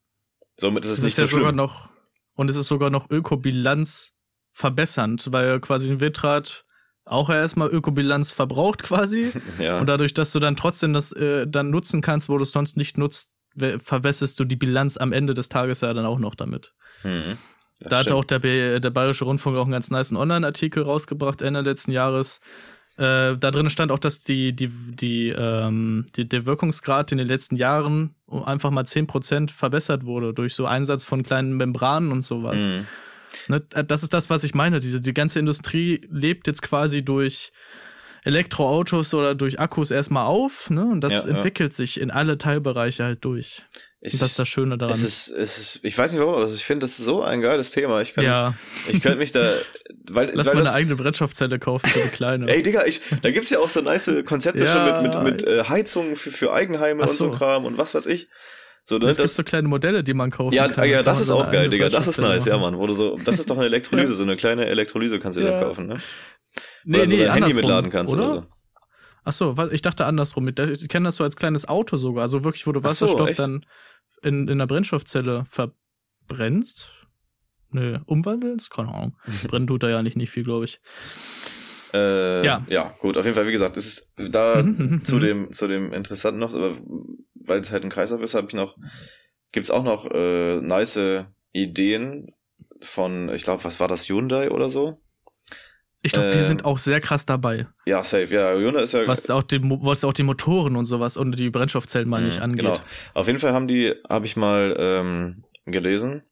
Somit 0.56 0.84
ist 0.84 0.90
es, 0.90 0.98
es 0.98 1.04
nicht 1.04 1.10
ist 1.10 1.16
so 1.16 1.22
ja 1.22 1.28
schlimm. 1.28 1.40
Sogar 1.40 1.52
noch, 1.52 1.90
und 2.34 2.50
es 2.50 2.56
ist 2.56 2.68
sogar 2.68 2.90
noch 2.90 3.10
Ökobilanz 3.10 4.12
verbessernd, 4.52 5.32
weil 5.32 5.60
quasi 5.60 5.90
ein 5.90 6.00
Windrad 6.00 6.64
auch 7.04 7.28
erstmal 7.28 7.68
Ökobilanz 7.68 8.32
verbraucht 8.32 8.82
quasi. 8.82 9.32
ja. 9.58 9.78
Und 9.78 9.86
dadurch, 9.86 10.14
dass 10.14 10.32
du 10.32 10.40
dann 10.40 10.56
trotzdem 10.56 10.92
das 10.92 11.12
äh, 11.12 11.46
dann 11.46 11.70
nutzen 11.70 12.00
kannst, 12.00 12.28
wo 12.28 12.38
du 12.38 12.44
es 12.44 12.52
sonst 12.52 12.76
nicht 12.76 12.98
nutzt, 12.98 13.30
verbesserst 13.56 14.40
du 14.40 14.44
die 14.44 14.56
Bilanz 14.56 14.96
am 14.96 15.12
Ende 15.12 15.32
des 15.34 15.48
Tages 15.48 15.80
ja 15.82 15.92
dann 15.94 16.06
auch 16.06 16.18
noch 16.18 16.34
damit. 16.34 16.74
Mhm. 17.04 17.38
Das 17.78 17.90
da 17.90 17.98
hatte 17.98 18.14
auch 18.14 18.24
der, 18.24 18.80
der 18.80 18.90
Bayerische 18.90 19.24
Rundfunk 19.24 19.56
auch 19.56 19.62
einen 19.62 19.72
ganz 19.72 19.90
nice 19.90 20.12
Online-Artikel 20.12 20.82
rausgebracht 20.82 21.42
Ende 21.42 21.60
letzten 21.60 21.92
Jahres. 21.92 22.40
Äh, 22.96 23.36
da 23.36 23.50
drin 23.50 23.70
stand 23.70 23.90
auch, 23.90 23.98
dass 23.98 24.22
die, 24.22 24.54
die, 24.54 24.68
die, 24.68 25.28
ähm, 25.30 26.06
die, 26.14 26.28
der 26.28 26.46
Wirkungsgrad 26.46 27.10
in 27.10 27.18
den 27.18 27.26
letzten 27.26 27.56
Jahren 27.56 28.14
um 28.26 28.44
einfach 28.44 28.70
mal 28.70 28.84
10% 28.84 29.50
verbessert 29.50 30.06
wurde 30.06 30.32
durch 30.32 30.54
so 30.54 30.66
Einsatz 30.66 31.02
von 31.02 31.22
kleinen 31.22 31.56
Membranen 31.56 32.12
und 32.12 32.22
sowas. 32.22 32.60
Mhm. 32.62 32.86
Ne, 33.48 33.60
das 33.60 34.04
ist 34.04 34.14
das, 34.14 34.30
was 34.30 34.44
ich 34.44 34.54
meine. 34.54 34.78
Diese, 34.78 35.00
die 35.00 35.14
ganze 35.14 35.40
Industrie 35.40 36.06
lebt 36.08 36.46
jetzt 36.46 36.62
quasi 36.62 37.04
durch 37.04 37.52
Elektroautos 38.24 39.12
oder 39.12 39.34
durch 39.34 39.58
Akkus 39.58 39.90
erstmal 39.90 40.26
auf, 40.26 40.70
ne? 40.70 40.84
Und 40.84 41.02
das 41.02 41.24
ja, 41.24 41.30
entwickelt 41.30 41.72
ja. 41.72 41.76
sich 41.76 42.00
in 42.00 42.10
alle 42.10 42.38
Teilbereiche 42.38 43.04
halt 43.04 43.24
durch. 43.24 43.64
Ich, 44.06 44.12
und 44.12 44.20
das 44.20 44.32
ist 44.32 44.38
das 44.38 44.48
Schöne 44.48 44.76
daran. 44.76 44.94
Es 44.94 45.02
ist, 45.02 45.28
es 45.30 45.56
ist, 45.56 45.80
ich 45.82 45.96
weiß 45.96 46.12
nicht 46.12 46.20
warum, 46.20 46.34
aber 46.34 46.44
ich 46.44 46.62
finde 46.62 46.84
das 46.84 46.98
so 46.98 47.22
ein 47.22 47.40
geiles 47.40 47.70
Thema. 47.70 48.02
Ich 48.02 48.12
kann, 48.12 48.22
ja. 48.22 48.52
ich 48.86 49.00
könnte 49.00 49.16
mich 49.16 49.32
da, 49.32 49.54
weil, 50.10 50.30
Lass 50.34 50.46
weil 50.46 50.56
mal 50.56 50.60
das, 50.60 50.74
eine 50.74 50.76
eigene 50.76 50.96
Brennstoffzelle 50.96 51.58
kaufen 51.58 51.86
für 51.86 52.02
eine 52.02 52.10
kleine. 52.10 52.46
Ey, 52.54 52.62
Digga, 52.62 52.84
ich, 52.84 53.00
da 53.22 53.30
gibt's 53.30 53.48
ja 53.48 53.60
auch 53.60 53.70
so 53.70 53.80
nice 53.80 54.10
Konzepte 54.26 54.64
ja. 54.64 54.72
schon 54.72 55.02
mit, 55.02 55.14
mit, 55.14 55.22
mit 55.24 55.46
äh, 55.46 55.64
Heizungen 55.64 56.16
für, 56.16 56.30
für 56.30 56.52
Eigenheime 56.52 57.08
so. 57.08 57.24
und 57.24 57.32
so 57.32 57.38
Kram 57.38 57.64
und 57.64 57.78
was 57.78 57.94
weiß 57.94 58.04
ich. 58.04 58.28
So, 58.84 58.98
ne, 58.98 59.08
es 59.08 59.16
gibt 59.16 59.30
so 59.30 59.42
kleine 59.42 59.68
Modelle, 59.68 60.04
die 60.04 60.12
man 60.12 60.30
kaufen 60.30 60.52
ja, 60.52 60.68
kann. 60.68 60.86
Ja, 60.86 61.02
das 61.02 61.20
ist 61.22 61.30
auch 61.30 61.50
geil, 61.50 61.70
Digga. 61.70 61.88
Das 61.88 62.06
ist 62.06 62.20
nice, 62.20 62.44
ja, 62.44 62.58
Mann. 62.58 62.76
Wo 62.76 62.86
du 62.86 62.92
so, 62.92 63.18
das 63.24 63.38
ist 63.38 63.48
doch 63.48 63.56
eine 63.56 63.64
Elektrolyse, 63.68 64.12
so 64.12 64.22
eine 64.22 64.36
kleine 64.36 64.66
Elektrolyse 64.66 65.18
kannst 65.18 65.38
du 65.38 65.42
ja. 65.42 65.52
da 65.52 65.60
kaufen, 65.60 65.86
ne? 65.86 65.96
Nee, 66.84 66.98
oder 66.98 67.08
so 67.08 67.16
nee, 67.16 67.24
dein 67.24 67.32
Handy 67.32 67.54
mitladen 67.54 67.90
kannst 67.90 68.12
oder, 68.12 68.30
oder 68.30 68.40
so. 68.42 68.46
Ach 69.24 69.32
so, 69.32 69.56
ich 69.70 69.82
dachte 69.82 70.04
andersrum. 70.04 70.48
Ich 70.48 70.88
kenne 70.88 71.08
das 71.08 71.16
so 71.16 71.24
als 71.24 71.36
kleines 71.36 71.66
Auto 71.66 71.96
sogar. 71.96 72.22
Also 72.22 72.44
wirklich, 72.44 72.66
wo 72.66 72.72
du 72.72 72.82
Wasserstoff 72.82 73.30
so, 73.30 73.42
dann 73.42 73.66
in, 74.22 74.48
in 74.48 74.58
der 74.58 74.66
Brennstoffzelle 74.66 75.44
verbrennst. 75.46 76.90
Nö, 77.70 77.98
umwandelst? 78.06 78.70
Keine 78.70 78.94
Ahnung. 78.94 79.16
Brennen 79.48 79.66
tut 79.66 79.82
da 79.82 79.88
ja 79.88 80.02
nicht, 80.02 80.16
nicht 80.16 80.30
viel, 80.30 80.44
glaube 80.44 80.66
ich. 80.66 80.80
Äh, 81.92 82.44
ja. 82.44 82.66
ja, 82.68 82.94
gut, 82.98 83.16
auf 83.16 83.24
jeden 83.24 83.36
Fall, 83.36 83.46
wie 83.46 83.52
gesagt, 83.52 83.76
ist 83.76 84.12
es 84.16 84.30
da 84.30 84.62
mhm, 84.62 84.74
mhm, 84.78 85.04
zu 85.04 85.16
mhm. 85.16 85.20
dem, 85.20 85.52
zu 85.52 85.68
dem 85.68 85.92
Interessanten 85.92 86.40
noch, 86.40 86.52
weil 87.34 87.60
es 87.60 87.70
halt 87.70 87.84
ein 87.84 87.90
Kreislauf 87.90 88.20
ist, 88.20 88.34
habe 88.34 88.48
ich 88.48 88.54
noch, 88.54 88.76
gibt's 89.52 89.70
auch 89.70 89.84
noch 89.84 90.10
äh, 90.10 90.60
nice 90.60 91.26
Ideen 91.52 92.34
von, 92.80 93.28
ich 93.32 93.44
glaube, 93.44 93.64
was 93.64 93.78
war 93.78 93.86
das, 93.86 94.08
Hyundai 94.08 94.50
oder 94.50 94.68
so? 94.68 95.03
Ich 96.04 96.12
glaube, 96.12 96.32
die 96.32 96.42
sind 96.42 96.60
ähm, 96.60 96.66
auch 96.66 96.78
sehr 96.78 97.00
krass 97.00 97.24
dabei. 97.24 97.66
Ja, 97.86 98.04
safe. 98.04 98.26
Ja, 98.26 98.52
Hyundai 98.52 98.82
ist 98.82 98.92
ja. 98.92 99.06
Was 99.06 99.30
auch 99.30 99.42
die, 99.42 99.58
was 99.62 100.04
auch 100.04 100.12
die 100.12 100.22
Motoren 100.22 100.76
und 100.76 100.84
sowas 100.84 101.16
und 101.16 101.38
die 101.38 101.48
Brennstoffzellen 101.48 102.08
mal 102.08 102.22
nicht 102.22 102.40
angeht. 102.40 102.66
Genau. 102.66 102.78
Auf 103.14 103.26
jeden 103.26 103.38
Fall 103.38 103.54
haben 103.54 103.66
die, 103.66 103.94
habe 104.10 104.26
ich 104.26 104.36
mal 104.36 104.76
ähm, 104.78 105.44
gelesen, 105.64 106.22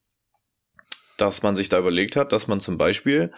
dass 1.16 1.42
man 1.42 1.56
sich 1.56 1.70
da 1.70 1.78
überlegt 1.78 2.16
hat, 2.16 2.32
dass 2.32 2.48
man 2.48 2.60
zum 2.60 2.76
Beispiel 2.76 3.32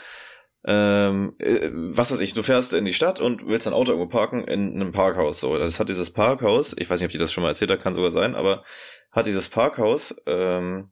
ähm, 0.66 1.34
äh, 1.38 1.70
was 1.72 2.10
weiß 2.10 2.20
ich, 2.20 2.32
du 2.32 2.42
fährst 2.42 2.72
in 2.72 2.84
die 2.84 2.94
Stadt 2.94 3.20
und 3.20 3.46
willst 3.46 3.66
dein 3.66 3.74
Auto 3.74 3.92
irgendwo 3.92 4.08
parken 4.08 4.42
in 4.44 4.74
einem 4.74 4.92
Parkhaus. 4.92 5.38
So, 5.38 5.56
das 5.58 5.78
hat 5.78 5.88
dieses 5.88 6.10
Parkhaus, 6.10 6.74
ich 6.78 6.88
weiß 6.88 7.00
nicht, 7.00 7.06
ob 7.06 7.12
die 7.12 7.18
das 7.18 7.32
schon 7.32 7.42
mal 7.42 7.50
erzählt 7.50 7.70
hat, 7.70 7.82
kann 7.82 7.94
sogar 7.94 8.10
sein, 8.10 8.34
aber 8.34 8.64
hat 9.12 9.26
dieses 9.26 9.48
Parkhaus, 9.48 10.16
ähm, 10.26 10.90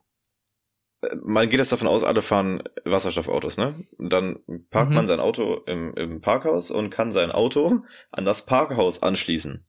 man 1.23 1.49
geht 1.49 1.59
jetzt 1.59 1.73
davon 1.73 1.89
aus, 1.89 2.05
alle 2.05 2.23
fahren 2.23 2.63
Wasserstoffautos, 2.85 3.59
ne? 3.59 3.75
dann 3.99 4.39
parkt 4.71 4.91
mhm. 4.91 4.97
man 4.97 5.07
sein 5.07 5.21
Auto 5.21 5.63
im, 5.67 5.95
im 5.95 6.21
Parkhaus 6.21 6.71
und 6.71 6.91
kann 6.91 7.13
sein 7.13 7.33
Auto 7.33 7.81
an 8.11 8.25
das 8.25 8.47
Parkhaus 8.47 9.03
anschließen. 9.03 9.65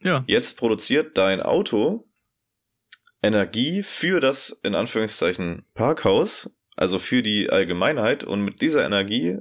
Ja. 0.00 0.22
Jetzt 0.26 0.58
produziert 0.58 1.18
dein 1.18 1.40
Auto 1.40 2.08
Energie 3.22 3.82
für 3.82 4.20
das, 4.20 4.50
in 4.62 4.74
Anführungszeichen, 4.74 5.64
Parkhaus 5.74 6.50
also 6.76 6.98
für 6.98 7.22
die 7.22 7.50
Allgemeinheit 7.50 8.22
und 8.22 8.42
mit 8.42 8.60
dieser 8.60 8.84
Energie 8.84 9.38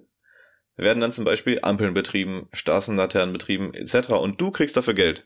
werden 0.78 1.02
dann 1.02 1.12
zum 1.12 1.26
Beispiel 1.26 1.60
Ampeln 1.62 1.94
betrieben, 1.94 2.48
Straßenlaternen 2.54 3.34
betrieben 3.34 3.74
etc. 3.74 4.14
und 4.14 4.40
du 4.42 4.52
kriegst 4.52 4.76
dafür 4.76 4.94
Geld. 4.94 5.24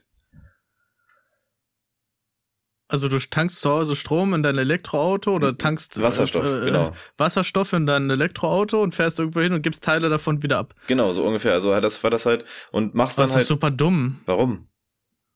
Also 2.90 3.06
du 3.06 3.20
tankst 3.20 3.60
zu 3.60 3.70
Hause 3.70 3.94
Strom 3.94 4.34
in 4.34 4.42
dein 4.42 4.58
Elektroauto 4.58 5.32
oder 5.32 5.56
tankst 5.56 5.96
äh, 5.96 6.02
Wasserstoff, 6.02 6.44
äh, 6.44 6.64
genau. 6.64 6.90
Wasserstoff 7.18 7.72
in 7.72 7.86
dein 7.86 8.10
Elektroauto 8.10 8.82
und 8.82 8.96
fährst 8.96 9.20
irgendwo 9.20 9.40
hin 9.40 9.52
und 9.52 9.62
gibst 9.62 9.84
Teile 9.84 10.08
davon 10.08 10.42
wieder 10.42 10.58
ab. 10.58 10.74
Genau, 10.88 11.12
so 11.12 11.24
ungefähr. 11.24 11.52
Also 11.52 11.78
das 11.80 12.02
war 12.02 12.10
das 12.10 12.26
halt 12.26 12.44
und 12.72 12.96
machst 12.96 13.16
dann 13.16 13.26
das 13.26 13.30
halt. 13.30 13.36
Das 13.36 13.42
ist 13.42 13.48
super 13.48 13.70
dumm. 13.70 14.18
Warum? 14.26 14.66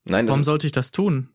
Nein, 0.05 0.27
Warum 0.27 0.43
sollte 0.43 0.67
ich 0.67 0.73
das 0.73 0.91
tun? 0.91 1.29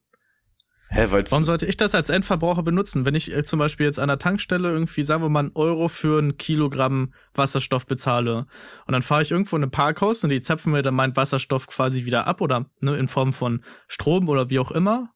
Hä, 0.89 1.05
weil's 1.09 1.31
Warum 1.31 1.45
sollte 1.45 1.67
ich 1.67 1.77
das 1.77 1.95
als 1.95 2.09
Endverbraucher 2.09 2.63
benutzen? 2.63 3.05
Wenn 3.05 3.15
ich 3.15 3.31
äh, 3.31 3.45
zum 3.45 3.59
Beispiel 3.59 3.85
jetzt 3.85 3.99
an 3.99 4.09
der 4.09 4.19
Tankstelle 4.19 4.69
irgendwie, 4.69 5.03
sagen 5.03 5.23
wir 5.23 5.29
mal, 5.29 5.39
einen 5.39 5.51
Euro 5.55 5.87
für 5.87 6.19
ein 6.19 6.35
Kilogramm 6.35 7.13
Wasserstoff 7.33 7.85
bezahle 7.85 8.47
und 8.87 8.91
dann 8.91 9.03
fahre 9.03 9.21
ich 9.21 9.31
irgendwo 9.31 9.55
in 9.55 9.63
ein 9.63 9.71
Parkhaus 9.71 10.21
und 10.25 10.31
die 10.31 10.41
zapfen 10.41 10.73
mir 10.73 10.81
dann 10.81 10.95
meinen 10.95 11.15
Wasserstoff 11.15 11.67
quasi 11.67 12.03
wieder 12.03 12.27
ab 12.27 12.41
oder 12.41 12.65
ne, 12.81 12.97
in 12.97 13.07
Form 13.07 13.31
von 13.31 13.63
Strom 13.87 14.27
oder 14.27 14.49
wie 14.49 14.59
auch 14.59 14.71
immer 14.71 15.13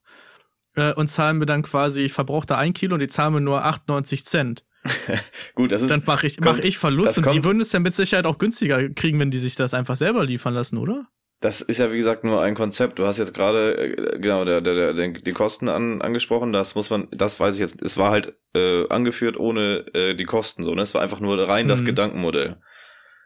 äh, 0.76 0.94
und 0.94 1.08
zahlen 1.08 1.38
mir 1.38 1.46
dann 1.46 1.64
quasi, 1.64 2.02
ich 2.02 2.14
verbrauche 2.14 2.48
da 2.48 2.58
ein 2.58 2.74
Kilo 2.74 2.96
und 2.96 3.02
die 3.02 3.08
zahlen 3.08 3.34
mir 3.34 3.42
nur 3.42 3.64
98 3.64 4.26
Cent. 4.26 4.64
Gut, 5.56 5.72
das 5.72 5.82
ist. 5.82 5.92
Dann 5.92 6.04
mache 6.06 6.28
ich, 6.28 6.40
mach 6.42 6.58
ich 6.58 6.78
Verlust 6.78 7.18
und 7.18 7.32
die 7.32 7.46
würden 7.46 7.62
es 7.62 7.72
ja 7.72 7.80
mit 7.80 7.96
Sicherheit 7.96 8.26
auch 8.26 8.38
günstiger 8.38 8.90
kriegen, 8.90 9.20
wenn 9.20 9.32
die 9.32 9.40
sich 9.40 9.56
das 9.56 9.74
einfach 9.74 9.96
selber 9.96 10.26
liefern 10.26 10.54
lassen, 10.54 10.78
oder? 10.78 11.08
das 11.44 11.62
ist 11.62 11.80
ja 11.80 11.92
wie 11.92 11.98
gesagt 11.98 12.24
nur 12.24 12.42
ein 12.42 12.56
Konzept. 12.56 13.00
Du 13.00 13.06
hast 13.06 13.18
jetzt 13.18 13.34
gerade 13.34 13.78
äh, 13.78 14.20
genau 14.20 14.46
der, 14.46 14.62
der, 14.62 14.94
der, 14.94 15.10
die 15.10 15.32
Kosten 15.32 15.68
an, 15.68 16.02
angesprochen. 16.02 16.54
Das 16.54 16.76
muss 16.76 16.90
man, 16.90 17.08
das 17.12 17.40
weiß 17.40 17.56
ich 17.56 17.62
jetzt. 17.62 17.82
Es 17.82 17.98
war 17.98 18.12
halt 18.12 18.36
äh, 18.56 18.88
angeführt 18.90 19.38
ohne 19.38 19.86
äh, 19.94 20.16
die 20.16 20.26
Kosten 20.26 20.64
so. 20.64 20.74
Ne? 20.74 20.84
Es 20.84 20.94
war 20.94 21.02
einfach 21.02 21.20
nur 21.20 21.38
rein 21.48 21.66
mhm. 21.66 21.70
das 21.70 21.84
Gedankenmodell. 21.84 22.58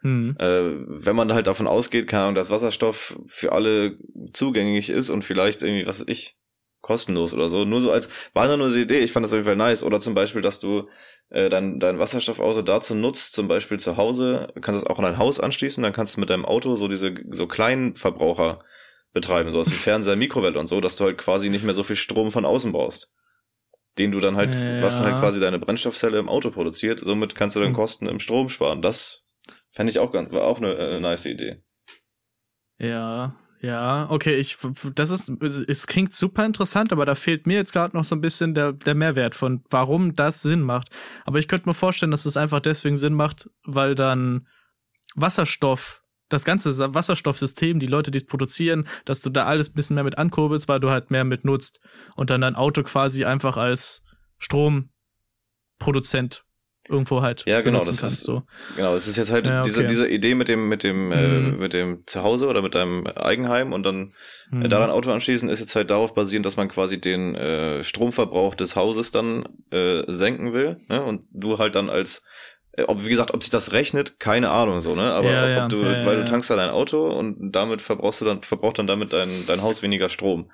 Mhm. 0.01 0.35
Äh, 0.39 0.63
wenn 0.87 1.15
man 1.15 1.33
halt 1.33 1.47
davon 1.47 1.67
ausgeht, 1.67 2.07
kann, 2.07 2.35
dass 2.35 2.49
Wasserstoff 2.49 3.19
für 3.27 3.51
alle 3.51 3.97
zugänglich 4.33 4.89
ist 4.89 5.09
und 5.09 5.23
vielleicht 5.23 5.61
irgendwie 5.61 5.85
was 5.85 6.03
ich 6.07 6.37
kostenlos 6.81 7.33
oder 7.33 7.49
so. 7.49 7.65
Nur 7.65 7.81
so 7.81 7.91
als 7.91 8.09
war 8.33 8.47
nur 8.47 8.67
eine 8.67 8.75
Idee. 8.75 8.99
Ich 8.99 9.11
fand 9.11 9.23
das 9.23 9.31
auf 9.31 9.37
jeden 9.37 9.47
Fall 9.47 9.55
nice. 9.55 9.83
Oder 9.83 9.99
zum 9.99 10.13
Beispiel, 10.13 10.41
dass 10.41 10.59
du 10.59 10.87
äh, 11.29 11.49
dein, 11.49 11.79
dein 11.79 11.99
Wasserstoffauto 11.99 12.61
dazu 12.61 12.95
nutzt, 12.95 13.33
zum 13.33 13.47
Beispiel 13.47 13.79
zu 13.79 13.97
Hause, 13.97 14.53
kannst 14.61 14.81
du 14.81 14.85
es 14.85 14.89
auch 14.89 14.97
an 14.99 15.05
dein 15.05 15.17
Haus 15.17 15.39
anschließen, 15.39 15.83
dann 15.83 15.93
kannst 15.93 16.15
du 16.15 16.21
mit 16.21 16.29
deinem 16.29 16.45
Auto 16.45 16.75
so 16.75 16.87
diese 16.87 17.13
so 17.29 17.47
kleinen 17.47 17.95
Verbraucher 17.95 18.63
betreiben, 19.13 19.51
so 19.51 19.59
aus 19.59 19.71
wie 19.71 19.75
Fernseher, 19.75 20.15
Mikrowelle 20.17 20.59
und 20.59 20.67
so, 20.67 20.79
dass 20.79 20.95
du 20.95 21.05
halt 21.05 21.17
quasi 21.17 21.49
nicht 21.49 21.65
mehr 21.65 21.73
so 21.73 21.83
viel 21.83 21.95
Strom 21.95 22.31
von 22.31 22.45
außen 22.45 22.71
brauchst. 22.71 23.11
Den 23.97 24.11
du 24.11 24.19
dann 24.19 24.37
halt, 24.37 24.53
ja. 24.53 24.81
was 24.81 24.97
dann 24.97 25.11
halt 25.11 25.19
quasi 25.19 25.39
deine 25.39 25.57
Brennstoffzelle 25.57 26.19
im 26.19 26.29
Auto 26.29 26.51
produziert, 26.51 26.99
somit 26.99 27.35
kannst 27.35 27.55
du 27.55 27.59
dann 27.59 27.69
hm. 27.69 27.75
Kosten 27.75 28.07
im 28.07 28.19
Strom 28.19 28.47
sparen. 28.47 28.81
Das 28.81 29.23
fände 29.69 29.89
ich 29.89 29.99
auch 29.99 30.11
ganz, 30.11 30.31
war 30.31 30.43
auch 30.43 30.59
eine 30.59 30.75
äh, 30.75 30.99
nice 30.99 31.25
Idee. 31.25 31.63
Ja, 32.77 33.35
ja, 33.61 34.07
okay, 34.11 34.35
ich, 34.35 34.57
das 34.93 35.09
ist, 35.09 35.31
es 35.67 35.87
klingt 35.87 36.13
super 36.13 36.45
interessant, 36.45 36.91
aber 36.91 37.05
da 37.05 37.15
fehlt 37.15 37.47
mir 37.47 37.55
jetzt 37.55 37.73
gerade 37.73 37.97
noch 37.97 38.03
so 38.03 38.15
ein 38.15 38.21
bisschen 38.21 38.53
der, 38.53 38.73
der 38.73 38.93
Mehrwert 38.93 39.33
von, 39.33 39.63
warum 39.69 40.15
das 40.15 40.43
Sinn 40.43 40.61
macht. 40.61 40.89
Aber 41.25 41.39
ich 41.39 41.47
könnte 41.47 41.67
mir 41.67 41.73
vorstellen, 41.73 42.11
dass 42.11 42.25
es 42.25 42.37
einfach 42.37 42.59
deswegen 42.59 42.97
Sinn 42.97 43.13
macht, 43.13 43.49
weil 43.63 43.95
dann 43.95 44.47
Wasserstoff, 45.15 46.03
das 46.29 46.45
ganze 46.45 46.93
Wasserstoffsystem, 46.93 47.79
die 47.79 47.87
Leute, 47.87 48.11
die 48.11 48.19
es 48.19 48.25
produzieren, 48.25 48.87
dass 49.05 49.21
du 49.21 49.31
da 49.31 49.45
alles 49.45 49.69
ein 49.69 49.73
bisschen 49.73 49.95
mehr 49.95 50.03
mit 50.03 50.19
ankurbelst, 50.19 50.67
weil 50.67 50.79
du 50.79 50.91
halt 50.91 51.09
mehr 51.09 51.23
mit 51.23 51.43
nutzt 51.43 51.79
und 52.15 52.29
dann 52.29 52.41
dein 52.41 52.55
Auto 52.55 52.83
quasi 52.83 53.25
einfach 53.25 53.57
als 53.57 54.03
Stromproduzent 54.37 56.43
irgendwo 56.89 57.21
halt 57.21 57.43
ja 57.45 57.61
genau 57.61 57.83
das 57.83 57.97
kannst, 57.97 58.19
ist 58.19 58.23
so 58.23 58.43
genau 58.75 58.95
es 58.95 59.07
ist 59.07 59.17
jetzt 59.17 59.31
halt 59.31 59.47
ja, 59.47 59.59
okay. 59.59 59.69
diese 59.69 59.85
diese 59.85 60.07
Idee 60.07 60.35
mit 60.35 60.47
dem 60.47 60.67
mit 60.69 60.83
dem 60.83 61.11
äh, 61.11 61.27
mhm. 61.27 61.53
äh, 61.53 61.57
mit 61.57 61.73
dem 61.73 62.03
Zuhause 62.05 62.47
oder 62.47 62.61
mit 62.61 62.75
deinem 62.75 63.07
Eigenheim 63.07 63.73
und 63.73 63.83
dann 63.83 64.13
äh, 64.51 64.55
mhm. 64.55 64.65
äh, 64.65 64.67
daran 64.67 64.89
Auto 64.89 65.11
anschließen 65.11 65.49
ist 65.49 65.59
jetzt 65.59 65.75
halt 65.75 65.89
darauf 65.89 66.13
basierend 66.13 66.45
dass 66.45 66.57
man 66.57 66.67
quasi 66.67 66.99
den 66.99 67.35
äh, 67.35 67.83
Stromverbrauch 67.83 68.55
des 68.55 68.75
Hauses 68.75 69.11
dann 69.11 69.43
äh, 69.71 70.03
senken 70.07 70.53
will 70.53 70.77
ne? 70.89 71.03
und 71.03 71.25
du 71.31 71.57
halt 71.59 71.75
dann 71.75 71.89
als 71.89 72.23
äh, 72.73 72.83
ob 72.83 73.05
wie 73.05 73.09
gesagt 73.09 73.33
ob 73.33 73.43
sich 73.43 73.51
das 73.51 73.71
rechnet 73.71 74.19
keine 74.19 74.49
Ahnung 74.49 74.79
so 74.79 74.95
ne 74.95 75.13
aber 75.13 75.31
ja, 75.31 75.63
ob, 75.63 75.69
du 75.69 75.83
weil 75.83 76.17
du 76.17 76.25
tankst 76.25 76.49
dann 76.49 76.57
dein 76.57 76.69
Auto 76.69 77.07
und 77.07 77.51
damit 77.51 77.81
verbrauchst 77.81 78.21
du 78.21 78.25
dann 78.25 78.41
verbraucht 78.41 78.79
dann 78.79 78.87
damit 78.87 79.13
dein 79.13 79.45
dein 79.47 79.61
Haus 79.61 79.83
weniger 79.83 80.09
Strom 80.09 80.49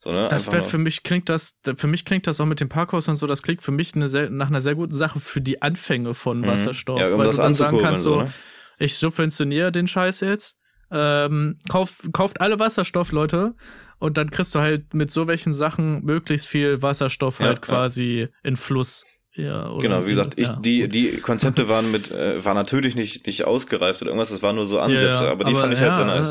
So, 0.00 0.12
ne? 0.12 0.28
Das 0.30 0.50
wäre 0.52 0.62
für 0.62 0.78
mich 0.78 1.02
klingt 1.02 1.28
das, 1.28 1.56
für 1.74 1.88
mich 1.88 2.04
klingt 2.04 2.28
das 2.28 2.40
auch 2.40 2.46
mit 2.46 2.60
dem 2.60 2.68
Parkhaus 2.68 3.08
und 3.08 3.16
so, 3.16 3.26
das 3.26 3.42
klingt 3.42 3.62
für 3.62 3.72
mich 3.72 3.96
eine 3.96 4.06
sehr, 4.06 4.30
nach 4.30 4.46
einer 4.46 4.60
sehr 4.60 4.76
guten 4.76 4.94
Sache 4.94 5.18
für 5.18 5.40
die 5.40 5.60
Anfänge 5.60 6.14
von 6.14 6.40
mhm. 6.40 6.46
Wasserstoff. 6.46 7.00
Ja, 7.00 7.12
um 7.12 7.18
weil 7.18 7.26
das 7.26 7.36
du 7.36 7.42
dann 7.42 7.54
sagen 7.54 7.78
kannst, 7.80 8.04
so, 8.04 8.22
ne? 8.22 8.32
ich 8.78 8.96
subventioniere 8.96 9.72
den 9.72 9.88
Scheiß 9.88 10.20
jetzt, 10.20 10.56
ähm, 10.92 11.58
kauft, 11.68 12.12
kauft 12.12 12.40
alle 12.40 12.60
Wasserstoff, 12.60 13.10
Leute, 13.10 13.56
und 13.98 14.16
dann 14.16 14.30
kriegst 14.30 14.54
du 14.54 14.60
halt 14.60 14.94
mit 14.94 15.10
so 15.10 15.26
welchen 15.26 15.52
Sachen 15.52 16.04
möglichst 16.04 16.46
viel 16.46 16.80
Wasserstoff 16.80 17.40
halt 17.40 17.60
quasi 17.60 18.20
ja. 18.20 18.26
in 18.44 18.54
Fluss. 18.54 19.04
Ja, 19.34 19.68
genau, 19.78 20.04
wie 20.04 20.10
gesagt, 20.10 20.34
ich, 20.36 20.46
ja, 20.46 20.56
die, 20.56 20.88
die 20.88 21.16
Konzepte 21.18 21.68
waren 21.68 21.90
mit, 21.90 22.12
äh, 22.12 22.44
waren 22.44 22.56
natürlich 22.56 22.94
nicht, 22.94 23.26
nicht 23.26 23.44
ausgereift 23.44 24.00
oder 24.02 24.10
irgendwas, 24.10 24.30
das 24.30 24.42
waren 24.42 24.54
nur 24.54 24.66
so 24.66 24.78
Ansätze, 24.78 25.24
ja, 25.24 25.30
aber 25.32 25.44
die 25.44 25.52
aber 25.52 25.60
fand 25.60 25.74
ich 25.74 25.80
halt 25.80 25.96
so 25.96 26.04
nice. 26.04 26.30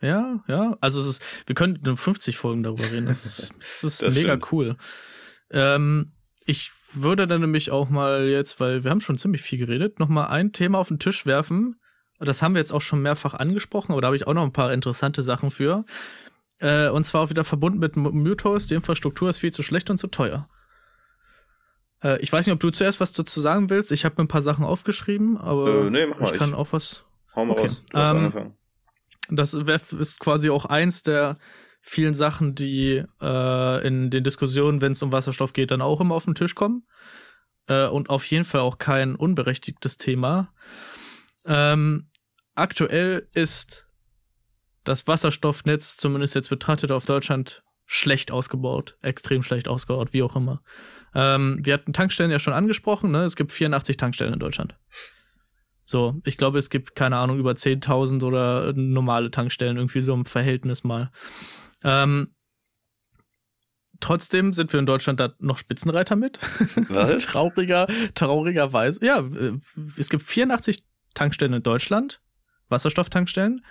Ja, 0.00 0.44
ja, 0.46 0.76
also 0.80 1.00
es 1.00 1.06
ist, 1.06 1.22
wir 1.46 1.54
können 1.54 1.80
nur 1.84 1.96
50 1.96 2.36
Folgen 2.36 2.62
darüber 2.62 2.84
reden, 2.84 3.06
das 3.06 3.24
ist, 3.24 3.52
das 3.58 3.84
ist 3.84 4.02
das 4.02 4.14
mega 4.14 4.36
stimmt. 4.36 4.52
cool. 4.52 4.76
Ähm, 5.50 6.10
ich 6.44 6.70
würde 6.92 7.26
dann 7.26 7.40
nämlich 7.40 7.70
auch 7.70 7.90
mal 7.90 8.26
jetzt, 8.26 8.60
weil 8.60 8.84
wir 8.84 8.90
haben 8.90 9.00
schon 9.00 9.18
ziemlich 9.18 9.42
viel 9.42 9.58
geredet, 9.58 9.98
noch 9.98 10.08
mal 10.08 10.26
ein 10.26 10.52
Thema 10.52 10.78
auf 10.78 10.88
den 10.88 10.98
Tisch 10.98 11.26
werfen. 11.26 11.80
Das 12.20 12.42
haben 12.42 12.54
wir 12.54 12.60
jetzt 12.60 12.72
auch 12.72 12.80
schon 12.80 13.02
mehrfach 13.02 13.34
angesprochen, 13.34 13.92
aber 13.92 14.00
da 14.00 14.06
habe 14.06 14.16
ich 14.16 14.26
auch 14.26 14.34
noch 14.34 14.42
ein 14.42 14.52
paar 14.52 14.72
interessante 14.72 15.22
Sachen 15.22 15.50
für. 15.50 15.84
Äh, 16.58 16.88
und 16.88 17.04
zwar 17.04 17.22
auch 17.22 17.30
wieder 17.30 17.44
verbunden 17.44 17.78
mit 17.78 17.96
Mythos, 17.96 18.66
die 18.66 18.74
Infrastruktur 18.74 19.28
ist 19.28 19.38
viel 19.38 19.52
zu 19.52 19.62
schlecht 19.62 19.90
und 19.90 19.98
zu 19.98 20.08
teuer. 20.08 20.48
Äh, 22.02 22.20
ich 22.20 22.32
weiß 22.32 22.46
nicht, 22.46 22.54
ob 22.54 22.60
du 22.60 22.70
zuerst 22.70 23.00
was 23.00 23.12
dazu 23.12 23.40
sagen 23.40 23.70
willst. 23.70 23.92
Ich 23.92 24.04
habe 24.04 24.16
mir 24.18 24.24
ein 24.24 24.28
paar 24.28 24.42
Sachen 24.42 24.64
aufgeschrieben, 24.64 25.36
aber 25.36 25.86
äh, 25.86 25.90
nee, 25.90 26.06
mach 26.06 26.18
mal 26.18 26.32
ich 26.32 26.38
kann 26.38 26.54
auch 26.54 26.72
was. 26.72 27.04
Hau 27.34 27.44
mal 27.44 27.52
okay. 27.52 27.62
raus. 27.62 27.84
Du 27.90 27.98
hast 27.98 28.10
ähm, 28.10 28.16
angefangen. 28.16 28.57
Das 29.30 29.54
ist 29.54 30.20
quasi 30.20 30.50
auch 30.50 30.64
eins 30.64 31.02
der 31.02 31.38
vielen 31.80 32.14
Sachen, 32.14 32.54
die 32.54 33.04
äh, 33.20 33.86
in 33.86 34.10
den 34.10 34.24
Diskussionen, 34.24 34.82
wenn 34.82 34.92
es 34.92 35.02
um 35.02 35.12
Wasserstoff 35.12 35.52
geht, 35.52 35.70
dann 35.70 35.82
auch 35.82 36.00
immer 36.00 36.14
auf 36.14 36.24
den 36.24 36.34
Tisch 36.34 36.54
kommen. 36.54 36.86
Äh, 37.66 37.86
und 37.86 38.10
auf 38.10 38.24
jeden 38.26 38.44
Fall 38.44 38.60
auch 38.60 38.78
kein 38.78 39.14
unberechtigtes 39.14 39.96
Thema. 39.96 40.52
Ähm, 41.44 42.08
aktuell 42.54 43.28
ist 43.34 43.86
das 44.84 45.06
Wasserstoffnetz, 45.06 45.96
zumindest 45.96 46.34
jetzt 46.34 46.50
betrachtet 46.50 46.90
auf 46.90 47.04
Deutschland, 47.04 47.62
schlecht 47.86 48.30
ausgebaut, 48.30 48.98
extrem 49.00 49.42
schlecht 49.42 49.66
ausgebaut, 49.66 50.12
wie 50.12 50.22
auch 50.22 50.36
immer. 50.36 50.62
Ähm, 51.14 51.60
wir 51.62 51.74
hatten 51.74 51.94
Tankstellen 51.94 52.30
ja 52.30 52.38
schon 52.38 52.52
angesprochen, 52.52 53.10
ne? 53.10 53.24
Es 53.24 53.34
gibt 53.34 53.50
84 53.50 53.96
Tankstellen 53.96 54.34
in 54.34 54.38
Deutschland. 54.38 54.76
So, 55.90 56.20
ich 56.26 56.36
glaube, 56.36 56.58
es 56.58 56.68
gibt, 56.68 56.94
keine 56.94 57.16
Ahnung, 57.16 57.38
über 57.38 57.52
10.000 57.52 58.22
oder 58.22 58.74
normale 58.74 59.30
Tankstellen, 59.30 59.78
irgendwie 59.78 60.02
so 60.02 60.12
im 60.12 60.26
Verhältnis 60.26 60.84
mal. 60.84 61.10
Ähm, 61.82 62.34
trotzdem 63.98 64.52
sind 64.52 64.70
wir 64.74 64.80
in 64.80 64.84
Deutschland 64.84 65.18
da 65.18 65.32
noch 65.38 65.56
Spitzenreiter 65.56 66.14
mit. 66.14 66.40
Was? 66.90 67.24
Trauriger, 67.28 67.86
traurigerweise. 68.14 69.02
Ja, 69.02 69.20
äh, 69.20 69.52
es 69.96 70.10
gibt 70.10 70.24
84 70.24 70.84
Tankstellen 71.14 71.54
in 71.54 71.62
Deutschland, 71.62 72.20
Wasserstofftankstellen. 72.68 73.64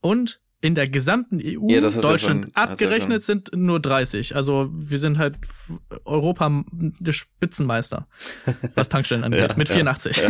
Und 0.00 0.40
in 0.62 0.74
der 0.74 0.88
gesamten 0.88 1.40
EU, 1.42 1.68
ja, 1.68 1.80
Deutschland 1.80 2.12
ja 2.12 2.18
schon, 2.18 2.54
abgerechnet, 2.54 3.22
ja 3.22 3.26
sind 3.26 3.50
nur 3.54 3.80
30. 3.80 4.36
Also 4.36 4.68
wir 4.70 4.98
sind 4.98 5.18
halt 5.18 5.36
Europa 6.04 6.64
der 6.68 7.12
Spitzenmeister, 7.12 8.06
was 8.74 8.88
Tankstellen 8.90 9.24
angeht, 9.24 9.56
mit 9.56 9.68
84. 9.68 10.22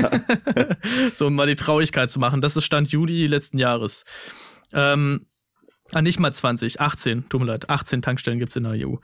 so 1.13 1.27
um 1.27 1.35
mal 1.35 1.49
die 1.49 1.57
Traurigkeit 1.57 2.11
zu 2.11 2.21
machen. 2.21 2.41
Das 2.41 2.57
ist 2.57 2.65
Stand 2.65 2.93
Juli 2.93 3.27
letzten 3.27 3.59
Jahres. 3.59 4.05
Ähm, 4.73 5.27
ah, 5.93 6.03
nicht 6.03 6.21
mal 6.21 6.33
20, 6.33 6.81
18, 6.81 7.29
tut 7.29 7.41
mir 7.41 7.47
leid, 7.49 7.69
18 7.69 8.03
Tankstellen 8.03 8.39
gibt's 8.39 8.55
in 8.55 8.65
der 8.65 8.89
EU. 8.89 8.97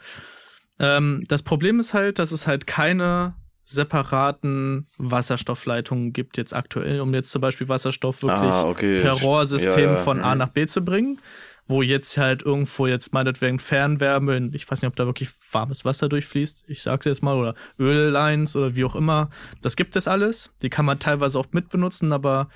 Ähm, 0.79 1.25
das 1.27 1.43
Problem 1.43 1.81
ist 1.81 1.93
halt, 1.93 2.21
dass 2.21 2.31
es 2.31 2.47
halt 2.47 2.69
keine 2.69 3.35
separaten 3.69 4.87
Wasserstoffleitungen 4.97 6.13
gibt 6.13 6.39
jetzt 6.39 6.55
aktuell, 6.55 7.01
um 7.01 7.13
jetzt 7.15 7.31
zum 7.31 7.41
Beispiel 7.41 7.69
Wasserstoff 7.69 8.23
wirklich 8.23 8.39
ah, 8.39 8.65
okay. 8.65 9.03
per 9.03 9.15
Rohrsystem 9.15 9.85
ja, 9.85 9.91
ja. 9.91 9.97
von 9.97 10.21
A 10.21 10.35
mhm. 10.35 10.39
nach 10.39 10.49
B 10.51 10.67
zu 10.67 10.85
bringen, 10.85 11.21
wo 11.67 11.83
jetzt 11.83 12.17
halt 12.17 12.43
irgendwo 12.43 12.87
jetzt 12.87 13.13
meinetwegen 13.13 13.59
Fernwärme, 13.59 14.51
ich 14.53 14.71
weiß 14.71 14.83
nicht, 14.83 14.89
ob 14.89 14.95
da 14.95 15.07
wirklich 15.07 15.31
warmes 15.51 15.85
Wasser 15.85 16.09
durchfließt, 16.09 16.65
ich 16.69 16.81
sag's 16.81 17.07
jetzt 17.07 17.25
mal, 17.25 17.37
oder 17.37 17.55
Öllines 17.81 18.55
oder 18.55 18.77
wie 18.77 18.85
auch 18.85 18.95
immer, 18.95 19.31
das 19.63 19.75
gibt 19.75 19.97
es 19.97 20.07
alles, 20.07 20.55
die 20.63 20.71
kann 20.71 20.85
man 20.85 21.01
teilweise 21.01 21.37
auch 21.37 21.47
mitbenutzen, 21.51 22.13
aber 22.13 22.49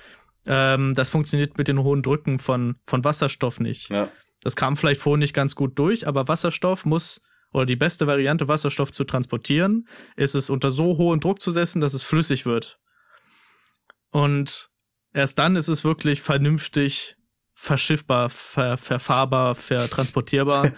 ähm, 0.45 0.93
das 0.95 1.09
funktioniert 1.09 1.57
mit 1.57 1.67
den 1.67 1.83
hohen 1.83 2.03
Drücken 2.03 2.39
von, 2.39 2.77
von 2.87 3.03
Wasserstoff 3.03 3.59
nicht. 3.59 3.89
Ja. 3.89 4.07
Das 4.43 4.55
kam 4.55 4.77
vielleicht 4.77 5.01
vorhin 5.01 5.19
nicht 5.19 5.33
ganz 5.33 5.55
gut 5.55 5.77
durch, 5.77 6.07
aber 6.07 6.29
Wasserstoff 6.29 6.85
muss 6.85 7.21
oder 7.53 7.65
die 7.65 7.75
beste 7.75 8.07
Variante, 8.07 8.47
Wasserstoff 8.47 8.91
zu 8.91 9.03
transportieren, 9.03 9.87
ist 10.15 10.35
es 10.35 10.49
unter 10.49 10.71
so 10.71 10.97
hohem 10.97 11.19
Druck 11.19 11.41
zu 11.41 11.51
setzen, 11.51 11.81
dass 11.81 11.93
es 11.93 12.03
flüssig 12.03 12.45
wird. 12.45 12.79
Und 14.11 14.69
erst 15.13 15.39
dann 15.39 15.55
ist 15.55 15.67
es 15.67 15.83
wirklich 15.83 16.21
vernünftig 16.21 17.15
verschiffbar, 17.53 18.29
ver 18.29 18.77
verfahrbar, 18.77 19.55
vertransportierbar. 19.55 20.71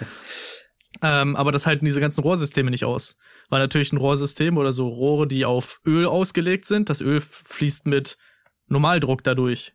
ähm, 1.02 1.36
aber 1.36 1.52
das 1.52 1.66
halten 1.66 1.86
diese 1.86 2.02
ganzen 2.02 2.22
Rohrsysteme 2.22 2.72
nicht 2.72 2.86
aus. 2.86 3.18
Weil 3.50 3.62
natürlich 3.62 3.94
ein 3.94 3.98
Rohrsystem 3.98 4.58
oder 4.58 4.72
so 4.72 4.88
Rohre, 4.88 5.28
die 5.28 5.46
auf 5.46 5.80
Öl 5.86 6.06
ausgelegt 6.06 6.66
sind, 6.66 6.90
das 6.90 7.02
Öl 7.02 7.20
fließt 7.20 7.88
mit 7.88 8.18
Normaldruck 8.68 9.24
dadurch. 9.24 9.74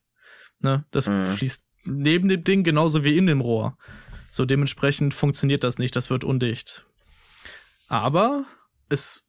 Ne? 0.60 0.84
Das 0.90 1.06
mhm. 1.06 1.24
fließt 1.26 1.62
neben 1.84 2.28
dem 2.28 2.44
Ding 2.44 2.64
genauso 2.64 3.04
wie 3.04 3.16
in 3.16 3.26
dem 3.26 3.40
Rohr. 3.40 3.76
So 4.30 4.44
dementsprechend 4.44 5.14
funktioniert 5.14 5.64
das 5.64 5.78
nicht, 5.78 5.96
das 5.96 6.10
wird 6.10 6.24
undicht. 6.24 6.84
Aber 7.88 8.44
es 8.88 9.24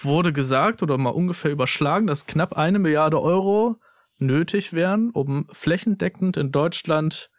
wurde 0.00 0.32
gesagt 0.32 0.82
oder 0.82 0.96
mal 0.98 1.10
ungefähr 1.10 1.50
überschlagen, 1.50 2.06
dass 2.06 2.26
knapp 2.26 2.56
eine 2.56 2.78
Milliarde 2.78 3.20
Euro 3.20 3.76
nötig 4.18 4.72
wären, 4.72 5.10
um 5.10 5.46
flächendeckend 5.52 6.36
in 6.36 6.52
Deutschland 6.52 7.30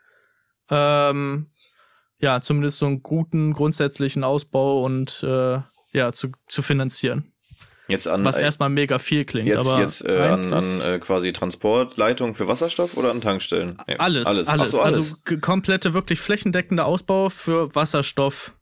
ähm, 0.70 1.52
ja 2.20 2.42
zumindest 2.42 2.80
so 2.80 2.88
einen 2.88 3.04
guten 3.04 3.54
grundsätzlichen 3.54 4.24
Ausbau 4.24 4.84
und 4.84 5.24
äh, 5.24 5.60
ja 5.94 6.12
zu, 6.12 6.32
zu 6.48 6.62
finanzieren. 6.62 7.34
Jetzt 7.88 8.08
an, 8.08 8.26
was 8.26 8.38
erstmal 8.38 8.70
mega 8.70 8.98
viel 8.98 9.26
klingt. 9.26 9.48
Jetzt, 9.48 9.68
aber 9.68 9.80
jetzt 9.80 10.06
äh, 10.06 10.18
an, 10.18 10.54
an 10.54 10.82
äh, 10.82 11.00
quasi 11.00 11.34
Transportleitungen 11.34 12.34
für 12.34 12.48
Wasserstoff 12.48 12.98
oder 12.98 13.12
an 13.12 13.22
Tankstellen? 13.22 13.78
Ja, 13.88 13.98
alles, 13.98 14.26
alles. 14.26 14.48
alles. 14.48 14.72
So, 14.72 14.82
alles. 14.82 14.98
Also 15.26 15.38
komplette, 15.40 15.94
wirklich 15.94 16.20
flächendeckende 16.20 16.84
Ausbau 16.84 17.30
für 17.30 17.76
Wasserstoff. 17.76 18.54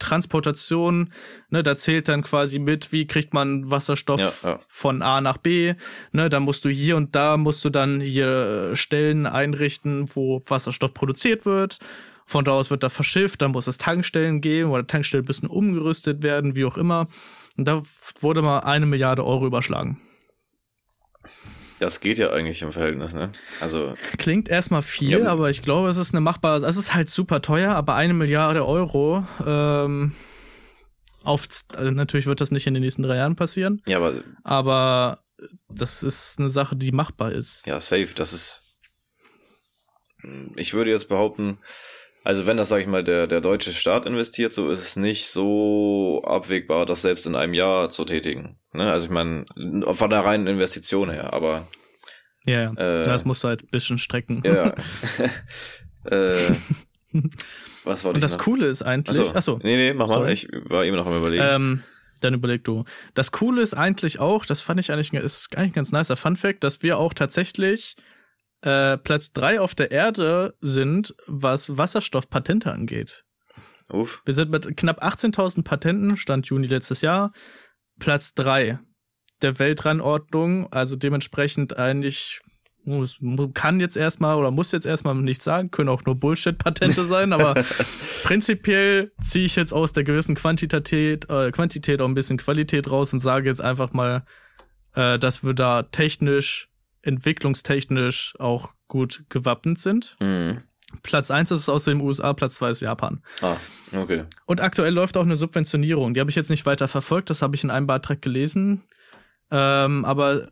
Transportation, 0.00 1.12
ne, 1.50 1.64
da 1.64 1.74
zählt 1.74 2.08
dann 2.08 2.22
quasi 2.22 2.60
mit, 2.60 2.92
wie 2.92 3.06
kriegt 3.06 3.34
man 3.34 3.68
Wasserstoff 3.70 4.20
ja, 4.20 4.32
ja. 4.44 4.60
von 4.68 5.02
A 5.02 5.20
nach 5.20 5.38
B, 5.38 5.74
ne, 6.12 6.28
da 6.28 6.38
musst 6.38 6.64
du 6.64 6.68
hier 6.68 6.96
und 6.96 7.16
da 7.16 7.36
musst 7.36 7.64
du 7.64 7.70
dann 7.70 8.00
hier 8.00 8.70
Stellen 8.74 9.26
einrichten, 9.26 10.08
wo 10.14 10.40
Wasserstoff 10.46 10.94
produziert 10.94 11.44
wird. 11.44 11.78
Von 12.26 12.44
da 12.44 12.52
aus 12.52 12.70
wird 12.70 12.82
da 12.82 12.90
verschifft, 12.90 13.42
dann 13.42 13.52
muss 13.52 13.66
es 13.66 13.78
Tankstellen 13.78 14.40
geben 14.40 14.70
oder 14.70 14.86
Tankstellen 14.86 15.24
müssen 15.24 15.46
umgerüstet 15.46 16.22
werden, 16.22 16.54
wie 16.54 16.64
auch 16.64 16.76
immer. 16.76 17.08
Und 17.58 17.66
da 17.66 17.82
wurde 18.20 18.40
mal 18.40 18.60
eine 18.60 18.86
Milliarde 18.86 19.26
Euro 19.26 19.46
überschlagen. 19.46 20.00
Das 21.80 22.00
geht 22.00 22.18
ja 22.18 22.30
eigentlich 22.30 22.62
im 22.62 22.72
Verhältnis, 22.72 23.14
ne? 23.14 23.32
Also. 23.60 23.94
Klingt 24.16 24.48
erstmal 24.48 24.82
viel, 24.82 25.20
ja, 25.20 25.26
aber 25.26 25.50
ich 25.50 25.62
glaube, 25.62 25.88
es 25.88 25.96
ist 25.96 26.14
eine 26.14 26.20
machbare, 26.20 26.64
es 26.64 26.76
ist 26.76 26.94
halt 26.94 27.10
super 27.10 27.42
teuer, 27.42 27.74
aber 27.74 27.94
eine 27.94 28.14
Milliarde 28.14 28.64
Euro, 28.64 29.26
ähm, 29.44 30.14
auf, 31.24 31.46
also 31.74 31.90
natürlich 31.90 32.26
wird 32.26 32.40
das 32.40 32.52
nicht 32.52 32.66
in 32.66 32.74
den 32.74 32.82
nächsten 32.82 33.02
drei 33.02 33.16
Jahren 33.16 33.36
passieren. 33.36 33.82
Ja, 33.86 33.98
aber. 33.98 34.22
Aber 34.44 35.24
das 35.68 36.02
ist 36.02 36.38
eine 36.38 36.48
Sache, 36.48 36.76
die 36.76 36.92
machbar 36.92 37.32
ist. 37.32 37.66
Ja, 37.66 37.80
safe. 37.80 38.08
Das 38.14 38.32
ist. 38.32 38.76
Ich 40.56 40.74
würde 40.74 40.90
jetzt 40.90 41.08
behaupten, 41.08 41.58
also 42.28 42.46
wenn 42.46 42.58
das, 42.58 42.68
sag 42.68 42.82
ich 42.82 42.86
mal, 42.86 43.02
der, 43.02 43.26
der 43.26 43.40
deutsche 43.40 43.72
Staat 43.72 44.04
investiert, 44.04 44.52
so 44.52 44.68
ist 44.68 44.80
es 44.80 44.96
nicht 44.96 45.28
so 45.28 46.22
abwegbar, 46.26 46.84
das 46.84 47.00
selbst 47.00 47.26
in 47.26 47.34
einem 47.34 47.54
Jahr 47.54 47.88
zu 47.88 48.04
tätigen. 48.04 48.58
Ne? 48.74 48.92
Also 48.92 49.06
ich 49.06 49.10
meine, 49.10 49.46
von 49.92 50.10
der 50.10 50.20
reinen 50.20 50.46
Investition 50.46 51.08
her, 51.08 51.32
aber 51.32 51.66
ja, 52.44 52.64
ja. 52.64 53.00
Äh, 53.00 53.04
das 53.04 53.24
musst 53.24 53.44
du 53.44 53.48
halt 53.48 53.62
ein 53.62 53.70
bisschen 53.70 53.96
strecken. 53.96 54.42
Ja. 54.44 54.74
äh, 56.04 56.52
was 57.84 58.04
wollte 58.04 58.16
Und 58.16 58.20
das 58.20 58.32
noch? 58.32 58.44
Coole 58.44 58.66
ist 58.66 58.82
eigentlich. 58.82 59.18
Achso, 59.18 59.34
achso. 59.34 59.60
Nee, 59.62 59.76
nee, 59.78 59.94
mach 59.94 60.08
mal. 60.08 60.18
Sorry. 60.18 60.32
Ich 60.34 60.48
war 60.68 60.84
eben 60.84 60.98
noch 60.98 61.06
am 61.06 61.16
überlegen. 61.16 61.42
Ähm, 61.42 61.82
dann 62.20 62.34
überleg 62.34 62.62
du. 62.62 62.84
Das 63.14 63.32
Coole 63.32 63.62
ist 63.62 63.72
eigentlich 63.72 64.18
auch, 64.18 64.44
das 64.44 64.60
fand 64.60 64.80
ich 64.80 64.92
eigentlich, 64.92 65.14
ist 65.14 65.56
eigentlich 65.56 65.70
ein 65.70 65.72
ganz 65.72 65.92
nicer 65.92 66.18
Fun 66.18 66.36
Fact, 66.36 66.62
dass 66.62 66.82
wir 66.82 66.98
auch 66.98 67.14
tatsächlich 67.14 67.96
äh, 68.62 68.96
Platz 68.98 69.32
drei 69.32 69.60
auf 69.60 69.74
der 69.74 69.90
Erde 69.90 70.54
sind, 70.60 71.14
was 71.26 71.76
Wasserstoffpatente 71.76 72.72
angeht. 72.72 73.24
Uff. 73.90 74.22
Wir 74.24 74.34
sind 74.34 74.50
mit 74.50 74.76
knapp 74.76 75.02
18.000 75.02 75.64
Patenten, 75.64 76.16
Stand 76.16 76.46
Juni 76.46 76.66
letztes 76.66 77.00
Jahr, 77.00 77.32
Platz 77.98 78.34
drei 78.34 78.78
der 79.42 79.58
Weltranordnung, 79.58 80.72
also 80.72 80.96
dementsprechend 80.96 81.76
eigentlich 81.78 82.40
kann 83.54 83.80
jetzt 83.80 83.96
erstmal 83.96 84.36
oder 84.36 84.50
muss 84.50 84.72
jetzt 84.72 84.86
erstmal 84.86 85.14
nichts 85.14 85.44
sagen, 85.44 85.70
können 85.70 85.90
auch 85.90 86.04
nur 86.04 86.14
Bullshit-Patente 86.14 87.02
sein, 87.02 87.32
aber 87.32 87.54
prinzipiell 88.24 89.12
ziehe 89.20 89.44
ich 89.44 89.56
jetzt 89.56 89.72
aus 89.72 89.92
der 89.92 90.04
gewissen 90.04 90.34
Quantität, 90.34 91.28
äh, 91.28 91.50
Quantität 91.50 92.00
auch 92.00 92.08
ein 92.08 92.14
bisschen 92.14 92.38
Qualität 92.38 92.90
raus 92.90 93.12
und 93.12 93.18
sage 93.18 93.48
jetzt 93.48 93.60
einfach 93.60 93.92
mal, 93.92 94.24
äh, 94.94 95.18
dass 95.18 95.44
wir 95.44 95.54
da 95.54 95.82
technisch, 95.82 96.70
entwicklungstechnisch 97.08 98.34
auch 98.38 98.74
gut 98.86 99.24
gewappnet 99.28 99.78
sind. 99.78 100.16
Mhm. 100.20 100.58
Platz 101.02 101.30
eins 101.30 101.50
ist 101.50 101.68
aus 101.68 101.84
den 101.84 102.00
USA, 102.00 102.32
Platz 102.32 102.56
zwei 102.56 102.70
ist 102.70 102.80
Japan. 102.80 103.22
Ah, 103.42 103.56
okay. 103.94 104.24
Und 104.46 104.60
aktuell 104.60 104.94
läuft 104.94 105.16
auch 105.16 105.24
eine 105.24 105.36
Subventionierung. 105.36 106.14
Die 106.14 106.20
habe 106.20 106.30
ich 106.30 106.36
jetzt 106.36 106.50
nicht 106.50 106.64
weiter 106.64 106.88
verfolgt, 106.88 107.28
das 107.28 107.42
habe 107.42 107.54
ich 107.56 107.64
in 107.64 107.70
einem 107.70 107.86
Beitrag 107.86 108.22
gelesen. 108.22 108.84
Ähm, 109.50 110.04
aber 110.04 110.48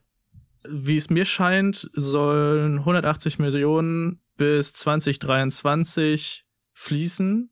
wie 0.69 0.97
es 0.97 1.11
mir 1.11 1.25
scheint, 1.25 1.91
sollen 1.95 2.81
180 2.81 3.39
Millionen 3.39 4.21
bis 4.37 4.73
2023 4.75 6.45
fließen, 6.75 7.51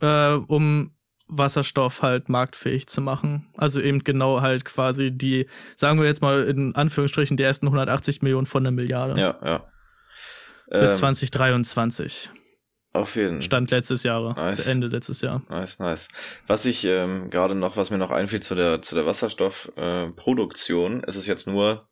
äh, 0.00 0.32
um 0.32 0.94
Wasserstoff 1.30 2.02
halt 2.02 2.28
marktfähig 2.28 2.86
zu 2.88 3.00
machen. 3.00 3.48
Also 3.56 3.80
eben 3.80 4.04
genau 4.04 4.40
halt 4.40 4.64
quasi 4.64 5.10
die, 5.10 5.46
sagen 5.76 6.00
wir 6.00 6.06
jetzt 6.06 6.22
mal 6.22 6.44
in 6.44 6.74
Anführungsstrichen, 6.74 7.36
die 7.36 7.42
ersten 7.42 7.66
180 7.66 8.22
Millionen 8.22 8.46
von 8.46 8.62
einer 8.62 8.72
Milliarde. 8.72 9.20
Ja, 9.20 9.38
ja. 9.44 9.64
Bis 10.70 10.90
Ähm, 10.90 10.96
2023. 10.96 12.30
Auf 12.92 13.14
jeden 13.14 13.40
Stand 13.40 13.70
letztes 13.70 14.02
Jahr, 14.02 14.34
Nice. 14.34 14.66
Ende 14.66 14.88
letztes 14.88 15.20
Jahr. 15.20 15.42
Nice, 15.48 15.78
nice. 15.78 16.08
Was 16.48 16.66
ich 16.66 16.84
ähm, 16.84 17.30
gerade 17.30 17.54
noch, 17.54 17.76
was 17.76 17.90
mir 17.92 17.98
noch 17.98 18.10
einfiel 18.10 18.40
zu 18.40 18.56
der 18.56 18.82
zu 18.82 18.96
der 18.96 19.06
Wasserstoffproduktion, 19.06 21.00
äh, 21.00 21.06
es 21.06 21.14
ist 21.14 21.28
jetzt 21.28 21.46
nur 21.46 21.88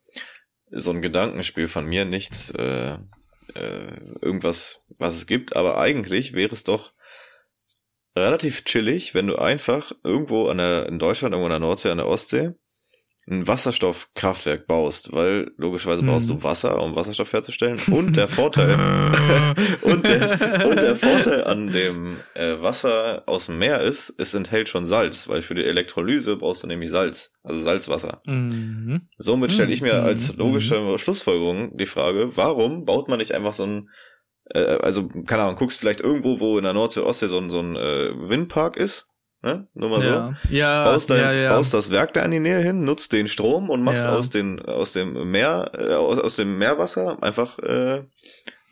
so 0.70 0.91
ein 0.91 1.01
Gedankenspiel 1.01 1.68
von 1.68 1.86
mir, 1.86 2.05
nichts 2.05 2.51
äh, 2.51 2.99
äh, 3.55 3.97
irgendwas, 4.20 4.84
was 4.99 5.14
es 5.14 5.26
gibt, 5.26 5.55
aber 5.55 5.78
eigentlich 5.78 6.32
wäre 6.32 6.51
es 6.53 6.64
doch 6.64 6.93
relativ 8.18 8.64
chillig, 8.64 9.14
wenn 9.14 9.26
du 9.26 9.36
einfach 9.36 9.92
irgendwo 10.04 10.48
an 10.48 10.58
der 10.58 10.86
in 10.86 10.98
Deutschland 10.98 11.32
irgendwo 11.32 11.46
an 11.46 11.60
der 11.60 11.60
Nordsee, 11.60 11.90
an 11.90 11.98
der 11.98 12.06
Ostsee 12.08 12.50
ein 13.30 13.46
Wasserstoffkraftwerk 13.46 14.66
baust, 14.66 15.12
weil 15.12 15.50
logischerweise 15.58 16.02
brauchst 16.02 16.30
Mhm. 16.30 16.34
du 16.38 16.42
Wasser, 16.44 16.80
um 16.80 16.96
Wasserstoff 16.96 17.30
herzustellen. 17.34 17.78
Und 17.90 18.16
der 18.16 18.26
Vorteil, 18.26 18.70
und, 19.82 20.08
der, 20.08 20.66
und 20.66 20.76
der 20.80 20.96
Vorteil 20.96 21.44
an 21.44 21.70
dem 21.70 22.16
äh, 22.34 22.54
Wasser 22.62 23.24
aus 23.26 23.46
dem 23.46 23.58
Meer 23.58 23.82
ist, 23.82 24.14
es 24.16 24.32
enthält 24.32 24.70
schon 24.70 24.86
Salz, 24.86 25.28
weil 25.28 25.42
für 25.42 25.54
die 25.54 25.64
Elektrolyse 25.64 26.36
brauchst 26.36 26.62
du 26.62 26.68
nämlich 26.68 26.88
Salz, 26.88 27.34
also 27.42 27.60
Salzwasser. 27.60 28.22
Mhm. 28.24 29.02
Somit 29.18 29.52
stelle 29.52 29.72
ich 29.72 29.82
mir 29.82 29.94
Mhm, 30.00 30.04
als 30.06 30.36
logische 30.36 30.96
Schlussfolgerung 30.96 31.76
die 31.76 31.84
Frage, 31.86 32.34
warum 32.36 32.86
baut 32.86 33.08
man 33.08 33.18
nicht 33.18 33.32
einfach 33.32 33.52
so 33.52 33.64
ein, 33.64 33.90
äh, 34.55 34.78
also 34.82 35.09
keine 35.26 35.42
Ahnung, 35.44 35.57
guckst 35.57 35.80
vielleicht 35.80 36.01
irgendwo, 36.01 36.40
wo 36.40 36.59
in 36.59 36.64
der 36.64 36.72
Nordsee, 36.72 37.01
Ostsee 37.01 37.26
so 37.26 37.38
ein, 37.38 37.51
so 37.51 37.61
ein 37.61 37.76
äh, 37.76 38.11
Windpark 38.28 38.76
ist, 38.76 39.09
ne? 39.42 39.68
Nur 39.74 39.90
mal 39.90 40.03
so. 40.03 40.09
Ja, 40.09 40.34
ja, 40.51 40.84
Baust, 40.84 41.11
dein, 41.11 41.20
ja, 41.20 41.32
ja. 41.32 41.55
baust 41.55 41.74
das 41.74 41.90
Werk 41.90 42.12
da 42.14 42.22
in 42.22 42.30
die 42.30 42.40
Nähe 42.40 42.61
hin, 42.61 42.84
nutzt 42.84 43.12
den 43.12 43.28
Strom 43.28 43.70
und 43.70 43.82
machst 43.82 44.05
Ja. 44.05 44.12
aus, 44.12 44.30
den, 44.30 44.61
aus 44.61 44.92
dem 44.92 45.30
Meer, 45.30 45.70
äh, 45.74 45.94
aus, 45.94 46.18
aus 46.18 46.36
dem 46.36 46.59
Meerwasser 46.59 47.22
einfach 47.22 47.59
äh, 47.61 48.03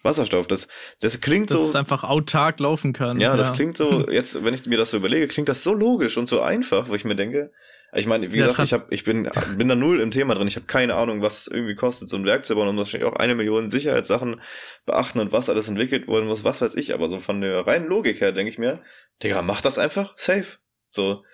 Wasserstoff. 0.03 0.47
Das, 0.47 0.69
das 1.01 1.21
klingt 1.21 1.51
dass 1.51 1.61
so. 1.61 1.65
es 1.67 1.75
einfach 1.77 2.05
autark 2.05 2.61
laufen 2.61 2.93
kann. 2.93 3.21
Ja, 3.21 3.37
das 3.37 3.53
klingt 3.53 3.77
so, 3.77 4.09
jetzt, 4.09 4.45
wenn 4.45 4.55
ich 4.55 4.65
mir 4.67 4.79
das 4.79 4.91
so 4.91 4.97
überlege, 4.97 5.27
klingt 5.29 5.49
das 5.49 5.63
so 5.63 5.75
logisch 5.75 6.17
und 6.17 6.27
so 6.29 6.41
einfach, 6.41 6.89
wo 6.89 6.95
ich 6.95 7.05
mir 7.05 7.17
denke, 7.17 7.53
ich 7.97 8.07
meine, 8.07 8.33
wie 8.33 8.39
Ja, 8.39 8.47
gesagt, 8.47 8.63
ich, 8.67 8.73
hab, 8.73 8.93
ich 8.93 9.05
bin, 9.05 9.29
bin 9.57 9.69
da 9.69 9.75
null 9.75 10.01
im 10.01 10.11
Thema 10.11 10.35
drin. 10.35 10.47
Ich 10.49 10.57
habe 10.57 10.67
keine 10.67 10.95
Ahnung, 10.95 11.23
was 11.23 11.39
es 11.41 11.47
irgendwie 11.49 11.75
kostet, 11.75 12.09
so 12.09 12.17
ein 12.17 12.25
Werk 12.25 12.45
zu 12.45 12.55
bauen. 12.55 12.69
Und 12.69 12.77
wahrscheinlich 12.77 13.09
auch 13.11 13.17
eine 13.17 13.35
Million 13.35 13.69
Sicherheitssachen 13.69 14.41
beachten 14.85 15.19
und 15.21 15.33
was 15.33 15.49
alles 15.51 15.69
entwickelt 15.69 16.07
worden 16.09 16.27
muss, 16.27 16.45
was 16.45 16.61
weiß 16.61 16.75
ich. 16.77 16.95
Aber 16.95 17.09
so 17.09 17.21
von 17.21 17.41
der 17.41 17.67
reinen 17.67 17.89
Logik 17.89 18.21
her 18.21 18.33
denke 18.33 18.51
ich 18.51 18.59
mir, 18.59 18.83
Digga, 19.23 19.43
mach 19.43 19.61
das 19.61 19.79
einfach 19.79 20.15
safe. 20.17 20.59
So. 20.91 21.25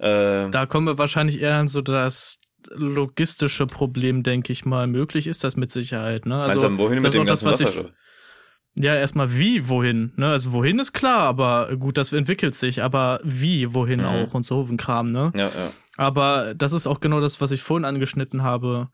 Ähm, 0.00 0.50
Da 0.50 0.66
kommen 0.66 0.86
wir 0.86 0.98
wahrscheinlich 0.98 1.40
eher 1.40 1.60
in 1.60 1.68
so 1.68 1.80
das 1.80 2.38
logistische 2.68 3.66
Problem, 3.66 4.22
denke 4.22 4.52
ich 4.52 4.64
mal. 4.64 4.86
Möglich 4.86 5.26
ist 5.26 5.44
das 5.44 5.56
mit 5.56 5.70
Sicherheit. 5.70 6.26
Ne? 6.26 6.36
meinst 6.36 6.50
Also, 6.56 6.68
du, 6.68 6.78
wohin 6.78 7.00
mit 7.02 7.14
dem 7.14 7.22
auch 7.22 7.26
das, 7.26 7.44
ganzen 7.44 7.46
was 7.46 7.60
ich- 7.60 7.66
Wasserstoff? 7.68 7.92
Ja, 8.78 8.94
erstmal 8.94 9.36
wie, 9.38 9.68
wohin. 9.68 10.12
Ne? 10.16 10.28
Also 10.28 10.52
wohin 10.52 10.78
ist 10.78 10.92
klar, 10.92 11.20
aber 11.20 11.74
gut, 11.76 11.96
das 11.98 12.12
entwickelt 12.12 12.54
sich. 12.54 12.82
Aber 12.82 13.20
wie, 13.24 13.72
wohin 13.74 14.00
Mhm. 14.00 14.06
auch 14.06 14.34
und 14.34 14.44
so 14.44 14.62
ein 14.62 14.76
Kram, 14.76 15.10
ne? 15.10 15.32
Ja, 15.34 15.50
ja. 15.56 15.72
Aber 15.96 16.54
das 16.54 16.72
ist 16.72 16.86
auch 16.86 17.00
genau 17.00 17.20
das, 17.20 17.40
was 17.40 17.52
ich 17.52 17.62
vorhin 17.62 17.86
angeschnitten 17.86 18.42
habe. 18.42 18.88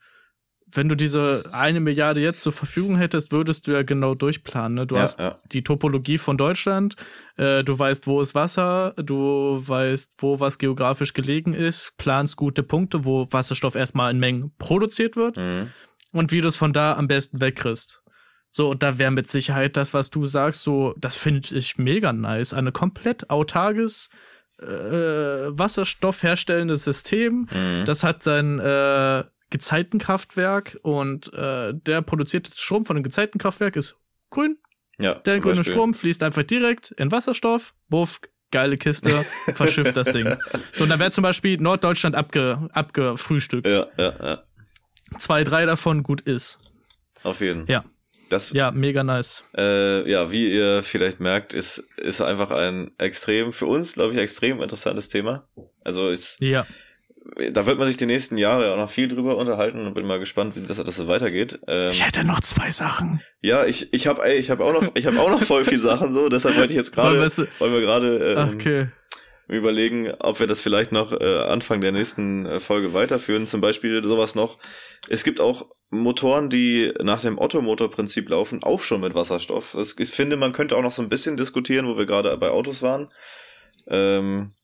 Wenn 0.75 0.89
du 0.89 0.95
diese 0.95 1.45
eine 1.53 1.81
Milliarde 1.81 2.21
jetzt 2.21 2.41
zur 2.41 2.53
Verfügung 2.53 2.97
hättest, 2.97 3.31
würdest 3.31 3.67
du 3.67 3.73
ja 3.73 3.83
genau 3.83 4.15
durchplanen. 4.15 4.75
Ne? 4.75 4.87
Du 4.87 4.95
ja, 4.95 5.03
hast 5.03 5.19
ja. 5.19 5.39
die 5.53 5.63
Topologie 5.63 6.17
von 6.17 6.39
Deutschland, 6.39 6.97
äh, 7.37 7.63
du 7.63 7.79
weißt, 7.79 8.07
wo 8.07 8.23
ist 8.23 8.35
Wasser, 8.35 8.95
du 8.97 9.61
weißt, 9.67 10.15
wo 10.19 10.41
was 10.41 10.57
geografisch 10.57 11.13
gelegen 11.13 11.53
ist, 11.53 11.93
planst 11.99 12.37
gute 12.37 12.63
Punkte, 12.63 13.05
wo 13.05 13.27
Wasserstoff 13.31 13.75
erstmal 13.75 14.13
in 14.13 14.19
Mengen 14.19 14.53
produziert 14.59 15.15
wird 15.17 15.37
Mhm. 15.37 15.69
und 16.13 16.33
wie 16.33 16.41
du 16.41 16.49
es 16.49 16.57
von 16.57 16.73
da 16.73 16.95
am 16.97 17.07
besten 17.07 17.41
wegkriegst. 17.43 18.02
So, 18.55 18.71
und 18.71 18.83
da 18.83 18.99
wäre 18.99 19.11
mit 19.11 19.29
Sicherheit 19.29 19.77
das, 19.79 19.95
was 19.95 20.11
du 20.11 20.27
sagst, 20.27 20.63
so, 20.63 20.95
das 20.99 21.17
finde 21.17 21.57
ich 21.57 21.79
mega 21.79 22.13
nice. 22.13 22.53
Eine 22.53 22.71
komplett 22.71 23.31
autarkes 23.31 24.11
äh, 24.61 24.67
Wasserstoff 24.67 26.23
herstellendes 26.23 26.85
System. 26.85 27.49
Mhm. 27.51 27.85
Das 27.87 28.05
hat 28.05 28.23
sein 28.23 28.59
äh, 28.61 29.25
Gezeitenkraftwerk 29.51 30.79
und 30.83 31.33
äh, 31.33 31.73
der 31.75 32.03
produzierte 32.03 32.51
Strom 32.55 32.85
von 32.85 32.97
dem 32.97 33.03
Gezeitenkraftwerk 33.03 33.75
ist 33.77 33.97
grün. 34.31 34.59
ja, 34.99 35.15
Der 35.15 35.41
grüne 35.41 35.57
Beispiel. 35.57 35.73
Strom 35.73 35.95
fließt 35.95 36.23
einfach 36.23 36.43
direkt 36.43 36.91
in 36.93 37.11
Wasserstoff. 37.11 37.75
Buff, 37.89 38.21
geile 38.51 38.77
Kiste, 38.77 39.11
verschifft 39.55 39.97
das 39.97 40.11
Ding. 40.11 40.37
So, 40.73 40.85
und 40.85 40.91
dann 40.91 40.99
wäre 41.01 41.11
zum 41.11 41.23
Beispiel 41.23 41.59
Norddeutschland 41.59 42.15
abge, 42.15 42.69
abgefrühstückt. 42.73 43.67
Ja, 43.67 43.87
ja, 43.97 44.15
ja. 44.23 44.43
Zwei, 45.19 45.43
drei 45.43 45.67
davon 45.67 46.03
gut 46.03 46.21
ist. 46.21 46.59
Auf 47.23 47.41
jeden. 47.41 47.67
Ja. 47.67 47.85
Das, 48.33 48.53
Ja, 48.53 48.71
mega 48.71 49.05
nice. 49.05 49.45
Äh, 49.57 50.11
ja, 50.11 50.33
wie 50.33 50.51
ihr 50.53 50.83
vielleicht 50.83 51.21
merkt, 51.21 51.55
ist, 51.55 51.79
ist 51.97 52.21
einfach 52.21 52.51
ein 52.51 52.91
extrem, 52.99 53.53
für 53.53 53.67
uns, 53.67 53.95
glaube 53.95 54.15
ich, 54.15 54.19
extrem 54.19 54.61
interessantes 54.63 55.09
Thema. 55.09 55.47
Also 55.85 56.09
ist, 56.09 56.41
Ja. 56.41 56.67
da 57.53 57.67
wird 57.67 57.79
man 57.79 57.87
sich 57.87 57.97
die 57.97 58.07
nächsten 58.07 58.37
Jahre 58.39 58.73
auch 58.73 58.77
noch 58.77 58.91
viel 58.91 59.09
drüber 59.09 59.37
unterhalten 59.37 59.87
und 59.87 59.95
bin 59.95 60.07
mal 60.07 60.19
gespannt, 60.19 60.57
wie 60.57 60.63
das 60.67 60.81
alles 60.81 60.97
so 60.97 61.07
weitergeht. 61.09 61.61
Ähm, 61.69 61.91
Ich 61.91 62.05
hätte 62.05 62.25
noch 62.25 62.41
zwei 62.41 62.71
Sachen. 62.71 63.21
ja, 63.41 63.65
ich, 63.67 63.93
ich 63.93 64.07
habe, 64.07 64.25
ey, 64.25 64.37
ich 64.39 64.51
habe 64.51 64.65
auch 64.65 64.73
noch, 64.73 64.91
ich 64.95 65.07
habe 65.07 65.21
auch 65.21 65.31
noch 65.31 65.43
voll 65.43 65.65
viel 65.65 65.79
Sachen 65.81 66.13
so, 66.15 66.29
deshalb 66.29 66.57
wollte 66.57 66.73
ich 66.73 66.77
jetzt 66.79 66.93
gerade, 66.95 67.19
wollen 67.59 67.73
wir 67.73 67.81
gerade 67.81 68.35
ähm, 68.39 68.55
Okay. 68.55 68.89
überlegen, 69.49 70.11
ob 70.21 70.41
wir 70.41 70.47
das 70.47 70.61
vielleicht 70.61 70.93
noch 70.93 71.13
äh, 71.13 71.39
Anfang 71.41 71.81
der 71.81 71.93
nächsten 71.93 72.47
äh, 72.47 72.61
Folge 72.61 72.95
weiterführen. 72.95 73.47
Zum 73.47 73.61
Beispiel 73.61 74.03
sowas 74.05 74.35
noch. 74.35 74.59
Es 75.09 75.25
gibt 75.25 75.41
auch 75.41 75.67
Motoren, 75.93 76.49
die 76.49 76.91
nach 77.03 77.21
dem 77.21 77.39
Ottomotor-Prinzip 77.39 78.31
laufen, 78.31 78.63
auch 78.63 78.81
schon 78.81 79.03
mit 79.03 79.15
Wasserstoff. 79.15 79.77
Ich 79.99 80.11
finde, 80.11 80.37
man 80.37 80.55
könnte 80.55 80.75
auch 80.77 80.83
noch 80.83 80.91
so 80.91 81.03
ein 81.03 81.11
bisschen 81.11 81.37
diskutieren, 81.37 81.87
wo 81.87 81.99
wir 81.99 82.07
gerade 82.07 82.35
bei 82.39 82.51
Autos 82.51 82.81
waren. 82.81 83.13
Ähm, 83.87 84.55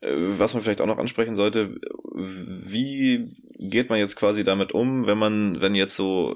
äh, 0.00 0.10
was 0.10 0.52
man 0.52 0.64
vielleicht 0.64 0.80
auch 0.80 0.86
noch 0.86 0.98
ansprechen 0.98 1.36
sollte, 1.36 1.76
wie 2.12 3.36
geht 3.58 3.88
man 3.88 4.00
jetzt 4.00 4.16
quasi 4.16 4.42
damit 4.42 4.72
um, 4.72 5.06
wenn 5.06 5.16
man, 5.16 5.60
wenn 5.60 5.76
jetzt 5.76 5.94
so 5.94 6.34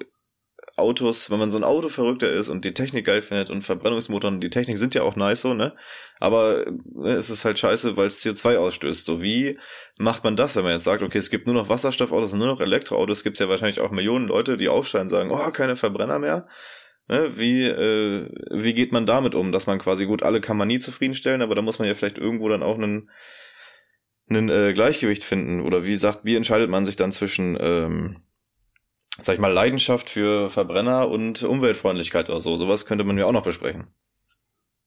Autos, 0.80 1.30
wenn 1.30 1.38
man 1.38 1.50
so 1.50 1.58
ein 1.58 1.64
Autoverrückter 1.64 2.30
ist 2.30 2.48
und 2.48 2.64
die 2.64 2.74
Technik 2.74 3.06
geil 3.06 3.22
findet 3.22 3.50
und 3.50 3.62
Verbrennungsmotoren, 3.62 4.40
die 4.40 4.50
Technik 4.50 4.78
sind 4.78 4.94
ja 4.94 5.02
auch 5.02 5.16
nice 5.16 5.42
so, 5.42 5.54
ne? 5.54 5.74
Aber 6.18 6.66
ne, 6.84 7.12
es 7.12 7.30
ist 7.30 7.44
halt 7.44 7.58
scheiße, 7.58 7.96
weil 7.96 8.08
es 8.08 8.24
CO2 8.24 8.56
ausstößt. 8.56 9.06
So, 9.06 9.22
wie 9.22 9.58
macht 9.98 10.24
man 10.24 10.36
das, 10.36 10.56
wenn 10.56 10.64
man 10.64 10.72
jetzt 10.72 10.84
sagt, 10.84 11.02
okay, 11.02 11.18
es 11.18 11.30
gibt 11.30 11.46
nur 11.46 11.54
noch 11.54 11.68
Wasserstoffautos 11.68 12.32
und 12.32 12.40
nur 12.40 12.48
noch 12.48 12.60
Elektroautos, 12.60 13.22
gibt 13.22 13.36
es 13.36 13.40
ja 13.40 13.48
wahrscheinlich 13.48 13.80
auch 13.80 13.90
Millionen 13.90 14.26
Leute, 14.26 14.56
die 14.56 14.68
und 14.68 15.08
sagen, 15.08 15.30
oh, 15.30 15.50
keine 15.50 15.76
Verbrenner 15.76 16.18
mehr. 16.18 16.46
Ne? 17.08 17.32
Wie, 17.36 17.64
äh, 17.66 18.28
wie 18.50 18.72
geht 18.72 18.92
man 18.92 19.04
damit 19.04 19.34
um, 19.34 19.50
dass 19.50 19.66
man 19.66 19.80
quasi 19.80 20.06
gut, 20.06 20.22
alle 20.22 20.40
kann 20.40 20.56
man 20.56 20.68
nie 20.68 20.78
zufriedenstellen, 20.78 21.42
aber 21.42 21.54
da 21.56 21.62
muss 21.62 21.78
man 21.78 21.88
ja 21.88 21.94
vielleicht 21.94 22.18
irgendwo 22.18 22.48
dann 22.48 22.62
auch 22.62 22.76
einen, 22.76 23.10
einen 24.28 24.48
äh, 24.48 24.72
Gleichgewicht 24.72 25.24
finden. 25.24 25.60
Oder 25.60 25.84
wie 25.84 25.96
sagt, 25.96 26.20
wie 26.24 26.36
entscheidet 26.36 26.70
man 26.70 26.84
sich 26.84 26.96
dann 26.96 27.10
zwischen 27.10 27.58
ähm, 27.60 28.22
sag 29.24 29.34
ich 29.34 29.40
mal, 29.40 29.52
Leidenschaft 29.52 30.10
für 30.10 30.50
Verbrenner 30.50 31.08
und 31.08 31.42
Umweltfreundlichkeit 31.42 32.28
oder 32.30 32.40
so. 32.40 32.56
Sowas 32.56 32.86
könnte 32.86 33.04
man 33.04 33.18
ja 33.18 33.26
auch 33.26 33.32
noch 33.32 33.42
besprechen. 33.44 33.86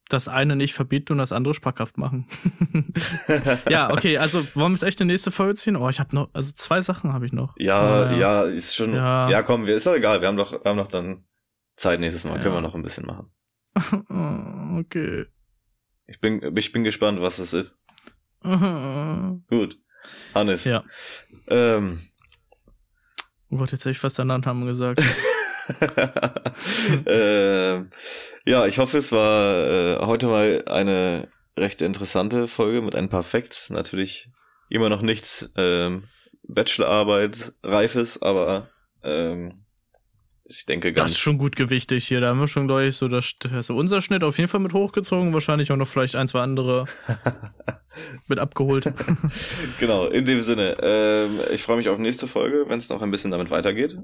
Das 0.09 0.27
eine 0.27 0.55
nicht 0.55 0.73
verbieten 0.73 1.13
und 1.13 1.17
das 1.19 1.31
andere 1.31 1.53
spackhaft 1.53 1.97
machen. 1.97 2.27
ja, 3.69 3.91
okay, 3.91 4.17
also 4.17 4.45
wollen 4.55 4.73
wir 4.73 4.75
es 4.75 4.83
echt 4.83 4.99
in 5.01 5.07
die 5.07 5.13
nächste 5.13 5.31
Folge 5.31 5.55
ziehen? 5.55 5.75
Oh, 5.75 5.89
ich 5.89 5.99
habe 5.99 6.13
noch, 6.15 6.29
also 6.33 6.51
zwei 6.51 6.81
Sachen 6.81 7.13
habe 7.13 7.25
ich 7.25 7.31
noch. 7.31 7.55
Ja, 7.57 8.07
Ah, 8.07 8.13
ja, 8.13 8.43
ist 8.43 8.75
schon. 8.75 8.93
Ja. 8.93 9.29
Ja. 9.29 9.41
komm, 9.43 9.65
wir 9.65 9.75
ist 9.75 9.87
doch 9.87 9.95
egal. 9.95 10.21
Wir 10.21 10.27
haben 10.27 10.37
doch, 10.37 10.51
wir 10.51 10.69
haben 10.69 10.77
doch 10.77 10.87
dann 10.87 11.23
Zeit 11.75 11.99
nächstes 11.99 12.25
Mal. 12.25 12.37
Ja. 12.37 12.43
Können 12.43 12.55
wir 12.55 12.61
noch 12.61 12.75
ein 12.75 12.83
bisschen 12.83 13.05
machen. 13.05 13.31
Oh, 14.09 14.79
okay. 14.79 15.25
Ich 16.05 16.19
bin, 16.19 16.55
ich 16.57 16.71
bin 16.71 16.83
gespannt, 16.83 17.21
was 17.21 17.39
es 17.39 17.53
ist. 17.53 17.77
Gut. 18.43 19.79
Hannes. 20.35 20.65
Ja. 20.65 20.83
Ähm, 21.47 22.01
Oh 23.53 23.57
Gott, 23.57 23.71
jetzt 23.71 23.81
hätte 23.81 23.91
ich 23.91 23.99
fast 23.99 24.17
deinen 24.17 24.41
Namen 24.41 24.65
gesagt. 24.65 24.99
äh, 27.05 27.75
ja, 28.49 28.65
ich 28.65 28.79
hoffe, 28.79 28.97
es 28.97 29.11
war 29.11 29.67
äh, 29.67 29.99
heute 29.99 30.25
mal 30.25 30.63
eine 30.65 31.27
recht 31.55 31.83
interessante 31.83 32.47
Folge 32.47 32.81
mit 32.81 32.95
ein 32.95 33.09
paar 33.09 33.21
Facts. 33.21 33.69
Natürlich 33.69 34.27
immer 34.69 34.89
noch 34.89 35.03
nichts 35.03 35.51
ähm, 35.55 36.05
Bachelorarbeit 36.47 37.53
reifes, 37.61 38.23
aber 38.23 38.69
ähm, 39.03 39.62
ich 40.45 40.65
denke 40.65 40.91
ganz. 40.91 41.11
Das 41.11 41.11
ist 41.13 41.19
schon 41.19 41.37
gut 41.37 41.55
gewichtig 41.55 42.07
hier. 42.07 42.19
Da 42.21 42.29
haben 42.29 42.39
wir 42.39 42.47
schon, 42.47 42.67
glaube 42.67 42.85
ich, 42.85 42.97
so 42.97 43.07
das, 43.07 43.33
also 43.51 43.75
unser 43.75 44.01
Schnitt 44.01 44.23
auf 44.23 44.37
jeden 44.37 44.49
Fall 44.49 44.59
mit 44.59 44.73
hochgezogen. 44.73 45.33
Wahrscheinlich 45.33 45.71
auch 45.71 45.77
noch 45.77 45.87
vielleicht 45.87 46.15
ein, 46.15 46.27
zwei 46.27 46.41
andere 46.41 46.85
mit 48.27 48.39
abgeholt. 48.39 48.93
genau, 49.79 50.07
in 50.07 50.25
dem 50.25 50.41
Sinne. 50.41 50.77
Ähm, 50.81 51.39
ich 51.53 51.63
freue 51.63 51.77
mich 51.77 51.89
auf 51.89 51.97
nächste 51.97 52.27
Folge, 52.27 52.65
wenn 52.67 52.77
es 52.77 52.89
noch 52.89 53.01
ein 53.01 53.11
bisschen 53.11 53.31
damit 53.31 53.51
weitergeht. 53.51 53.97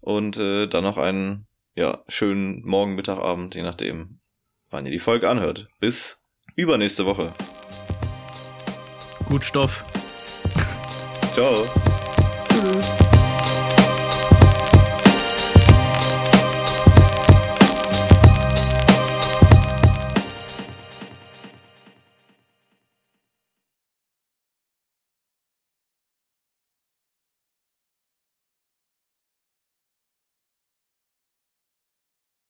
Und 0.00 0.36
äh, 0.36 0.66
dann 0.66 0.84
noch 0.84 0.98
einen 0.98 1.46
ja, 1.74 2.02
schönen 2.08 2.62
Morgen, 2.64 2.94
Mittag, 2.94 3.18
Abend, 3.18 3.54
je 3.54 3.62
nachdem, 3.62 4.20
wann 4.70 4.84
ihr 4.84 4.92
die 4.92 4.98
Folge 4.98 5.28
anhört. 5.28 5.68
Bis 5.80 6.22
übernächste 6.54 7.06
Woche. 7.06 7.32
Gut 9.26 9.44
Stoff. 9.44 9.84
Ciao. 11.34 11.91